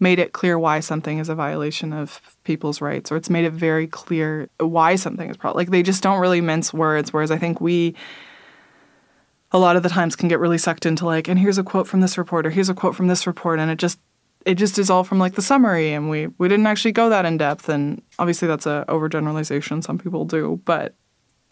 made 0.00 0.18
it 0.18 0.34
clear 0.34 0.58
why 0.58 0.80
something 0.80 1.18
is 1.18 1.30
a 1.30 1.34
violation 1.34 1.94
of 1.94 2.20
people's 2.44 2.82
rights, 2.82 3.10
or 3.10 3.16
it's 3.16 3.30
made 3.30 3.46
it 3.46 3.54
very 3.54 3.86
clear 3.86 4.50
why 4.58 4.96
something 4.96 5.30
is 5.30 5.38
problem. 5.38 5.56
Like 5.56 5.70
they 5.70 5.82
just 5.82 6.02
don't 6.02 6.20
really 6.20 6.42
mince 6.42 6.74
words. 6.74 7.10
Whereas 7.10 7.30
I 7.30 7.38
think 7.38 7.62
we, 7.62 7.94
a 9.50 9.58
lot 9.58 9.76
of 9.76 9.82
the 9.82 9.88
times, 9.88 10.14
can 10.14 10.28
get 10.28 10.40
really 10.40 10.58
sucked 10.58 10.84
into 10.84 11.06
like, 11.06 11.26
and 11.26 11.38
here's 11.38 11.56
a 11.56 11.64
quote 11.64 11.88
from 11.88 12.02
this 12.02 12.18
report, 12.18 12.44
or 12.44 12.50
here's 12.50 12.68
a 12.68 12.74
quote 12.74 12.94
from 12.94 13.06
this 13.06 13.26
report, 13.26 13.58
and 13.60 13.70
it 13.70 13.78
just 13.78 13.98
it 14.44 14.56
just 14.56 14.78
is 14.78 14.90
all 14.90 15.04
from 15.04 15.18
like 15.18 15.36
the 15.36 15.40
summary, 15.42 15.94
and 15.94 16.10
we 16.10 16.26
we 16.36 16.48
didn't 16.50 16.66
actually 16.66 16.92
go 16.92 17.08
that 17.08 17.24
in 17.24 17.38
depth. 17.38 17.70
And 17.70 18.02
obviously 18.18 18.46
that's 18.46 18.66
a 18.66 18.84
overgeneralization. 18.90 19.82
Some 19.82 19.96
people 19.96 20.26
do, 20.26 20.60
but 20.66 20.94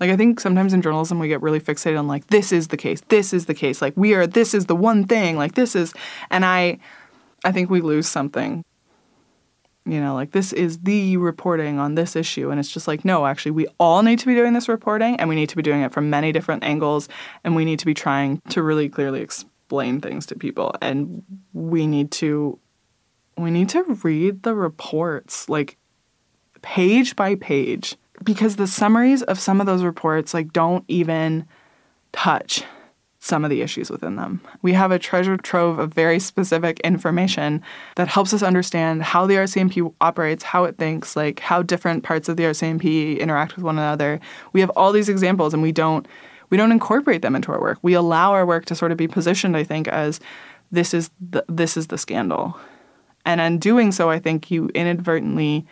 like 0.03 0.11
I 0.11 0.16
think 0.16 0.40
sometimes 0.40 0.72
in 0.72 0.82
journalism 0.82 1.20
we 1.20 1.28
get 1.28 1.40
really 1.42 1.61
fixated 1.61 1.96
on 1.96 2.09
like 2.09 2.26
this 2.26 2.50
is 2.50 2.68
the 2.68 2.76
case, 2.76 3.00
this 3.07 3.32
is 3.32 3.46
the 3.46 3.55
case, 3.55 3.80
like 3.80 3.96
we 3.96 4.14
are 4.14 4.26
this 4.26 4.53
is 4.53 4.66
the 4.66 4.74
one 4.74 5.05
thing, 5.05 5.36
like 5.36 5.55
this 5.55 5.76
is 5.76 5.94
and 6.28 6.44
I 6.44 6.80
I 7.44 7.53
think 7.53 7.70
we 7.70 7.80
lose 7.80 8.09
something. 8.09 8.64
You 9.84 10.00
know, 10.00 10.14
like 10.14 10.32
this 10.32 10.53
is 10.53 10.80
the 10.80 11.18
reporting 11.18 11.78
on 11.78 11.94
this 11.94 12.16
issue 12.16 12.50
and 12.50 12.59
it's 12.59 12.72
just 12.72 12.88
like 12.88 13.05
no, 13.05 13.26
actually 13.26 13.53
we 13.53 13.68
all 13.78 14.03
need 14.03 14.18
to 14.18 14.26
be 14.26 14.34
doing 14.34 14.55
this 14.55 14.68
reporting 14.68 15.14
and 15.20 15.28
we 15.28 15.36
need 15.36 15.48
to 15.50 15.57
be 15.57 15.62
doing 15.62 15.82
it 15.82 15.92
from 15.92 16.11
many 16.11 16.32
different 16.32 16.64
angles 16.64 17.09
and 17.44 17.55
we 17.55 17.64
need 17.64 17.78
to 17.78 17.86
be 17.86 17.94
trying 17.94 18.42
to 18.48 18.61
really 18.61 18.88
clearly 18.88 19.20
explain 19.20 20.00
things 20.00 20.26
to 20.26 20.34
people 20.34 20.74
and 20.82 21.22
we 21.53 21.86
need 21.86 22.11
to 22.11 22.59
we 23.38 23.53
need 23.53 23.68
to 23.68 23.84
read 24.03 24.42
the 24.42 24.57
reports 24.57 25.48
like 25.48 25.78
page 26.61 27.14
by 27.14 27.36
page 27.36 27.96
because 28.22 28.56
the 28.56 28.66
summaries 28.66 29.22
of 29.22 29.38
some 29.38 29.60
of 29.60 29.66
those 29.66 29.82
reports 29.82 30.34
like 30.34 30.52
don't 30.52 30.84
even 30.88 31.46
touch 32.12 32.64
some 33.22 33.44
of 33.44 33.50
the 33.50 33.62
issues 33.62 33.88
within 33.88 34.16
them. 34.16 34.40
We 34.62 34.72
have 34.72 34.90
a 34.90 34.98
treasure 34.98 35.36
trove 35.36 35.78
of 35.78 35.94
very 35.94 36.18
specific 36.18 36.80
information 36.80 37.62
that 37.94 38.08
helps 38.08 38.34
us 38.34 38.42
understand 38.42 39.04
how 39.04 39.26
the 39.26 39.34
RCMP 39.34 39.94
operates, 40.00 40.42
how 40.42 40.64
it 40.64 40.76
thinks, 40.76 41.14
like 41.14 41.38
how 41.38 41.62
different 41.62 42.02
parts 42.02 42.28
of 42.28 42.36
the 42.36 42.42
RCMP 42.42 43.20
interact 43.20 43.54
with 43.54 43.64
one 43.64 43.78
another. 43.78 44.18
We 44.52 44.60
have 44.60 44.70
all 44.70 44.90
these 44.90 45.08
examples 45.08 45.54
and 45.54 45.62
we 45.62 45.70
don't 45.70 46.06
we 46.50 46.58
don't 46.58 46.72
incorporate 46.72 47.22
them 47.22 47.34
into 47.34 47.50
our 47.50 47.60
work. 47.60 47.78
We 47.80 47.94
allow 47.94 48.32
our 48.32 48.44
work 48.44 48.66
to 48.66 48.74
sort 48.74 48.92
of 48.92 48.98
be 48.98 49.08
positioned, 49.08 49.56
I 49.56 49.64
think, 49.64 49.88
as 49.88 50.20
this 50.70 50.92
is 50.92 51.10
the, 51.18 51.44
this 51.48 51.78
is 51.78 51.86
the 51.86 51.96
scandal. 51.96 52.58
And 53.24 53.40
in 53.40 53.58
doing 53.58 53.90
so, 53.90 54.10
I 54.10 54.18
think 54.18 54.50
you 54.50 54.68
inadvertently 54.74 55.64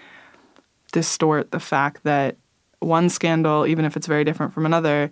distort 0.93 1.51
the 1.51 1.61
fact 1.61 2.05
that 2.05 2.37
one 2.81 3.09
scandal, 3.09 3.67
even 3.67 3.85
if 3.85 3.97
it's 3.97 4.07
very 4.07 4.25
different 4.25 4.53
from 4.53 4.67
another, 4.67 5.11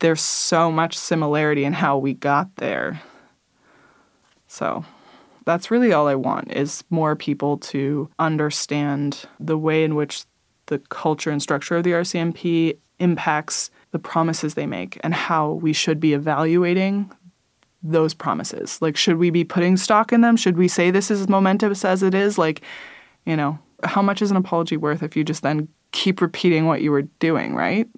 there's 0.00 0.20
so 0.20 0.72
much 0.72 0.96
similarity 0.96 1.64
in 1.64 1.72
how 1.72 1.98
we 1.98 2.14
got 2.14 2.56
there. 2.56 3.02
So 4.46 4.84
that's 5.44 5.70
really 5.70 5.92
all 5.92 6.08
I 6.08 6.14
want 6.14 6.52
is 6.52 6.84
more 6.90 7.14
people 7.16 7.58
to 7.58 8.08
understand 8.18 9.26
the 9.38 9.58
way 9.58 9.84
in 9.84 9.94
which 9.94 10.24
the 10.66 10.78
culture 10.78 11.30
and 11.30 11.42
structure 11.42 11.76
of 11.76 11.84
the 11.84 11.92
RCMP 11.92 12.78
impacts 12.98 13.70
the 13.90 13.98
promises 13.98 14.54
they 14.54 14.66
make 14.66 14.98
and 15.02 15.14
how 15.14 15.52
we 15.52 15.72
should 15.72 16.00
be 16.00 16.12
evaluating 16.12 17.10
those 17.82 18.14
promises. 18.14 18.80
Like, 18.80 18.96
should 18.96 19.16
we 19.16 19.30
be 19.30 19.42
putting 19.42 19.76
stock 19.76 20.12
in 20.12 20.20
them? 20.20 20.36
Should 20.36 20.56
we 20.56 20.68
say 20.68 20.90
this 20.90 21.10
is 21.10 21.28
momentous 21.28 21.84
as 21.84 22.02
it 22.02 22.14
is? 22.14 22.38
Like, 22.38 22.62
you 23.24 23.36
know, 23.36 23.58
how 23.84 24.02
much 24.02 24.22
is 24.22 24.30
an 24.30 24.36
apology 24.36 24.76
worth 24.76 25.02
if 25.02 25.16
you 25.16 25.24
just 25.24 25.42
then 25.42 25.68
keep 25.92 26.20
repeating 26.20 26.66
what 26.66 26.82
you 26.82 26.90
were 26.90 27.02
doing, 27.18 27.54
right? 27.54 27.88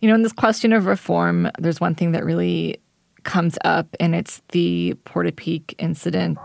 You 0.00 0.08
know, 0.08 0.14
in 0.14 0.22
this 0.22 0.32
question 0.32 0.72
of 0.72 0.86
reform, 0.86 1.50
there's 1.58 1.80
one 1.80 1.94
thing 1.94 2.12
that 2.12 2.24
really 2.24 2.80
comes 3.24 3.58
up, 3.64 3.88
and 3.98 4.14
it's 4.14 4.42
the 4.52 4.94
Portapique 5.04 5.74
incident. 5.78 6.38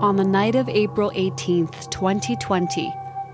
On 0.00 0.16
the 0.16 0.24
night 0.24 0.54
of 0.54 0.68
April 0.68 1.10
18th, 1.14 1.90
2020, 1.90 2.92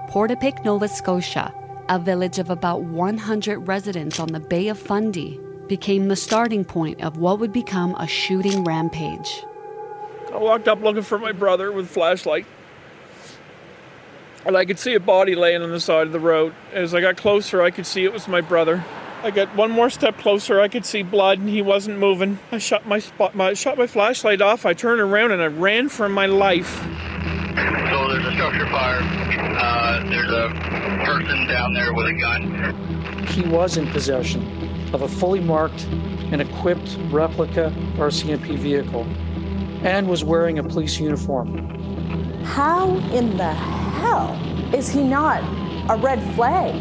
Portapique, 0.09 0.65
Nova 0.65 0.89
Scotia, 0.89 1.55
a 1.89 1.99
village 1.99 2.39
of 2.39 2.51
about 2.51 2.83
100 2.83 3.61
residents 3.61 4.19
on 4.19 4.29
the 4.29 4.41
Bay 4.41 4.69
of 4.69 4.79
Fundy, 4.79 5.41
became 5.69 6.09
the 6.09 6.17
starting 6.17 6.65
point 6.65 7.01
of 7.03 7.19
what 7.19 7.39
would 7.39 7.53
become 7.53 7.95
a 7.97 8.07
shooting 8.07 8.65
rampage. 8.65 9.45
I 10.33 10.39
walked 10.39 10.69
up 10.69 10.83
looking 10.83 11.03
for 11.03 11.19
my 11.19 11.33
brother 11.33 11.73
with 11.73 11.89
flashlight. 11.89 12.47
And 14.47 14.57
I 14.57 14.65
could 14.65 14.79
see 14.79 14.95
a 14.95 15.01
body 15.01 15.35
laying 15.35 15.63
on 15.63 15.71
the 15.71 15.81
side 15.81 16.07
of 16.07 16.13
the 16.13 16.21
road. 16.21 16.55
As 16.73 16.95
I 16.95 17.01
got 17.01 17.17
closer, 17.17 17.63
I 17.63 17.71
could 17.71 17.87
see 17.87 18.05
it 18.05 18.13
was 18.13 18.29
my 18.29 18.41
brother. 18.41 18.85
I 19.23 19.33
got 19.33 19.55
one 19.57 19.73
more 19.73 19.91
step 19.91 20.17
closer. 20.19 20.61
I 20.61 20.69
could 20.69 20.87
see 20.87 21.03
blood, 21.03 21.41
and 21.41 21.49
he 21.49 21.61
wasn't 21.61 21.99
moving. 21.99 22.39
I 22.53 22.59
shut 22.59 22.87
my 22.87 23.01
spot, 23.01 23.35
my 23.35 23.53
shut 23.55 23.77
my 23.77 23.89
flashlight 23.89 24.41
off. 24.41 24.65
I 24.65 24.75
turned 24.75 25.01
around 25.01 25.33
and 25.33 25.43
I 25.43 25.47
ran 25.47 25.89
for 25.89 26.09
my 26.09 26.27
life. 26.27 26.77
So 26.77 28.09
there's 28.09 28.25
a 28.25 28.33
structure 28.35 28.67
fire. 28.67 29.01
Uh, 29.03 30.09
there's 30.09 30.31
a 30.31 30.49
person 31.05 31.49
down 31.49 31.75
there 31.75 31.93
with 31.93 32.07
a 32.07 32.13
gun. 32.13 33.27
He 33.27 33.43
was 33.43 33.77
in 33.77 33.89
possession 33.89 34.43
of 34.95 35.03
a 35.03 35.09
fully 35.09 35.41
marked 35.41 35.85
and 36.31 36.41
equipped 36.41 36.97
replica 37.11 37.73
RCMP 37.97 38.57
vehicle 38.57 39.03
and 39.83 40.09
was 40.09 40.23
wearing 40.23 40.59
a 40.59 40.63
police 40.63 41.01
uniform. 41.01 41.78
How 42.49 42.97
in 43.13 43.37
the 43.37 43.53
hell 43.53 44.35
is 44.75 44.89
he 44.89 45.05
not 45.05 45.43
a 45.91 45.97
red 45.97 46.21
flag? 46.35 46.75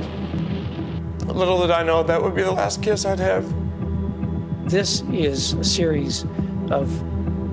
Little 1.28 1.60
did 1.60 1.72
I 1.72 1.84
know 1.84 2.02
that 2.04 2.24
would 2.24 2.34
be 2.34 2.42
the 2.42 2.54
last 2.54 2.82
kiss 2.82 3.06
I'd 3.06 3.20
have. 3.20 3.46
This 4.68 5.02
is 5.12 5.54
a 5.54 5.64
series 5.64 6.26
of 6.72 6.90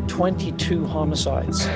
22 0.06 0.86
homicides. 0.86 1.66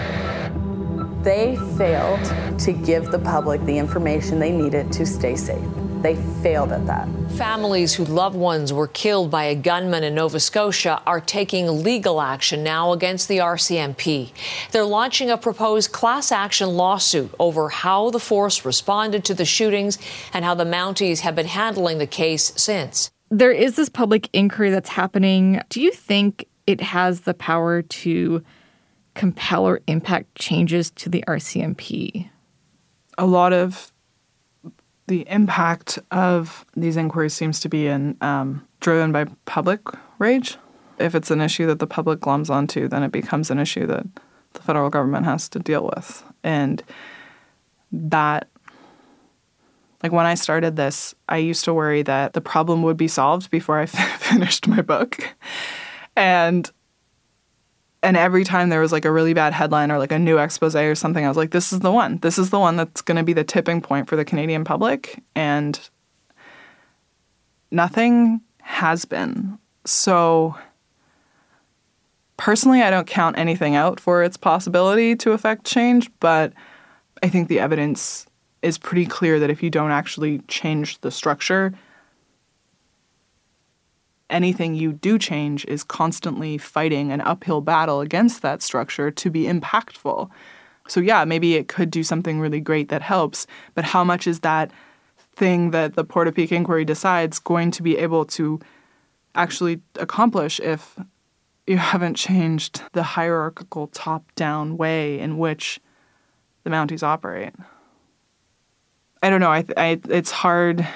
They 1.23 1.59
failed 1.77 2.25
to 2.61 2.73
give 2.73 3.11
the 3.11 3.19
public 3.19 3.61
the 3.65 3.77
information 3.77 4.39
they 4.39 4.53
needed 4.53 4.93
to 4.93 5.05
stay 5.05 5.35
safe. 5.35 5.78
They 6.03 6.15
failed 6.43 6.71
at 6.71 6.87
that. 6.87 7.09
Families 7.33 7.95
whose 7.95 8.09
loved 8.09 8.37
ones 8.37 8.73
were 8.73 8.87
killed 8.87 9.31
by 9.31 9.45
a 9.45 9.55
gunman 9.55 10.05
in 10.05 10.15
Nova 10.15 10.39
Scotia 10.39 11.03
are 11.07 11.21
taking 11.21 11.83
legal 11.83 12.21
action 12.21 12.63
now 12.63 12.93
against 12.93 13.27
the 13.27 13.39
RCMP. 13.39 14.33
They're 14.71 14.85
launching 14.85 15.31
a 15.31 15.37
proposed 15.37 15.91
class 15.91 16.31
action 16.31 16.71
lawsuit 16.71 17.35
over 17.39 17.69
how 17.69 18.11
the 18.11 18.21
force 18.21 18.65
responded 18.65 19.25
to 19.25 19.35
the 19.35 19.45
shootings 19.45 19.99
and 20.33 20.45
how 20.45 20.55
the 20.55 20.65
Mounties 20.65 21.21
have 21.21 21.35
been 21.35 21.47
handling 21.47 21.99
the 21.99 22.07
case 22.07 22.53
since. 22.57 23.11
There 23.31 23.53
is 23.53 23.77
this 23.77 23.89
public 23.89 24.31
inquiry 24.33 24.71
that's 24.71 24.91
happening. 24.91 25.61
Do 25.69 25.81
you 25.81 25.91
think 25.91 26.47
it 26.67 26.81
has 26.81 27.23
the 27.23 27.35
power 27.35 27.83
to 27.83 28.45
compel 29.15 29.67
or 29.67 29.81
impact 29.89 30.37
changes 30.37 30.91
to 30.93 31.09
the 31.09 31.25
RCMP? 31.27 32.31
A 33.19 33.27
lot 33.27 33.53
of 33.53 33.93
the 35.09 35.27
impact 35.29 35.99
of 36.11 36.65
these 36.77 36.97
inquiries 36.97 37.35
seems 37.35 37.61
to 37.61 37.69
be 37.69 37.87
in, 37.87 38.17
um, 38.21 38.67
driven 38.81 39.11
by 39.11 39.25
public 39.47 39.81
rage. 40.19 40.57
If 40.99 41.15
it's 41.15 41.31
an 41.31 41.41
issue 41.41 41.67
that 41.67 41.79
the 41.79 41.87
public 41.87 42.21
glums 42.21 42.51
onto, 42.51 42.89
then 42.89 43.03
it 43.03 43.11
becomes 43.11 43.51
an 43.51 43.59
issue 43.59 43.87
that 43.87 44.07
the 44.53 44.63
federal 44.63 44.91
government 44.91 45.25
has 45.25 45.49
to 45.51 45.59
deal 45.59 45.91
with. 45.95 46.25
And 46.45 46.83
that, 47.91 48.49
like 50.03 50.13
when 50.13 50.27
I 50.27 50.35
started 50.35 50.77
this, 50.77 51.15
I 51.29 51.39
used 51.39 51.65
to 51.65 51.75
worry 51.75 52.03
that 52.03 52.35
the 52.35 52.41
problem 52.41 52.83
would 52.83 52.97
be 52.97 53.09
solved 53.09 53.51
before 53.51 53.79
I 53.79 53.87
finished 53.87 54.69
my 54.69 54.83
book. 54.83 55.35
And 56.17 56.71
and 58.03 58.17
every 58.17 58.45
time 58.45 58.69
there 58.69 58.81
was 58.81 58.93
like 58.93 59.05
a 59.05 59.11
really 59.11 59.35
bad 59.35 59.53
headline 59.53 59.91
or 59.91 59.99
like 59.99 60.13
a 60.13 60.19
new 60.19 60.39
expose 60.39 60.77
or 60.77 60.95
something, 60.95 61.25
I 61.25 61.29
was 61.29 61.37
like, 61.37 61.51
this 61.51 61.73
is 61.73 61.81
the 61.81 61.91
one. 61.91 62.19
This 62.19 62.39
is 62.39 62.51
the 62.51 62.59
one 62.59 62.77
that's 62.77 63.03
going 63.03 63.17
to 63.17 63.25
be 63.25 63.33
the 63.33 63.45
tipping 63.45 63.81
point 63.81 64.09
for 64.09 64.17
the 64.17 64.25
Canadian 64.25 64.65
public. 64.65 65.23
And 65.35 65.79
nothing 67.71 68.41
has 68.63 69.05
been. 69.05 69.59
So 69.85 70.55
personally, 72.37 72.83
I 72.83 72.91
don't 72.91 73.07
count 73.07 73.37
anything 73.37 73.75
out 73.75 73.99
for 73.99 74.23
its 74.23 74.37
possibility 74.37 75.17
to 75.17 75.33
affect 75.33 75.65
change, 75.65 76.11
but 76.21 76.53
I 77.23 77.29
think 77.29 77.49
the 77.49 77.59
evidence 77.59 78.27
is 78.63 78.79
pretty 78.79 79.07
clear 79.07 79.41
that 79.41 79.51
if 79.51 79.63
you 79.63 79.71
don't 79.71 79.91
actually 79.91 80.39
change 80.49 81.01
the 81.01 81.11
structure, 81.11 81.75
anything 84.31 84.75
you 84.75 84.93
do 84.93 85.19
change 85.19 85.65
is 85.67 85.83
constantly 85.83 86.59
fighting 86.59 87.13
an 87.13 87.21
uphill 87.23 87.61
battle 87.61 88.01
against 88.01 88.43
that 88.43 88.63
structure 88.63 89.11
to 89.11 89.31
be 89.31 89.45
impactful. 89.45 90.31
So, 90.89 91.01
yeah, 91.01 91.25
maybe 91.25 91.55
it 91.55 91.69
could 91.69 91.91
do 91.91 92.03
something 92.03 92.41
really 92.41 92.61
great 92.61 92.89
that 92.89 93.03
helps, 93.03 93.47
but 93.75 93.85
how 93.85 94.05
much 94.05 94.27
is 94.27 94.41
that 94.41 94.71
thing 95.35 95.71
that 95.71 95.95
the 95.95 96.05
Portapique 96.05 96.53
inquiry 96.53 96.85
decides 96.85 97.39
going 97.39 97.71
to 97.73 97.83
be 97.83 97.97
able 97.97 98.25
to 98.25 98.59
actually 99.35 99.81
accomplish 99.97 100.61
if 100.61 100.99
you 101.67 101.77
haven't 101.93 102.15
changed 102.15 102.83
the 102.93 103.03
hierarchical 103.03 103.87
top 103.89 104.35
down 104.35 104.77
way 104.77 105.19
in 105.19 105.39
which 105.39 105.81
the 106.65 106.71
Mounties 106.71 107.03
operate? 107.03 107.55
I 109.23 109.31
don't 109.31 109.41
know. 109.41 109.51
I, 109.51 109.65
I, 109.77 110.01
it's 110.09 110.31
hard 110.31 110.87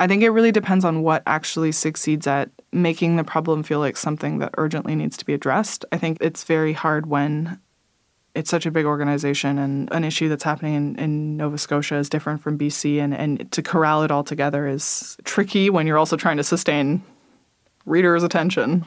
I 0.00 0.06
think 0.06 0.22
it 0.22 0.30
really 0.30 0.50
depends 0.50 0.86
on 0.86 1.02
what 1.02 1.22
actually 1.26 1.72
succeeds 1.72 2.26
at 2.26 2.48
making 2.72 3.16
the 3.16 3.24
problem 3.24 3.62
feel 3.62 3.80
like 3.80 3.98
something 3.98 4.38
that 4.38 4.54
urgently 4.56 4.94
needs 4.94 5.18
to 5.18 5.26
be 5.26 5.34
addressed. 5.34 5.84
I 5.92 5.98
think 5.98 6.16
it's 6.22 6.42
very 6.44 6.72
hard 6.72 7.04
when 7.04 7.60
it's 8.34 8.48
such 8.48 8.64
a 8.64 8.70
big 8.70 8.86
organization 8.86 9.58
and 9.58 9.92
an 9.92 10.04
issue 10.04 10.30
that's 10.30 10.42
happening 10.42 10.74
in, 10.74 10.96
in 10.98 11.36
Nova 11.36 11.58
Scotia 11.58 11.96
is 11.96 12.08
different 12.08 12.40
from 12.40 12.56
BC 12.56 12.98
and, 12.98 13.12
and 13.12 13.52
to 13.52 13.60
corral 13.60 14.02
it 14.02 14.10
all 14.10 14.24
together 14.24 14.66
is 14.66 15.18
tricky 15.24 15.68
when 15.68 15.86
you're 15.86 15.98
also 15.98 16.16
trying 16.16 16.38
to 16.38 16.44
sustain 16.44 17.02
readers' 17.84 18.22
attention. 18.22 18.86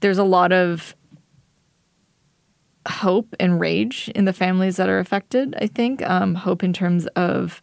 There's 0.00 0.18
a 0.18 0.24
lot 0.24 0.52
of 0.52 0.94
hope 2.86 3.34
and 3.40 3.58
rage 3.58 4.10
in 4.14 4.26
the 4.26 4.34
families 4.34 4.76
that 4.76 4.90
are 4.90 4.98
affected, 4.98 5.54
I 5.62 5.66
think. 5.66 6.02
Um, 6.02 6.34
hope 6.34 6.62
in 6.62 6.74
terms 6.74 7.06
of 7.16 7.62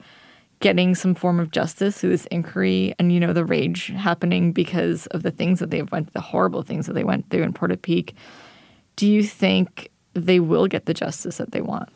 getting 0.59 0.93
some 0.93 1.15
form 1.15 1.39
of 1.39 1.51
justice 1.51 1.97
through 1.97 2.09
this 2.09 2.25
inquiry 2.27 2.93
and 2.99 3.11
you 3.11 3.19
know 3.19 3.33
the 3.33 3.45
rage 3.45 3.87
happening 3.87 4.51
because 4.51 5.07
of 5.07 5.23
the 5.23 5.31
things 5.31 5.59
that 5.59 5.71
they 5.71 5.81
went 5.83 6.11
the 6.13 6.21
horrible 6.21 6.61
things 6.61 6.85
that 6.85 6.93
they 6.93 7.03
went 7.03 7.29
through 7.29 7.43
in 7.43 7.53
Portapique 7.53 8.13
do 8.95 9.07
you 9.07 9.23
think 9.23 9.89
they 10.13 10.39
will 10.39 10.67
get 10.67 10.85
the 10.85 10.93
justice 10.93 11.37
that 11.37 11.51
they 11.51 11.61
want? 11.61 11.87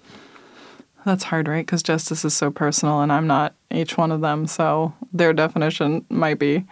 That's 1.05 1.25
hard 1.25 1.49
right? 1.49 1.65
Because 1.65 1.83
justice 1.83 2.23
is 2.23 2.33
so 2.33 2.49
personal 2.49 3.01
and 3.01 3.11
i'm 3.11 3.27
not 3.27 3.53
each 3.71 3.97
one 3.97 4.11
of 4.11 4.21
them 4.21 4.47
so 4.47 4.93
their 5.11 5.33
definition 5.33 6.05
might 6.09 6.39
be 6.39 6.65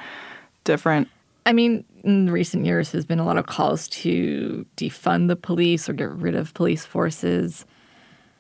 different. 0.64 1.10
I 1.46 1.54
mean 1.54 1.84
in 2.04 2.32
recent 2.32 2.66
years 2.66 2.92
there's 2.92 3.06
been 3.06 3.20
a 3.20 3.26
lot 3.26 3.38
of 3.38 3.48
calls 3.48 3.88
to 3.90 4.66
defund 4.78 5.28
the 5.28 5.36
police 5.36 5.90
or 5.90 5.94
get 5.94 6.10
rid 6.10 6.36
of 6.36 6.54
police 6.54 6.86
forces. 6.86 7.66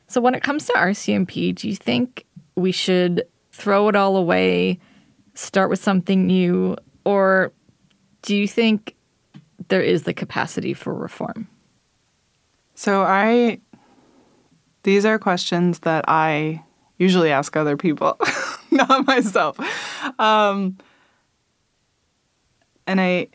So 0.08 0.22
when 0.22 0.36
it 0.36 0.44
comes 0.44 0.66
to 0.68 0.74
rcmp 0.74 1.56
do 1.56 1.68
you 1.68 1.76
think 1.76 2.26
we 2.56 2.72
should 2.72 3.24
throw 3.52 3.88
it 3.90 3.96
all 3.96 4.18
away, 4.18 4.80
start 5.34 5.70
with 5.70 5.82
something 5.82 6.26
new? 6.26 6.76
Or 7.06 7.52
do 8.22 8.36
you 8.36 8.48
think 8.48 8.96
there 9.68 9.82
is 9.82 10.04
the 10.04 10.14
capacity 10.14 10.74
for 10.74 10.94
reform? 10.94 11.48
So 12.76 13.04
I, 13.04 13.60
these 14.84 15.06
are 15.06 15.20
questions 15.20 15.80
that 15.80 16.06
I 16.08 16.64
usually 16.98 17.32
ask 17.32 17.56
other 17.56 17.78
people, 17.78 18.18
not 18.72 19.06
myself. 19.08 19.58
Um, 20.20 20.78
and 22.88 23.02
I, 23.02 23.28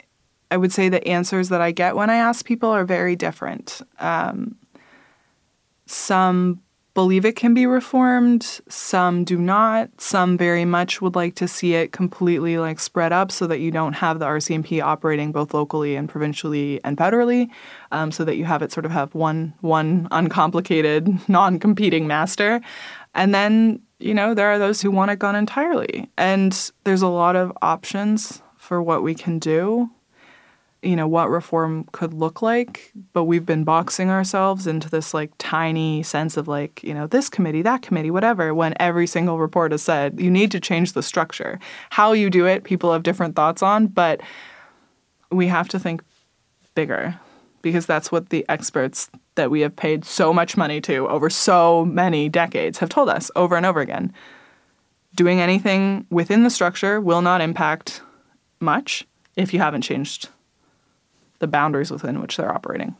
I 0.51 0.57
would 0.57 0.71
say 0.71 0.89
the 0.89 1.05
answers 1.07 1.49
that 1.49 1.61
I 1.61 1.71
get 1.71 1.95
when 1.95 2.09
I 2.09 2.15
ask 2.15 2.45
people 2.45 2.69
are 2.69 2.85
very 2.85 3.15
different. 3.15 3.81
Um, 3.99 4.55
some 5.85 6.61
believe 6.97 7.25
it 7.25 7.35
can 7.35 7.53
be 7.53 7.67
reformed, 7.67 8.59
some 8.67 9.23
do 9.23 9.37
not. 9.37 9.87
Some 10.01 10.35
very 10.35 10.65
much 10.65 10.99
would 10.99 11.15
like 11.15 11.35
to 11.35 11.47
see 11.47 11.75
it 11.75 11.91
completely 11.91 12.57
like 12.57 12.79
spread 12.79 13.13
up 13.13 13.31
so 13.31 13.45
that 13.45 13.59
you 13.59 13.69
don't 13.69 13.93
have 13.93 14.17
the 14.17 14.25
RCMP 14.25 14.81
operating 14.81 15.31
both 15.31 15.53
locally 15.53 15.95
and 15.95 16.09
provincially 16.09 16.83
and 16.83 16.97
federally, 16.97 17.51
um, 17.91 18.11
so 18.11 18.25
that 18.25 18.35
you 18.35 18.45
have 18.45 18.63
it 18.63 18.71
sort 18.71 18.83
of 18.83 18.91
have 18.91 19.13
one 19.13 19.53
one 19.61 20.07
uncomplicated, 20.09 21.07
non-competing 21.29 22.07
master. 22.07 22.61
And 23.13 23.31
then 23.31 23.79
you 23.99 24.15
know, 24.15 24.33
there 24.33 24.47
are 24.47 24.57
those 24.57 24.81
who 24.81 24.89
want 24.89 25.11
it 25.11 25.19
gone 25.19 25.35
entirely. 25.35 26.09
And 26.17 26.71
there's 26.83 27.03
a 27.03 27.07
lot 27.07 27.35
of 27.35 27.55
options 27.61 28.41
for 28.55 28.81
what 28.81 29.03
we 29.03 29.13
can 29.13 29.37
do, 29.37 29.87
you 30.81 30.95
know, 30.95 31.07
what 31.07 31.29
reform 31.29 31.85
could 31.91 32.13
look 32.13 32.41
like. 32.41 32.91
But 33.13 33.23
we've 33.23 33.45
been 33.45 33.63
boxing 33.63 34.09
ourselves 34.09 34.67
into 34.67 34.89
this 34.89 35.13
like 35.13 35.31
tiny 35.37 36.03
sense 36.03 36.37
of 36.37 36.47
like, 36.47 36.83
you 36.83 36.93
know, 36.93 37.07
this 37.07 37.29
committee, 37.29 37.61
that 37.63 37.81
committee, 37.81 38.11
whatever, 38.11 38.53
when 38.53 38.73
every 38.79 39.07
single 39.07 39.39
report 39.39 39.71
has 39.71 39.81
said 39.81 40.19
you 40.19 40.29
need 40.29 40.51
to 40.51 40.59
change 40.59 40.93
the 40.93 41.03
structure. 41.03 41.59
How 41.89 42.13
you 42.13 42.29
do 42.29 42.45
it, 42.45 42.63
people 42.63 42.93
have 42.93 43.03
different 43.03 43.35
thoughts 43.35 43.63
on, 43.63 43.87
but 43.87 44.21
we 45.31 45.47
have 45.47 45.67
to 45.69 45.79
think 45.79 46.03
bigger 46.75 47.19
because 47.63 47.85
that's 47.85 48.11
what 48.11 48.29
the 48.29 48.45
experts 48.47 49.09
that 49.35 49.49
we 49.49 49.61
have 49.61 49.75
paid 49.75 50.05
so 50.05 50.31
much 50.31 50.55
money 50.55 50.79
to 50.81 51.07
over 51.09 51.29
so 51.29 51.83
many 51.85 52.29
decades 52.29 52.77
have 52.77 52.89
told 52.89 53.09
us 53.09 53.31
over 53.35 53.57
and 53.57 53.65
over 53.65 53.81
again. 53.81 54.13
Doing 55.15 55.41
anything 55.41 56.05
within 56.11 56.43
the 56.43 56.49
structure 56.51 57.01
will 57.01 57.23
not 57.23 57.41
impact 57.41 58.01
much 58.59 59.07
if 59.35 59.53
you 59.53 59.59
haven't 59.59 59.81
changed 59.81 60.29
the 61.39 61.47
boundaries 61.47 61.91
within 61.91 62.21
which 62.21 62.37
they're 62.37 62.53
operating. 62.53 62.95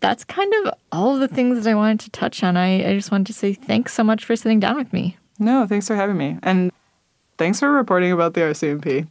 That's 0.00 0.24
kind 0.24 0.52
of 0.54 0.74
all 0.92 1.14
of 1.14 1.20
the 1.20 1.28
things 1.28 1.62
that 1.64 1.70
I 1.70 1.74
wanted 1.74 2.00
to 2.00 2.10
touch 2.10 2.42
on. 2.42 2.56
I, 2.56 2.90
I 2.90 2.94
just 2.94 3.10
wanted 3.10 3.26
to 3.28 3.32
say 3.32 3.54
thanks 3.54 3.94
so 3.94 4.04
much 4.04 4.24
for 4.24 4.36
sitting 4.36 4.60
down 4.60 4.76
with 4.76 4.92
me. 4.92 5.16
No, 5.38 5.66
thanks 5.66 5.88
for 5.88 5.96
having 5.96 6.16
me. 6.16 6.38
And 6.42 6.70
thanks 7.38 7.60
for 7.60 7.70
reporting 7.70 8.12
about 8.12 8.34
the 8.34 8.42
RCMP. 8.42 9.08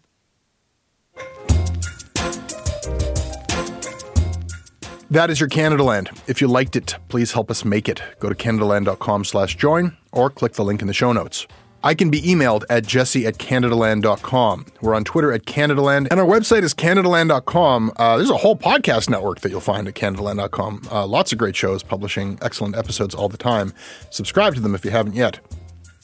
That 5.09 5.29
is 5.29 5.39
your 5.39 5.49
Canadaland. 5.49 6.09
If 6.27 6.41
you 6.41 6.47
liked 6.47 6.75
it, 6.75 6.95
please 7.07 7.33
help 7.33 7.51
us 7.51 7.63
make 7.63 7.87
it. 7.87 8.01
Go 8.19 8.29
to 8.29 8.35
canadaland.com 8.35 9.25
slash 9.25 9.55
join 9.57 9.95
or 10.11 10.31
click 10.31 10.53
the 10.53 10.63
link 10.63 10.81
in 10.81 10.87
the 10.87 10.93
show 10.93 11.13
notes. 11.13 11.45
I 11.83 11.93
can 11.93 12.09
be 12.09 12.21
emailed 12.21 12.63
at 12.69 12.85
jesse 12.85 13.27
at 13.27 13.37
canadaland.com. 13.37 14.65
We're 14.81 14.95
on 14.95 15.03
Twitter 15.03 15.33
at 15.33 15.43
Canadaland, 15.45 16.07
and 16.09 16.19
our 16.19 16.25
website 16.25 16.63
is 16.63 16.73
canadaland.com. 16.73 17.91
Uh, 17.97 18.17
there's 18.17 18.29
a 18.29 18.37
whole 18.37 18.55
podcast 18.55 19.09
network 19.09 19.41
that 19.41 19.49
you'll 19.49 19.59
find 19.59 19.87
at 19.87 19.93
canadaland.com. 19.93 20.83
Uh, 20.89 21.05
lots 21.05 21.33
of 21.33 21.37
great 21.37 21.55
shows 21.57 21.83
publishing 21.83 22.39
excellent 22.41 22.77
episodes 22.77 23.13
all 23.13 23.27
the 23.27 23.37
time. 23.37 23.73
Subscribe 24.11 24.55
to 24.55 24.61
them 24.61 24.75
if 24.75 24.85
you 24.85 24.91
haven't 24.91 25.15
yet. 25.15 25.39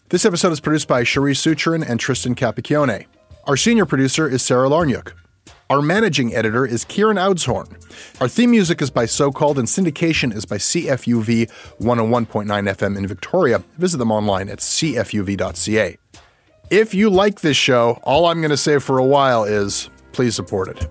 This 0.09 0.25
episode 0.25 0.51
is 0.51 0.59
produced 0.59 0.87
by 0.87 1.03
Cherise 1.03 1.37
Seucharan 1.37 1.87
and 1.87 1.99
Tristan 1.99 2.35
Capacchione. 2.35 3.05
Our 3.45 3.55
senior 3.55 3.85
producer 3.85 4.27
is 4.27 4.41
Sarah 4.41 4.67
Larniuk. 4.67 5.13
Our 5.69 5.83
managing 5.83 6.33
editor 6.33 6.65
is 6.65 6.83
Kieran 6.83 7.17
Oudshoorn. 7.17 7.69
Our 8.19 8.27
theme 8.27 8.49
music 8.49 8.81
is 8.81 8.89
by 8.89 9.05
Socalled, 9.05 9.59
and 9.59 9.67
syndication 9.67 10.33
is 10.33 10.43
by 10.43 10.57
CFUV 10.57 11.47
101.9 11.79 12.47
FM 12.47 12.97
in 12.97 13.05
Victoria. 13.05 13.59
Visit 13.77 13.97
them 13.97 14.11
online 14.11 14.49
at 14.49 14.57
cfuv.ca. 14.57 15.97
If 16.71 16.95
you 16.95 17.11
like 17.11 17.41
this 17.41 17.55
show, 17.55 17.99
all 18.01 18.25
I'm 18.25 18.41
going 18.41 18.49
to 18.49 18.57
say 18.57 18.79
for 18.79 18.97
a 18.97 19.05
while 19.05 19.43
is 19.43 19.91
please 20.11 20.33
support 20.35 20.69
it. 20.69 20.87